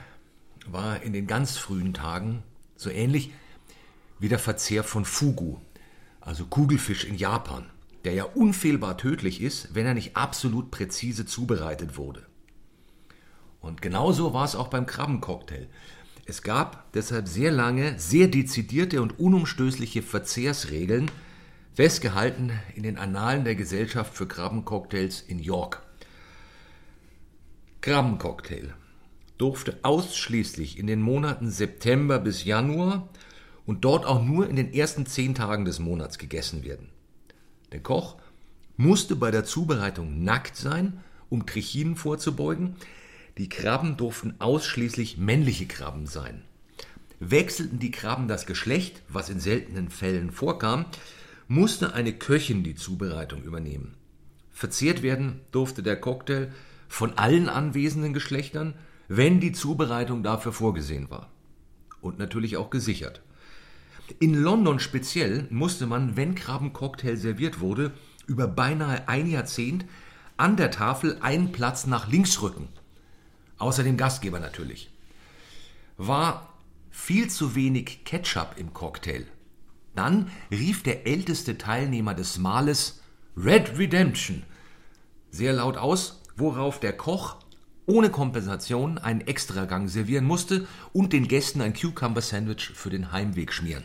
war 0.66 1.02
in 1.02 1.12
den 1.12 1.26
ganz 1.26 1.56
frühen 1.56 1.94
Tagen 1.94 2.42
so 2.76 2.90
ähnlich 2.90 3.32
wie 4.18 4.28
der 4.28 4.38
Verzehr 4.38 4.84
von 4.84 5.04
Fugu, 5.04 5.58
also 6.20 6.46
Kugelfisch 6.46 7.04
in 7.04 7.16
Japan, 7.16 7.66
der 8.04 8.14
ja 8.14 8.24
unfehlbar 8.24 8.96
tödlich 8.96 9.40
ist, 9.40 9.74
wenn 9.74 9.86
er 9.86 9.94
nicht 9.94 10.16
absolut 10.16 10.70
präzise 10.70 11.26
zubereitet 11.26 11.96
wurde. 11.96 12.26
Und 13.60 13.82
genauso 13.82 14.32
war 14.32 14.44
es 14.44 14.56
auch 14.56 14.68
beim 14.68 14.86
Krabbencocktail. 14.86 15.68
Es 16.30 16.42
gab 16.42 16.92
deshalb 16.92 17.26
sehr 17.26 17.50
lange 17.50 17.98
sehr 17.98 18.28
dezidierte 18.28 19.02
und 19.02 19.18
unumstößliche 19.18 20.00
Verzehrsregeln, 20.00 21.10
festgehalten 21.74 22.52
in 22.76 22.84
den 22.84 22.98
Annalen 22.98 23.42
der 23.42 23.56
Gesellschaft 23.56 24.14
für 24.14 24.28
Krabbencocktails 24.28 25.22
in 25.22 25.40
York. 25.40 25.82
Krabbencocktail 27.80 28.72
durfte 29.38 29.80
ausschließlich 29.82 30.78
in 30.78 30.86
den 30.86 31.02
Monaten 31.02 31.50
September 31.50 32.20
bis 32.20 32.44
Januar 32.44 33.08
und 33.66 33.84
dort 33.84 34.06
auch 34.06 34.22
nur 34.22 34.48
in 34.48 34.54
den 34.54 34.72
ersten 34.72 35.06
zehn 35.06 35.34
Tagen 35.34 35.64
des 35.64 35.80
Monats 35.80 36.16
gegessen 36.16 36.62
werden. 36.62 36.90
Der 37.72 37.80
Koch 37.80 38.18
musste 38.76 39.16
bei 39.16 39.32
der 39.32 39.44
Zubereitung 39.44 40.22
nackt 40.22 40.54
sein, 40.54 41.00
um 41.28 41.44
Trichinen 41.44 41.96
vorzubeugen. 41.96 42.76
Die 43.38 43.48
Krabben 43.48 43.96
durften 43.96 44.34
ausschließlich 44.38 45.18
männliche 45.18 45.66
Krabben 45.66 46.06
sein. 46.06 46.42
Wechselten 47.20 47.78
die 47.78 47.90
Krabben 47.90 48.28
das 48.28 48.46
Geschlecht, 48.46 49.02
was 49.08 49.28
in 49.28 49.40
seltenen 49.40 49.90
Fällen 49.90 50.30
vorkam, 50.30 50.86
musste 51.48 51.94
eine 51.94 52.12
Köchin 52.12 52.62
die 52.62 52.74
Zubereitung 52.74 53.42
übernehmen. 53.42 53.94
Verzehrt 54.50 55.02
werden 55.02 55.40
durfte 55.52 55.82
der 55.82 55.96
Cocktail 55.96 56.52
von 56.88 57.18
allen 57.18 57.48
anwesenden 57.48 58.12
Geschlechtern, 58.12 58.74
wenn 59.08 59.40
die 59.40 59.52
Zubereitung 59.52 60.22
dafür 60.22 60.52
vorgesehen 60.52 61.10
war. 61.10 61.30
Und 62.00 62.18
natürlich 62.18 62.56
auch 62.56 62.70
gesichert. 62.70 63.22
In 64.18 64.34
London 64.34 64.80
speziell 64.80 65.46
musste 65.50 65.86
man, 65.86 66.16
wenn 66.16 66.34
Krabbencocktail 66.34 67.16
serviert 67.16 67.60
wurde, 67.60 67.92
über 68.26 68.46
beinahe 68.46 69.08
ein 69.08 69.28
Jahrzehnt 69.28 69.84
an 70.36 70.56
der 70.56 70.70
Tafel 70.70 71.18
einen 71.20 71.52
Platz 71.52 71.86
nach 71.86 72.08
links 72.08 72.42
rücken. 72.42 72.68
Außer 73.60 73.84
dem 73.84 73.96
Gastgeber 73.96 74.40
natürlich. 74.40 74.90
War 75.96 76.52
viel 76.90 77.30
zu 77.30 77.54
wenig 77.54 78.04
Ketchup 78.04 78.56
im 78.56 78.74
Cocktail. 78.74 79.26
Dann 79.94 80.30
rief 80.50 80.82
der 80.82 81.06
älteste 81.06 81.56
Teilnehmer 81.56 82.14
des 82.14 82.38
Mahles 82.38 83.00
Red 83.36 83.78
Redemption 83.78 84.42
sehr 85.30 85.52
laut 85.52 85.76
aus 85.76 86.20
worauf 86.40 86.80
der 86.80 86.96
Koch 86.96 87.36
ohne 87.86 88.10
Kompensation 88.10 88.98
einen 88.98 89.20
Extragang 89.20 89.88
servieren 89.88 90.24
musste 90.24 90.66
und 90.92 91.12
den 91.12 91.28
Gästen 91.28 91.60
ein 91.60 91.74
Cucumber-Sandwich 91.74 92.70
für 92.74 92.90
den 92.90 93.12
Heimweg 93.12 93.52
schmieren. 93.52 93.84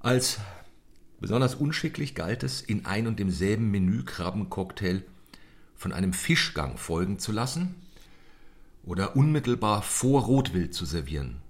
Als 0.00 0.38
besonders 1.20 1.54
unschicklich 1.54 2.14
galt 2.14 2.42
es, 2.42 2.62
in 2.62 2.86
ein 2.86 3.06
und 3.06 3.18
demselben 3.18 3.70
Menü 3.70 4.02
Krabbencocktail 4.04 5.04
von 5.76 5.92
einem 5.92 6.12
Fischgang 6.12 6.78
folgen 6.78 7.18
zu 7.18 7.32
lassen 7.32 7.74
oder 8.84 9.16
unmittelbar 9.16 9.82
vor 9.82 10.22
Rotwild 10.22 10.74
zu 10.74 10.84
servieren. 10.84 11.42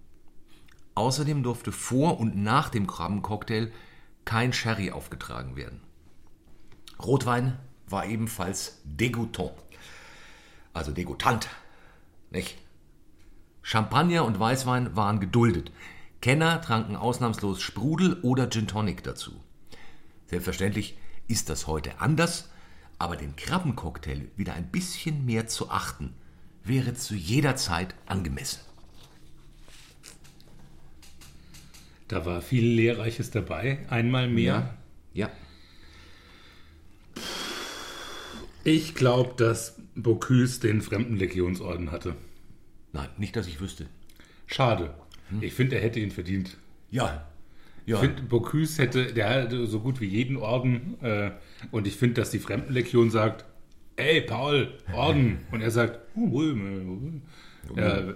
Außerdem 0.95 1.43
durfte 1.43 1.73
vor 1.73 2.19
und 2.19 2.37
nach 2.37 2.71
dem 2.71 2.87
Krabbencocktail 2.87 3.71
kein 4.25 4.53
Sherry 4.53 4.91
aufgetragen 4.91 5.57
werden. 5.57 5.81
Rotwein 6.99 7.59
war 7.87 8.07
ebenfalls 8.07 8.81
dégoûtant, 8.85 9.53
also 10.73 10.93
degutant, 10.93 11.49
nicht? 12.31 12.59
Champagner 13.63 14.25
und 14.25 14.39
Weißwein 14.39 14.97
waren 14.97 15.21
geduldet. 15.21 15.73
Kenner 16.21 16.61
tranken 16.61 16.97
ausnahmslos 16.97 17.61
Sprudel 17.61 18.21
oder 18.23 18.49
Gin 18.49 18.67
Tonic 18.67 19.03
dazu. 19.03 19.33
Selbstverständlich 20.27 20.97
ist 21.29 21.51
das 21.51 21.67
heute 21.67 22.01
anders, 22.01 22.51
aber 22.99 23.17
den 23.17 23.37
Krabbencocktail 23.37 24.29
wieder 24.37 24.55
ein 24.55 24.71
bisschen 24.71 25.25
mehr 25.25 25.47
zu 25.47 25.71
achten, 25.71 26.15
wäre 26.65 26.95
zu 26.95 27.15
jeder 27.15 27.57
Zeit 27.57 27.95
angemessen. 28.07 28.61
Da 32.09 32.25
war 32.25 32.41
viel 32.41 32.65
Lehrreiches 32.65 33.31
dabei, 33.31 33.85
einmal 33.91 34.29
mehr. 34.29 34.77
Ja. 35.13 35.29
ja. 35.29 35.33
Ich 38.63 38.95
glaube, 38.95 39.35
dass 39.37 39.77
Bocuse 39.95 40.61
den 40.61 40.83
Fremdenlegionsorden 40.83 41.91
hatte. 41.91 42.17
Nein, 42.93 43.09
nicht, 43.17 43.37
dass 43.37 43.47
ich 43.47 43.61
wüsste. 43.61 43.87
Schade. 44.47 44.95
Hm? 45.31 45.43
Ich 45.43 45.55
finde, 45.55 45.77
er 45.77 45.83
hätte 45.83 46.01
ihn 46.01 46.11
verdient. 46.11 46.57
Ja. 46.91 47.29
Ja. 47.87 47.97
Ich 47.97 48.01
finde, 48.01 48.23
Bocuse 48.23 48.83
hätte, 48.83 49.13
der 49.13 49.31
hatte 49.31 49.67
so 49.67 49.81
gut 49.81 50.01
wie 50.01 50.07
jeden 50.07 50.37
Orden. 50.37 50.97
Äh, 51.03 51.31
und 51.71 51.87
ich 51.87 51.97
finde, 51.97 52.21
dass 52.21 52.31
die 52.31 52.39
Fremdenlegion 52.39 53.11
sagt, 53.11 53.45
ey, 53.97 54.21
Paul, 54.21 54.75
Orden. 54.93 55.39
Und 55.53 55.63
er 55.63 55.71
sagt, 55.71 56.01
oh, 56.17 56.53
ja, 57.75 58.15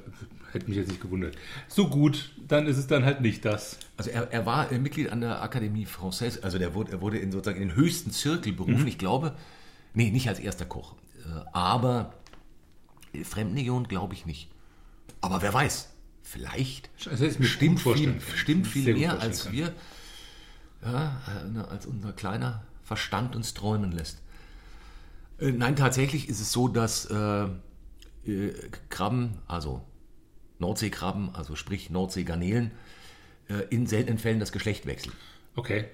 hätte 0.52 0.68
mich 0.68 0.76
jetzt 0.76 0.88
nicht 0.88 1.00
gewundert. 1.00 1.36
So 1.68 1.88
gut, 1.88 2.32
dann 2.46 2.66
ist 2.66 2.76
es 2.76 2.86
dann 2.86 3.04
halt 3.04 3.20
nicht 3.20 3.44
das. 3.44 3.78
Also 3.96 4.10
er, 4.10 4.30
er 4.32 4.44
war 4.44 4.70
Mitglied 4.72 5.10
an 5.10 5.20
der 5.20 5.42
Akademie 5.42 5.86
Française, 5.86 6.42
also 6.42 6.58
der 6.58 6.74
wurde, 6.74 6.92
er 6.92 7.00
wurde 7.00 7.18
in 7.18 7.32
sozusagen 7.32 7.62
in 7.62 7.68
den 7.68 7.76
höchsten 7.76 8.10
Zirkel 8.10 8.52
berufen. 8.52 8.82
Mhm. 8.82 8.88
Ich 8.88 8.98
glaube, 8.98 9.34
Nee, 9.94 10.10
nicht 10.10 10.28
als 10.28 10.38
erster 10.38 10.66
Koch. 10.66 10.94
Äh, 11.24 11.40
aber 11.52 12.14
Fremdenlegion 13.24 13.84
glaube 13.88 14.14
ich 14.14 14.26
nicht. 14.26 14.50
Aber 15.20 15.42
wer 15.42 15.52
weiß, 15.52 15.89
vielleicht 16.30 16.90
stimmt 16.98 17.80
viel, 17.80 18.20
stimmt 18.36 18.66
viel 18.66 18.94
mehr, 18.94 19.20
als 19.20 19.50
wir, 19.50 19.74
ja, 20.82 21.20
äh, 21.54 21.58
als 21.58 21.86
unser 21.86 22.12
kleiner 22.12 22.62
Verstand 22.84 23.34
uns 23.34 23.52
träumen 23.52 23.90
lässt. 23.90 24.22
Äh, 25.40 25.50
nein, 25.50 25.74
tatsächlich 25.74 26.28
ist 26.28 26.40
es 26.40 26.52
so, 26.52 26.68
dass 26.68 27.06
äh, 27.06 27.48
Krabben, 28.90 29.38
also 29.48 29.82
Nordseekrabben, 30.60 31.34
also 31.34 31.56
sprich 31.56 31.90
Nordseegarnelen, 31.90 32.70
äh, 33.48 33.62
in 33.70 33.86
seltenen 33.86 34.18
Fällen 34.18 34.38
das 34.38 34.52
Geschlecht 34.52 34.86
wechseln. 34.86 35.14
Okay. 35.56 35.86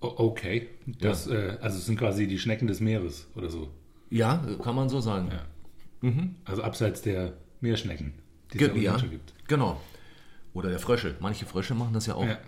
Okay. 0.00 0.68
Das, 0.86 1.26
ja. 1.26 1.34
äh, 1.34 1.58
also 1.60 1.78
es 1.78 1.86
sind 1.86 1.98
quasi 1.98 2.26
die 2.26 2.38
Schnecken 2.38 2.66
des 2.66 2.80
Meeres 2.80 3.28
oder 3.36 3.48
so. 3.48 3.70
Ja, 4.10 4.44
kann 4.62 4.74
man 4.74 4.88
so 4.88 5.00
sagen. 5.00 5.30
Ja. 5.30 6.08
Mhm. 6.08 6.34
Also 6.44 6.62
abseits 6.62 7.02
der 7.02 7.34
Meerschnecken, 7.60 8.12
die 8.52 8.64
es 8.64 8.82
ja, 8.82 8.96
gibt. 8.96 9.34
Genau. 9.48 9.80
Oder 10.54 10.70
der 10.70 10.78
Frösche. 10.78 11.16
Manche 11.20 11.46
Frösche 11.46 11.74
machen 11.74 11.92
das 11.92 12.06
ja 12.06 12.14
auch. 12.14 12.26
Ja. 12.26 12.38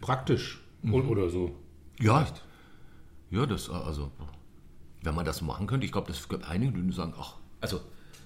Praktisch. 0.00 0.60
Mhm. 0.82 0.94
Oder 0.94 1.28
so. 1.28 1.56
Ja. 2.00 2.24
Vielleicht. 2.24 2.44
Ja, 3.30 3.46
das, 3.46 3.68
also, 3.68 4.10
wenn 5.02 5.14
man 5.14 5.24
das 5.24 5.42
machen 5.42 5.66
könnte, 5.66 5.84
ich 5.84 5.92
glaube, 5.92 6.08
das 6.08 6.28
gibt 6.28 6.48
einige, 6.48 6.78
die 6.78 6.92
sagen, 6.92 7.14
ach, 7.18 7.34
also. 7.60 7.80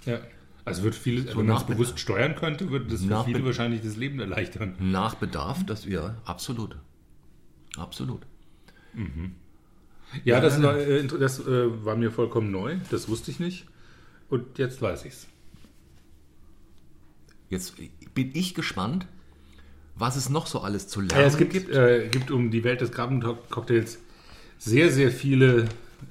Ja. 0.04 0.20
Also 0.64 0.84
wird 0.84 0.94
viele, 0.94 1.26
wenn 1.36 1.46
man 1.46 1.56
es 1.56 1.64
bewusst 1.64 1.98
steuern 1.98 2.36
könnte, 2.36 2.70
würde 2.70 2.86
das 2.86 3.04
für 3.04 3.24
viele 3.24 3.44
wahrscheinlich 3.44 3.82
das 3.82 3.96
Leben 3.96 4.20
erleichtern. 4.20 4.76
Nach 4.78 5.16
Bedarf, 5.16 5.66
das 5.66 5.84
ja, 5.86 6.14
absolut. 6.24 6.76
Absolut. 7.76 8.22
Ja, 10.24 10.40
das, 10.40 10.62
war, 10.62 10.78
äh, 10.78 11.04
das 11.04 11.40
äh, 11.40 11.84
war 11.84 11.96
mir 11.96 12.12
vollkommen 12.12 12.52
neu. 12.52 12.76
Das 12.90 13.08
wusste 13.08 13.30
ich 13.30 13.40
nicht. 13.40 13.66
Und 14.28 14.58
jetzt 14.58 14.80
weiß 14.80 15.04
ich's. 15.04 15.26
Jetzt 17.53 17.74
bin 18.14 18.30
ich 18.32 18.55
gespannt, 18.55 19.07
was 19.94 20.16
es 20.16 20.30
noch 20.30 20.46
so 20.46 20.61
alles 20.61 20.88
zu 20.88 21.03
lernen 21.03 21.20
Ja, 21.20 21.26
es 21.26 21.36
gibt, 21.36 21.68
äh, 21.68 22.09
gibt 22.11 22.30
um 22.30 22.50
die 22.50 22.64
Welt 22.64 22.80
des 22.80 22.92
Krabbencocktails 22.92 23.98
sehr, 24.57 24.90
sehr 24.90 25.11
viele 25.11 25.66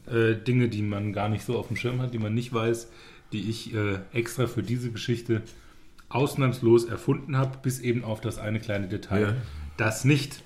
äh, 0.05 0.35
Dinge, 0.35 0.69
die 0.69 0.83
man 0.83 1.13
gar 1.13 1.29
nicht 1.29 1.43
so 1.43 1.57
auf 1.57 1.67
dem 1.69 1.77
Schirm 1.77 1.99
hat, 1.99 2.13
die 2.13 2.19
man 2.19 2.35
nicht 2.35 2.53
weiß, 2.53 2.89
die 3.31 3.49
ich 3.49 3.73
äh, 3.73 3.97
extra 4.13 4.45
für 4.45 4.61
diese 4.61 4.91
Geschichte 4.91 5.41
ausnahmslos 6.09 6.85
erfunden 6.85 7.35
habe, 7.35 7.57
bis 7.63 7.79
eben 7.79 8.03
auf 8.03 8.21
das 8.21 8.37
eine 8.37 8.59
kleine 8.59 8.87
Detail. 8.87 9.21
Ja. 9.21 9.35
Das 9.77 10.05
nicht. 10.05 10.43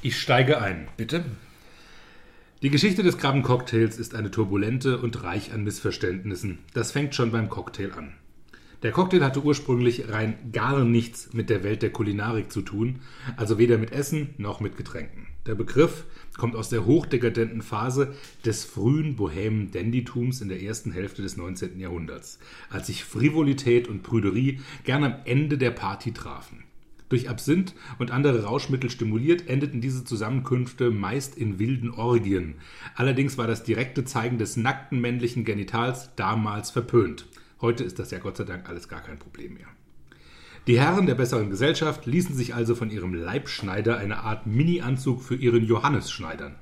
Ich 0.00 0.18
steige 0.18 0.62
ein. 0.62 0.88
Bitte? 0.96 1.26
Die 2.62 2.70
Geschichte 2.70 3.02
des 3.02 3.18
Krabbencocktails 3.18 3.98
ist 3.98 4.14
eine 4.14 4.30
turbulente 4.30 4.96
und 4.96 5.22
reich 5.22 5.52
an 5.52 5.62
Missverständnissen. 5.62 6.60
Das 6.72 6.90
fängt 6.90 7.14
schon 7.14 7.32
beim 7.32 7.50
Cocktail 7.50 7.92
an. 7.92 8.14
Der 8.82 8.92
Cocktail 8.92 9.24
hatte 9.24 9.42
ursprünglich 9.42 10.10
rein 10.10 10.36
gar 10.52 10.84
nichts 10.84 11.32
mit 11.32 11.48
der 11.48 11.64
Welt 11.64 11.82
der 11.82 11.90
Kulinarik 11.90 12.52
zu 12.52 12.62
tun, 12.62 13.00
also 13.36 13.58
weder 13.58 13.78
mit 13.78 13.92
Essen 13.92 14.34
noch 14.36 14.60
mit 14.60 14.76
Getränken. 14.76 15.26
Der 15.46 15.54
Begriff 15.54 16.04
kommt 16.36 16.56
aus 16.56 16.70
der 16.70 16.86
hochdekadenten 16.86 17.62
Phase 17.62 18.14
des 18.44 18.64
frühen 18.64 19.16
bohämen 19.16 19.70
Dandytums 19.70 20.40
in 20.40 20.48
der 20.48 20.62
ersten 20.62 20.90
Hälfte 20.90 21.22
des 21.22 21.36
19. 21.36 21.78
Jahrhunderts, 21.78 22.38
als 22.70 22.86
sich 22.86 23.04
Frivolität 23.04 23.88
und 23.88 24.02
Prüderie 24.02 24.60
gern 24.84 25.04
am 25.04 25.14
Ende 25.24 25.58
der 25.58 25.70
Party 25.70 26.12
trafen. 26.12 26.64
Durch 27.10 27.28
Absinth 27.28 27.74
und 27.98 28.10
andere 28.10 28.44
Rauschmittel 28.44 28.90
stimuliert, 28.90 29.48
endeten 29.48 29.80
diese 29.80 30.04
Zusammenkünfte 30.04 30.90
meist 30.90 31.36
in 31.36 31.58
wilden 31.58 31.90
Orgien. 31.90 32.54
Allerdings 32.96 33.36
war 33.36 33.46
das 33.46 33.62
direkte 33.62 34.04
Zeigen 34.04 34.38
des 34.38 34.56
nackten 34.56 35.00
männlichen 35.00 35.44
Genitals 35.44 36.10
damals 36.16 36.70
verpönt. 36.70 37.26
Heute 37.60 37.84
ist 37.84 37.98
das 37.98 38.10
ja 38.10 38.18
Gott 38.18 38.36
sei 38.36 38.44
Dank 38.44 38.68
alles 38.68 38.88
gar 38.88 39.00
kein 39.00 39.18
Problem 39.18 39.54
mehr. 39.54 39.68
Die 40.66 40.80
Herren 40.80 41.06
der 41.06 41.14
besseren 41.14 41.50
Gesellschaft 41.50 42.06
ließen 42.06 42.34
sich 42.34 42.54
also 42.54 42.74
von 42.74 42.90
ihrem 42.90 43.12
Leibschneider 43.12 43.98
eine 43.98 44.20
Art 44.20 44.46
Mini-Anzug 44.46 45.22
für 45.22 45.34
ihren 45.34 45.64
Johannes 45.64 46.10
schneidern. 46.10 46.54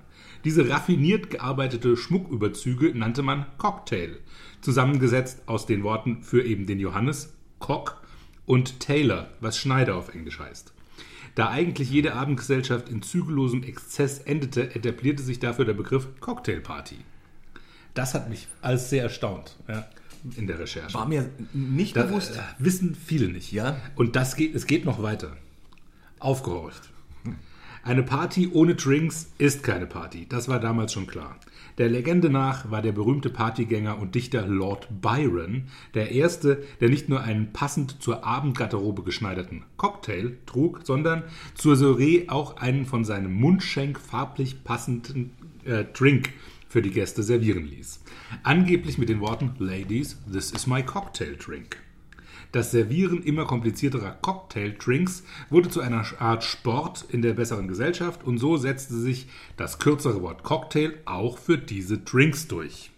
Diese 0.44 0.68
raffiniert 0.68 1.30
gearbeitete 1.30 1.96
Schmucküberzüge 1.96 2.98
nannte 2.98 3.22
man 3.22 3.46
Cocktail, 3.58 4.18
zusammengesetzt 4.60 5.42
aus 5.46 5.66
den 5.66 5.84
Worten 5.84 6.22
für 6.22 6.42
eben 6.42 6.66
den 6.66 6.80
Johannes, 6.80 7.34
Cock, 7.60 8.02
und 8.44 8.80
Taylor, 8.80 9.30
was 9.40 9.56
Schneider 9.56 9.94
auf 9.94 10.12
Englisch 10.12 10.40
heißt. 10.40 10.72
Da 11.36 11.48
eigentlich 11.48 11.90
jede 11.90 12.14
Abendgesellschaft 12.14 12.88
in 12.88 13.02
zügellosem 13.02 13.62
Exzess 13.62 14.18
endete, 14.18 14.74
etablierte 14.74 15.22
sich 15.22 15.38
dafür 15.38 15.64
der 15.64 15.74
Begriff 15.74 16.08
Cocktailparty. 16.20 16.96
Das 17.94 18.14
hat 18.14 18.28
mich 18.28 18.48
alles 18.60 18.90
sehr 18.90 19.04
erstaunt 19.04 19.56
ja, 19.68 19.86
in 20.36 20.46
der 20.46 20.58
Recherche. 20.58 20.94
War 20.94 21.06
mir 21.08 21.28
nicht 21.52 21.96
Da, 21.96 22.04
bewusst. 22.04 22.36
äh, 22.36 22.40
wissen 22.58 22.94
viele 22.94 23.28
nicht. 23.28 23.52
Ja. 23.52 23.76
Und 23.96 24.16
das 24.16 24.36
geht, 24.36 24.54
es 24.54 24.66
geht 24.66 24.84
noch 24.84 25.02
weiter. 25.02 25.36
Aufgehorcht. 26.18 26.90
Eine 27.84 28.04
Party 28.04 28.48
ohne 28.52 28.76
Drinks 28.76 29.32
ist 29.38 29.64
keine 29.64 29.86
Party. 29.86 30.26
Das 30.28 30.48
war 30.48 30.60
damals 30.60 30.92
schon 30.92 31.08
klar. 31.08 31.36
Der 31.78 31.88
Legende 31.88 32.30
nach 32.30 32.70
war 32.70 32.80
der 32.80 32.92
berühmte 32.92 33.28
Partygänger 33.28 33.98
und 33.98 34.14
Dichter 34.14 34.46
Lord 34.46 34.86
Byron 35.00 35.64
der 35.94 36.12
erste, 36.12 36.62
der 36.80 36.90
nicht 36.90 37.08
nur 37.08 37.22
einen 37.22 37.52
passend 37.52 38.00
zur 38.00 38.24
Abendgarderobe 38.24 39.02
geschneiderten 39.02 39.64
Cocktail 39.78 40.36
trug, 40.46 40.82
sondern 40.84 41.24
zur 41.54 41.74
Soiree 41.74 42.28
auch 42.28 42.58
einen 42.58 42.86
von 42.86 43.04
seinem 43.04 43.32
Mundschenk 43.32 43.98
farblich 43.98 44.62
passenden 44.62 45.30
äh, 45.64 45.84
Drink 45.92 46.30
für 46.68 46.82
die 46.82 46.90
Gäste 46.90 47.22
servieren 47.24 47.64
ließ. 47.66 48.00
Angeblich 48.42 48.98
mit 48.98 49.08
den 49.08 49.20
Worten 49.20 49.54
Ladies, 49.58 50.18
this 50.30 50.50
is 50.50 50.66
my 50.66 50.82
cocktail 50.82 51.36
drink. 51.36 51.76
Das 52.50 52.70
Servieren 52.70 53.22
immer 53.22 53.46
komplizierterer 53.46 54.10
Cocktail-Drinks 54.20 55.24
wurde 55.48 55.70
zu 55.70 55.80
einer 55.80 56.04
Art 56.18 56.44
Sport 56.44 57.06
in 57.08 57.22
der 57.22 57.32
besseren 57.32 57.66
Gesellschaft 57.66 58.24
und 58.24 58.36
so 58.36 58.58
setzte 58.58 58.94
sich 58.94 59.26
das 59.56 59.78
kürzere 59.78 60.20
Wort 60.20 60.42
Cocktail 60.42 60.92
auch 61.06 61.38
für 61.38 61.56
diese 61.56 61.98
Drinks 61.98 62.48
durch. 62.48 62.90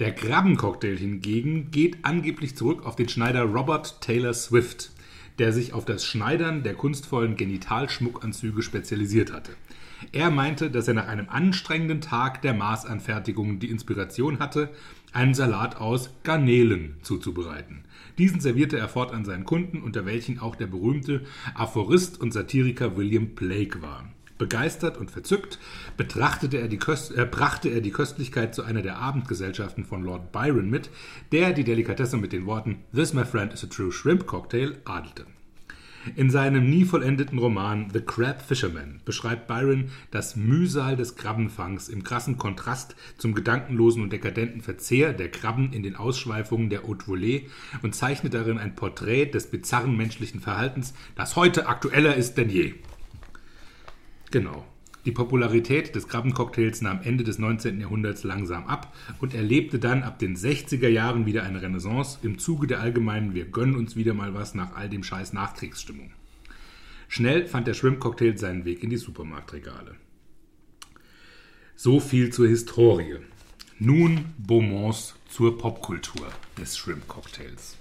Der 0.00 0.12
Krabbencocktail 0.12 0.96
hingegen 0.96 1.70
geht 1.70 1.98
angeblich 2.02 2.56
zurück 2.56 2.84
auf 2.84 2.96
den 2.96 3.08
Schneider 3.08 3.42
Robert 3.42 4.00
Taylor 4.00 4.34
Swift, 4.34 4.90
der 5.38 5.52
sich 5.52 5.72
auf 5.72 5.84
das 5.84 6.04
Schneidern 6.04 6.64
der 6.64 6.74
kunstvollen 6.74 7.36
Genitalschmuckanzüge 7.36 8.62
spezialisiert 8.62 9.32
hatte. 9.32 9.52
Er 10.12 10.30
meinte, 10.30 10.70
dass 10.70 10.88
er 10.88 10.94
nach 10.94 11.08
einem 11.08 11.28
anstrengenden 11.28 12.00
Tag 12.00 12.42
der 12.42 12.54
Maßanfertigung 12.54 13.58
die 13.58 13.70
Inspiration 13.70 14.38
hatte, 14.38 14.70
einen 15.12 15.34
Salat 15.34 15.76
aus 15.76 16.10
Garnelen 16.24 16.96
zuzubereiten. 17.02 17.84
Diesen 18.18 18.40
servierte 18.40 18.78
er 18.78 18.88
fortan 18.88 19.24
seinen 19.24 19.44
Kunden, 19.44 19.82
unter 19.82 20.06
welchen 20.06 20.38
auch 20.38 20.56
der 20.56 20.66
berühmte 20.66 21.22
Aphorist 21.54 22.20
und 22.20 22.32
Satiriker 22.32 22.96
William 22.96 23.28
Blake 23.28 23.82
war. 23.82 24.08
Begeistert 24.36 24.98
und 24.98 25.12
verzückt 25.12 25.60
betrachtete 25.96 26.58
er 26.58 26.66
die 26.66 26.78
Köst 26.78 27.16
äh, 27.16 27.24
brachte 27.24 27.68
er 27.68 27.80
die 27.80 27.92
Köstlichkeit 27.92 28.52
zu 28.54 28.64
einer 28.64 28.82
der 28.82 28.98
Abendgesellschaften 28.98 29.84
von 29.84 30.02
Lord 30.02 30.32
Byron 30.32 30.68
mit, 30.68 30.90
der 31.30 31.52
die 31.52 31.62
Delikatesse 31.62 32.16
mit 32.16 32.32
den 32.32 32.44
Worten 32.46 32.78
This, 32.92 33.14
my 33.14 33.24
friend, 33.24 33.52
is 33.52 33.62
a 33.62 33.68
true 33.68 33.92
shrimp 33.92 34.26
cocktail 34.26 34.76
adelte. 34.84 35.26
In 36.16 36.30
seinem 36.30 36.68
nie 36.68 36.84
vollendeten 36.84 37.38
Roman 37.38 37.88
The 37.92 38.00
Crab 38.00 38.42
Fisherman 38.42 39.00
beschreibt 39.04 39.46
Byron 39.46 39.90
das 40.10 40.36
Mühsal 40.36 40.96
des 40.96 41.16
Krabbenfangs 41.16 41.88
im 41.88 42.04
krassen 42.04 42.36
Kontrast 42.36 42.94
zum 43.16 43.34
gedankenlosen 43.34 44.02
und 44.02 44.12
dekadenten 44.12 44.60
Verzehr 44.60 45.12
der 45.12 45.30
Krabben 45.30 45.72
in 45.72 45.82
den 45.82 45.96
Ausschweifungen 45.96 46.68
der 46.68 46.82
Haute 46.82 47.06
Volée 47.06 47.44
und 47.82 47.94
zeichnet 47.94 48.34
darin 48.34 48.58
ein 48.58 48.74
Porträt 48.74 49.26
des 49.26 49.46
bizarren 49.46 49.96
menschlichen 49.96 50.40
Verhaltens, 50.40 50.94
das 51.16 51.36
heute 51.36 51.66
aktueller 51.66 52.14
ist 52.14 52.34
denn 52.34 52.50
je. 52.50 52.74
Genau. 54.30 54.66
Die 55.04 55.12
Popularität 55.12 55.94
des 55.94 56.08
Krabbencocktails 56.08 56.80
nahm 56.80 57.02
Ende 57.02 57.24
des 57.24 57.38
19. 57.38 57.78
Jahrhunderts 57.78 58.24
langsam 58.24 58.66
ab 58.66 58.94
und 59.20 59.34
erlebte 59.34 59.78
dann 59.78 60.02
ab 60.02 60.18
den 60.18 60.34
60er 60.34 60.88
Jahren 60.88 61.26
wieder 61.26 61.42
eine 61.42 61.60
Renaissance 61.60 62.18
im 62.22 62.38
Zuge 62.38 62.66
der 62.66 62.80
allgemeinen 62.80 63.34
Wir 63.34 63.44
gönnen 63.44 63.76
uns 63.76 63.96
wieder 63.96 64.14
mal 64.14 64.32
was 64.32 64.54
nach 64.54 64.74
all 64.76 64.88
dem 64.88 65.04
Scheiß 65.04 65.34
Nachkriegsstimmung. 65.34 66.10
Schnell 67.08 67.46
fand 67.46 67.66
der 67.66 67.74
Shrimp-Cocktail 67.74 68.38
seinen 68.38 68.64
Weg 68.64 68.82
in 68.82 68.88
die 68.88 68.96
Supermarktregale. 68.96 69.94
So 71.76 72.00
viel 72.00 72.32
zur 72.32 72.48
Historie. 72.48 73.18
Nun 73.78 74.24
Beaumonts 74.38 75.16
zur 75.28 75.58
Popkultur 75.58 76.28
des 76.56 76.78
Shrimp-Cocktails. 76.78 77.76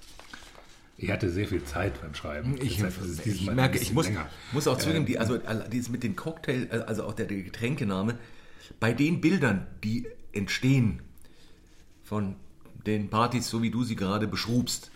Ich 0.97 1.09
hatte 1.11 1.29
sehr 1.31 1.47
viel 1.47 1.63
Zeit 1.63 1.99
beim 2.01 2.13
Schreiben. 2.13 2.55
Ich, 2.61 2.77
Deshalb 2.77 2.93
ich 3.25 3.49
merke, 3.51 3.77
ich 3.79 3.93
muss, 3.93 4.09
muss 4.51 4.67
auch 4.67 4.77
zugeben, 4.77 5.05
die, 5.05 5.17
also 5.17 5.39
all- 5.45 5.67
dieses 5.71 5.89
mit 5.89 6.03
den 6.03 6.15
Cocktail, 6.15 6.67
äh, 6.71 6.75
also 6.87 7.03
auch 7.05 7.13
der, 7.13 7.25
der 7.25 7.41
Getränkename, 7.41 8.17
bei 8.79 8.93
den 8.93 9.19
Bildern, 9.19 9.65
die 9.83 10.07
entstehen 10.33 11.01
von 12.03 12.35
den 12.85 13.09
Partys, 13.09 13.49
so 13.49 13.61
wie 13.63 13.71
du 13.71 13.83
sie 13.83 13.95
gerade 13.95 14.27
beschrubst, 14.27 14.91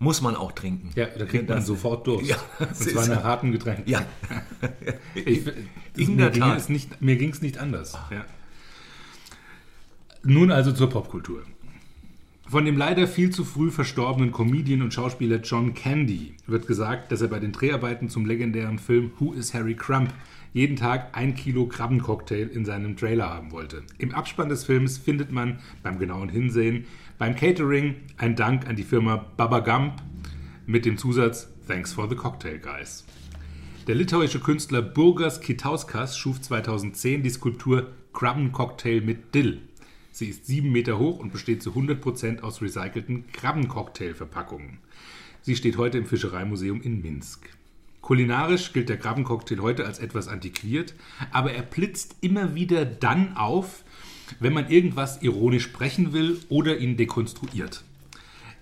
muss 0.00 0.20
man 0.22 0.34
auch 0.36 0.52
trinken. 0.52 0.90
Ja, 0.96 1.06
da 1.06 1.24
kriegt 1.24 1.48
man 1.48 1.58
Das- 1.58 1.66
sofort 1.66 2.06
Durst. 2.06 2.28
Ja, 2.28 2.36
und 2.58 2.76
zwar 2.76 3.06
nach 3.06 3.22
harten 3.24 3.52
Getränken. 3.52 3.88
Ja, 3.88 4.04
Ich, 5.14 5.44
das, 5.44 5.54
In 5.96 6.16
mir 6.16 6.30
ging 6.30 6.42
es 6.50 6.68
nicht, 6.68 7.00
mir 7.00 7.16
ging 7.16 7.30
es 7.30 7.42
nicht 7.42 7.58
anders. 7.58 7.96
Ja. 8.10 8.24
Nun 10.24 10.50
also 10.50 10.72
zur 10.72 10.90
Popkultur. 10.90 11.42
Von 12.48 12.64
dem 12.64 12.78
leider 12.78 13.06
viel 13.06 13.28
zu 13.28 13.44
früh 13.44 13.70
verstorbenen 13.70 14.32
Comedian 14.32 14.80
und 14.80 14.94
Schauspieler 14.94 15.36
John 15.42 15.74
Candy 15.74 16.34
wird 16.46 16.66
gesagt, 16.66 17.12
dass 17.12 17.20
er 17.20 17.28
bei 17.28 17.40
den 17.40 17.52
Dreharbeiten 17.52 18.08
zum 18.08 18.24
legendären 18.24 18.78
Film 18.78 19.10
Who 19.18 19.34
is 19.34 19.52
Harry 19.52 19.74
Crump 19.74 20.14
jeden 20.54 20.76
Tag 20.76 21.10
ein 21.12 21.34
Kilo 21.34 21.66
Krabbencocktail 21.66 22.48
in 22.48 22.64
seinem 22.64 22.96
Trailer 22.96 23.28
haben 23.28 23.52
wollte. 23.52 23.82
Im 23.98 24.14
Abspann 24.14 24.48
des 24.48 24.64
Films 24.64 24.96
findet 24.96 25.30
man 25.30 25.58
beim 25.82 25.98
genauen 25.98 26.30
Hinsehen 26.30 26.86
beim 27.18 27.36
Catering 27.36 27.96
ein 28.16 28.34
Dank 28.34 28.66
an 28.66 28.76
die 28.76 28.82
Firma 28.82 29.26
Baba 29.36 29.60
Gump 29.60 30.00
mit 30.64 30.86
dem 30.86 30.96
Zusatz 30.96 31.50
Thanks 31.66 31.92
for 31.92 32.08
the 32.08 32.16
Cocktail 32.16 32.58
Guys. 32.58 33.04
Der 33.88 33.94
litauische 33.94 34.40
Künstler 34.40 34.80
Burgas 34.80 35.42
Kitauskas 35.42 36.16
schuf 36.16 36.40
2010 36.40 37.22
die 37.22 37.30
Skulptur 37.30 37.88
Krabbencocktail 38.14 39.02
mit 39.02 39.34
Dill. 39.34 39.67
Sie 40.18 40.30
ist 40.30 40.46
sieben 40.46 40.72
Meter 40.72 40.98
hoch 40.98 41.20
und 41.20 41.30
besteht 41.30 41.62
zu 41.62 41.70
100% 41.70 42.40
aus 42.40 42.60
recycelten 42.60 43.30
Krabbencocktail-Verpackungen. 43.30 44.78
Sie 45.42 45.54
steht 45.54 45.76
heute 45.76 45.96
im 45.96 46.06
Fischereimuseum 46.06 46.82
in 46.82 47.00
Minsk. 47.02 47.48
Kulinarisch 48.00 48.72
gilt 48.72 48.88
der 48.88 48.96
Krabbencocktail 48.96 49.60
heute 49.60 49.86
als 49.86 50.00
etwas 50.00 50.26
antiquiert, 50.26 50.96
aber 51.30 51.52
er 51.52 51.62
blitzt 51.62 52.16
immer 52.20 52.56
wieder 52.56 52.84
dann 52.84 53.36
auf, 53.36 53.84
wenn 54.40 54.52
man 54.52 54.68
irgendwas 54.68 55.22
ironisch 55.22 55.62
sprechen 55.62 56.12
will 56.12 56.40
oder 56.48 56.78
ihn 56.78 56.96
dekonstruiert. 56.96 57.84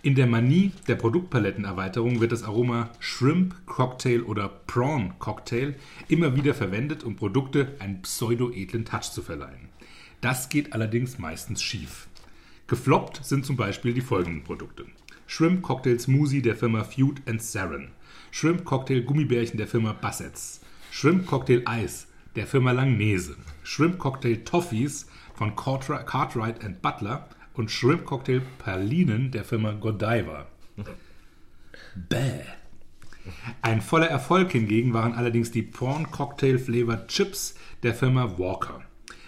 In 0.02 0.14
der 0.14 0.26
Manie 0.26 0.72
der 0.88 0.96
Produktpalettenerweiterung 0.96 2.20
wird 2.20 2.32
das 2.32 2.42
Aroma 2.42 2.90
Shrimp 2.98 3.54
Cocktail 3.64 4.24
oder 4.24 4.50
Prawn 4.66 5.14
Cocktail 5.20 5.74
immer 6.08 6.36
wieder 6.36 6.52
verwendet, 6.52 7.02
um 7.02 7.16
Produkte 7.16 7.76
einen 7.78 8.02
pseudo-edlen 8.02 8.84
Touch 8.84 9.10
zu 9.10 9.22
verleihen. 9.22 9.65
Das 10.26 10.48
geht 10.48 10.72
allerdings 10.72 11.20
meistens 11.20 11.62
schief. 11.62 12.08
Gefloppt 12.66 13.24
sind 13.24 13.46
zum 13.46 13.54
Beispiel 13.54 13.94
die 13.94 14.00
folgenden 14.00 14.42
Produkte. 14.42 14.84
Shrimp 15.28 15.62
Cocktail 15.62 16.00
Smoothie 16.00 16.42
der 16.42 16.56
Firma 16.56 16.82
Feud 16.82 17.22
Saren. 17.38 17.92
Shrimp 18.32 18.64
Cocktail 18.64 19.02
Gummibärchen 19.02 19.56
der 19.56 19.68
Firma 19.68 19.92
Bassets. 19.92 20.62
Shrimp 20.90 21.28
Cocktail 21.28 21.62
Eis 21.64 22.08
der 22.34 22.48
Firma 22.48 22.72
Langnese. 22.72 23.36
Shrimp 23.62 23.98
Cocktail 23.98 24.38
Toffees 24.38 25.06
von 25.36 25.54
Cartwright 25.54 26.82
Butler 26.82 27.28
und 27.54 27.70
Shrimp 27.70 28.04
Cocktail 28.04 28.42
Perlinen 28.58 29.30
der 29.30 29.44
Firma 29.44 29.74
Godiva. 29.74 30.48
Bäh. 31.94 32.42
Ein 33.62 33.80
voller 33.80 34.08
Erfolg 34.08 34.50
hingegen 34.50 34.92
waren 34.92 35.14
allerdings 35.14 35.52
die 35.52 35.62
Prawn 35.62 36.10
Cocktail 36.10 36.58
Flavored 36.58 37.06
Chips 37.06 37.54
der 37.84 37.94
Firma 37.94 38.36
Walker. 38.38 38.85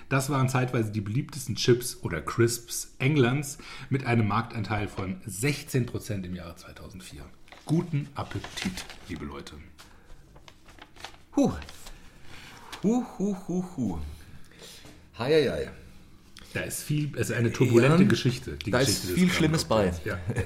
Das 0.09 0.31
waren 0.31 0.49
zeitweise 0.49 0.91
die 0.91 1.03
beliebtesten 1.03 1.55
Chips 1.55 1.99
oder 2.03 2.23
Crisps 2.23 2.95
Englands 2.99 3.59
mit 3.91 4.07
einem 4.07 4.27
Marktanteil 4.27 4.89
von 4.89 5.21
16% 5.23 6.25
im 6.25 6.35
Jahre 6.35 6.57
2004. 6.57 7.23
Guten 7.67 8.09
Appetit, 8.15 8.87
liebe 9.09 9.27
Leute. 9.27 9.55
Huh. 11.37 11.53
Huh, 12.83 13.05
huh, 13.19 13.37
huh, 13.47 13.65
huh. 13.77 13.99
Heieiei. 15.19 15.71
Da 16.55 16.61
ist 16.61 16.83
viel, 16.83 17.13
es 17.17 17.29
ist 17.29 17.37
eine 17.37 17.53
turbulente 17.53 18.05
Ja, 18.05 18.09
Geschichte. 18.09 18.57
Die 18.57 18.71
da 18.71 18.79
ist 18.79 18.87
Geschichte 18.87 19.09
des 19.09 19.19
viel 19.19 19.31
Schlimmes 19.31 19.65
bei. 19.67 19.93
Ja. 20.07 20.15
Äh, 20.15 20.45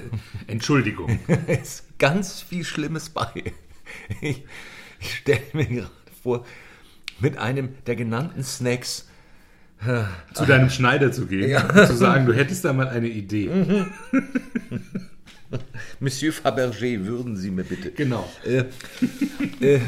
Entschuldigung. 0.48 1.20
ist 1.46 1.98
ganz 1.98 2.42
viel 2.42 2.64
Schlimmes 2.64 3.10
bei. 3.10 3.54
Ich, 4.20 4.44
ich 4.98 5.14
stelle 5.18 5.42
mir 5.52 5.66
gerade 5.66 5.90
vor, 6.22 6.44
mit 7.20 7.38
einem 7.38 7.74
der 7.86 7.94
genannten 7.94 8.42
Snacks. 8.42 9.08
zu 10.34 10.46
deinem 10.46 10.70
Schneider 10.70 11.12
zu 11.12 11.26
gehen 11.26 11.60
und 11.62 11.86
zu 11.86 11.96
sagen, 11.96 12.26
du 12.26 12.32
hättest 12.32 12.64
da 12.64 12.72
mal 12.72 12.88
eine 12.88 13.08
Idee. 13.08 13.48
Mhm. 13.48 13.86
Monsieur 16.00 16.32
Fabergé, 16.32 17.04
würden 17.04 17.36
Sie 17.36 17.50
mir 17.50 17.64
bitte. 17.64 17.90
Genau. 17.92 18.30
Äh, 18.44 18.64
äh, 19.60 19.80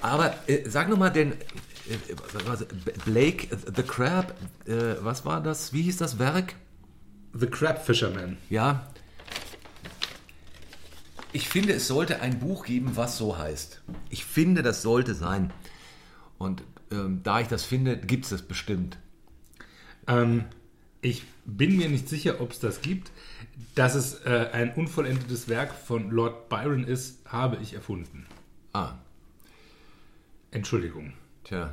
aber 0.00 0.34
äh, 0.46 0.68
sag 0.68 0.88
nochmal 0.88 1.10
den. 1.12 1.32
Äh, 1.32 1.36
was 2.34 2.46
war's? 2.46 2.64
B- 2.84 2.92
Blake 3.04 3.48
the 3.76 3.82
Crab, 3.82 4.34
äh, 4.66 4.94
was 5.00 5.24
war 5.24 5.42
das? 5.42 5.72
Wie 5.72 5.82
hieß 5.82 5.96
das 5.96 6.18
Werk? 6.18 6.54
The 7.32 7.46
Crab 7.46 7.84
Fisherman. 7.84 8.36
Ja. 8.48 8.86
Ich 11.32 11.48
finde, 11.48 11.72
es 11.74 11.86
sollte 11.86 12.20
ein 12.20 12.38
Buch 12.40 12.64
geben, 12.64 12.92
was 12.96 13.16
so 13.16 13.38
heißt. 13.38 13.82
Ich 14.08 14.24
finde, 14.24 14.62
das 14.62 14.82
sollte 14.82 15.14
sein. 15.14 15.52
Und 16.38 16.62
ähm, 16.90 17.20
da 17.22 17.40
ich 17.40 17.48
das 17.48 17.64
finde, 17.64 17.96
gibt 17.96 18.24
es 18.24 18.30
das 18.30 18.42
bestimmt. 18.42 18.98
Ähm, 20.06 20.44
ich 21.02 21.24
bin 21.44 21.76
mir 21.76 21.88
nicht 21.88 22.08
sicher, 22.08 22.40
ob 22.40 22.52
es 22.52 22.60
das 22.60 22.82
gibt. 22.82 23.10
Dass 23.74 23.94
es 23.94 24.24
äh, 24.24 24.48
ein 24.52 24.74
unvollendetes 24.74 25.48
Werk 25.48 25.72
von 25.72 26.10
Lord 26.10 26.48
Byron 26.48 26.84
ist, 26.84 27.18
habe 27.26 27.58
ich 27.62 27.74
erfunden. 27.74 28.26
Ah, 28.72 28.94
Entschuldigung. 30.50 31.12
tja. 31.44 31.72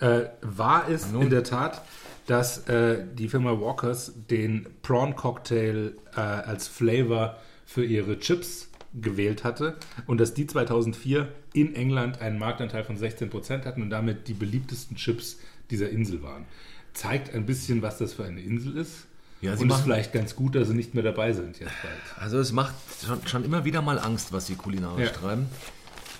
Äh, 0.00 0.24
war 0.40 0.88
es 0.88 1.10
Nun. 1.10 1.22
in 1.22 1.30
der 1.30 1.44
Tat, 1.44 1.82
dass 2.26 2.68
äh, 2.68 3.04
die 3.14 3.28
Firma 3.28 3.60
Walkers 3.60 4.12
den 4.30 4.66
Prawn 4.82 5.14
Cocktail 5.14 5.94
äh, 6.16 6.20
als 6.20 6.68
Flavor 6.68 7.38
für 7.66 7.84
ihre 7.84 8.18
Chips 8.18 8.70
gewählt 9.00 9.42
hatte 9.44 9.76
und 10.06 10.18
dass 10.18 10.34
die 10.34 10.46
2004 10.46 11.28
in 11.52 11.74
England 11.74 12.20
einen 12.20 12.38
Marktanteil 12.38 12.84
von 12.84 12.96
16% 12.96 13.64
hatten 13.64 13.82
und 13.82 13.90
damit 13.90 14.28
die 14.28 14.34
beliebtesten 14.34 14.96
Chips 14.96 15.38
dieser 15.70 15.90
Insel 15.90 16.22
waren. 16.22 16.44
Zeigt 16.92 17.34
ein 17.34 17.44
bisschen, 17.46 17.82
was 17.82 17.98
das 17.98 18.12
für 18.12 18.24
eine 18.24 18.40
Insel 18.40 18.76
ist. 18.76 19.06
Ja, 19.40 19.56
sie 19.56 19.62
und 19.62 19.68
ist 19.68 19.72
machen- 19.74 19.84
vielleicht 19.84 20.12
ganz 20.12 20.36
gut, 20.36 20.54
dass 20.54 20.68
sie 20.68 20.74
nicht 20.74 20.94
mehr 20.94 21.02
dabei 21.02 21.32
sind 21.32 21.58
jetzt 21.58 21.72
bald. 21.82 22.22
Also 22.22 22.38
es 22.38 22.52
macht 22.52 22.74
schon, 23.04 23.26
schon 23.26 23.44
immer 23.44 23.64
wieder 23.64 23.82
mal 23.82 23.98
Angst, 23.98 24.32
was 24.32 24.46
sie 24.46 24.54
kulinarisch 24.54 25.08
Ja. 25.08 25.12
treiben. 25.12 25.46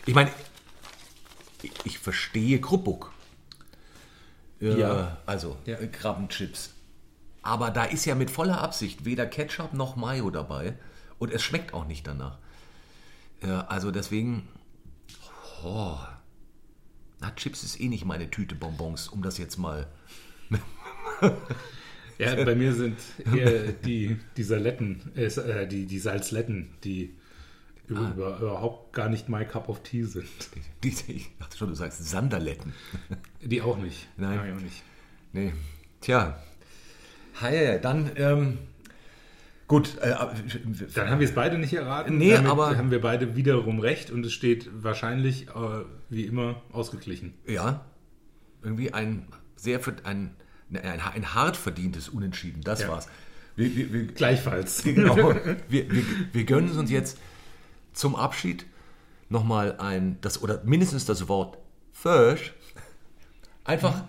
Ich 0.06 0.14
meine, 0.14 0.30
ich, 1.62 1.72
ich 1.84 1.98
verstehe 1.98 2.60
Kruppuck. 2.60 3.12
Äh, 4.60 4.78
Ja. 4.78 5.18
Also 5.26 5.56
Ja. 5.64 5.76
Krabbenchips. 5.76 6.70
Aber 7.42 7.70
da 7.70 7.84
ist 7.84 8.04
ja 8.04 8.14
mit 8.14 8.30
voller 8.30 8.60
Absicht 8.60 9.04
weder 9.04 9.26
Ketchup 9.26 9.74
noch 9.74 9.96
Mayo 9.96 10.30
dabei. 10.30 10.74
Und 11.18 11.32
es 11.32 11.42
schmeckt 11.42 11.72
auch 11.72 11.86
nicht 11.86 12.06
danach. 12.06 12.38
Äh, 13.44 13.48
also 13.68 13.90
deswegen... 13.90 14.48
Oh, 15.62 15.96
na, 17.20 17.30
Chips 17.36 17.62
ist 17.62 17.80
eh 17.80 17.88
nicht 17.88 18.04
meine 18.04 18.30
Tüte 18.30 18.54
Bonbons, 18.54 19.08
um 19.08 19.22
das 19.22 19.38
jetzt 19.38 19.58
mal... 19.58 19.86
Ja, 22.18 22.44
bei 22.44 22.54
mir 22.54 22.72
sind 22.72 22.96
eher 23.34 23.72
die, 23.72 24.18
die 24.36 24.42
Saletten, 24.44 25.00
äh, 25.16 25.66
die, 25.66 25.86
die 25.86 25.98
Salzletten, 25.98 26.68
die 26.84 27.12
über, 27.88 28.12
über, 28.14 28.38
überhaupt 28.38 28.92
gar 28.92 29.08
nicht 29.08 29.28
my 29.28 29.44
cup 29.44 29.68
of 29.68 29.82
tea 29.82 30.04
sind. 30.04 30.28
Die, 30.82 30.94
ich 31.08 31.30
dachte 31.38 31.56
schon, 31.56 31.68
du 31.68 31.74
sagst 31.74 32.04
Sanderletten. 32.04 32.72
Die 33.42 33.60
auch 33.60 33.76
nicht. 33.76 34.08
Nein. 34.16 34.36
Nein 34.36 34.56
auch 34.56 34.60
nicht. 34.60 34.82
Nee. 35.32 35.52
Tja. 36.00 36.38
Hi, 37.40 37.78
dann, 37.80 38.12
ähm, 38.16 38.58
gut. 39.68 39.96
Äh, 39.98 40.14
Dann 40.94 41.10
haben 41.10 41.20
wir 41.20 41.28
es 41.28 41.34
beide 41.34 41.58
nicht 41.58 41.72
erraten. 41.74 42.18
Nee, 42.18 42.32
Damit 42.32 42.50
aber- 42.50 42.76
haben 42.76 42.90
wir 42.90 43.00
beide 43.00 43.36
wiederum 43.36 43.80
recht 43.80 44.10
und 44.10 44.24
es 44.26 44.32
steht 44.32 44.68
wahrscheinlich, 44.82 45.48
äh, 45.48 45.84
wie 46.10 46.24
immer, 46.24 46.62
ausgeglichen. 46.72 47.34
ja, 47.46 47.84
irgendwie 48.62 48.92
ein 48.94 49.26
sehr, 49.56 49.80
ein, 50.04 50.34
ein, 50.72 51.00
ein 51.00 51.34
hart 51.34 51.56
verdientes 51.56 52.08
Unentschieden. 52.08 52.62
Das 52.62 52.80
Ja. 52.82 52.88
war's. 52.88 53.08
Wir, 53.56 53.74
wir, 53.76 53.92
wir, 53.92 54.06
Gleichfalls. 54.08 54.82
genau, 54.84 55.16
wir, 55.68 55.86
wir, 56.32 56.44
gönnen 56.44 56.70
es 56.70 56.76
uns 56.76 56.90
jetzt 56.90 57.18
zum 57.92 58.16
Abschied 58.16 58.66
nochmal 59.28 59.76
ein, 59.78 60.18
das, 60.22 60.42
oder 60.42 60.62
mindestens 60.64 61.04
das 61.04 61.28
Wort 61.28 61.58
Fisch. 61.92 62.52
Einfach 63.64 64.02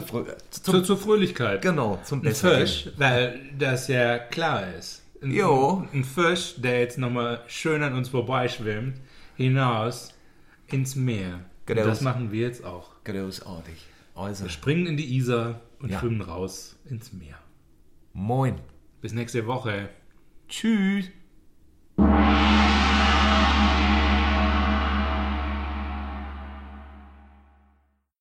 zu 0.00 0.06
früh, 0.06 0.24
zum, 0.50 0.74
Zur, 0.74 0.84
zur 0.84 0.96
Fröhlichkeit. 0.98 1.62
genau, 1.62 1.98
zum 2.04 2.20
Ein 2.20 2.22
Besseren. 2.22 2.60
Fisch, 2.60 2.88
weil 2.96 3.40
das 3.58 3.88
ja 3.88 4.18
klar 4.18 4.72
ist. 4.74 5.02
Ein, 5.22 5.30
Jo. 5.32 5.86
Ein 5.92 6.04
Fisch, 6.04 6.54
der 6.58 6.80
jetzt 6.80 6.98
nochmal 6.98 7.42
schön 7.48 7.82
an 7.82 7.94
uns 7.94 8.08
vorbeischwimmt, 8.08 8.94
hinaus 9.36 10.14
ins 10.68 10.94
Meer. 10.96 11.40
Genau. 11.66 11.82
Und 11.82 11.88
das 11.88 12.00
machen 12.00 12.32
wir 12.32 12.42
jetzt 12.42 12.64
auch. 12.64 12.90
Großartig. 13.04 13.74
Also, 14.14 14.44
Wir 14.44 14.50
springen 14.50 14.86
in 14.86 14.96
die 14.96 15.16
Isar 15.16 15.60
und 15.80 15.90
Ja. 15.90 15.98
schwimmen 16.00 16.20
raus 16.22 16.76
ins 16.88 17.12
Meer. 17.12 17.36
moin. 18.12 18.56
Bis 19.00 19.12
nächste 19.12 19.46
Woche. 19.46 19.90
Tschüss. 20.48 21.06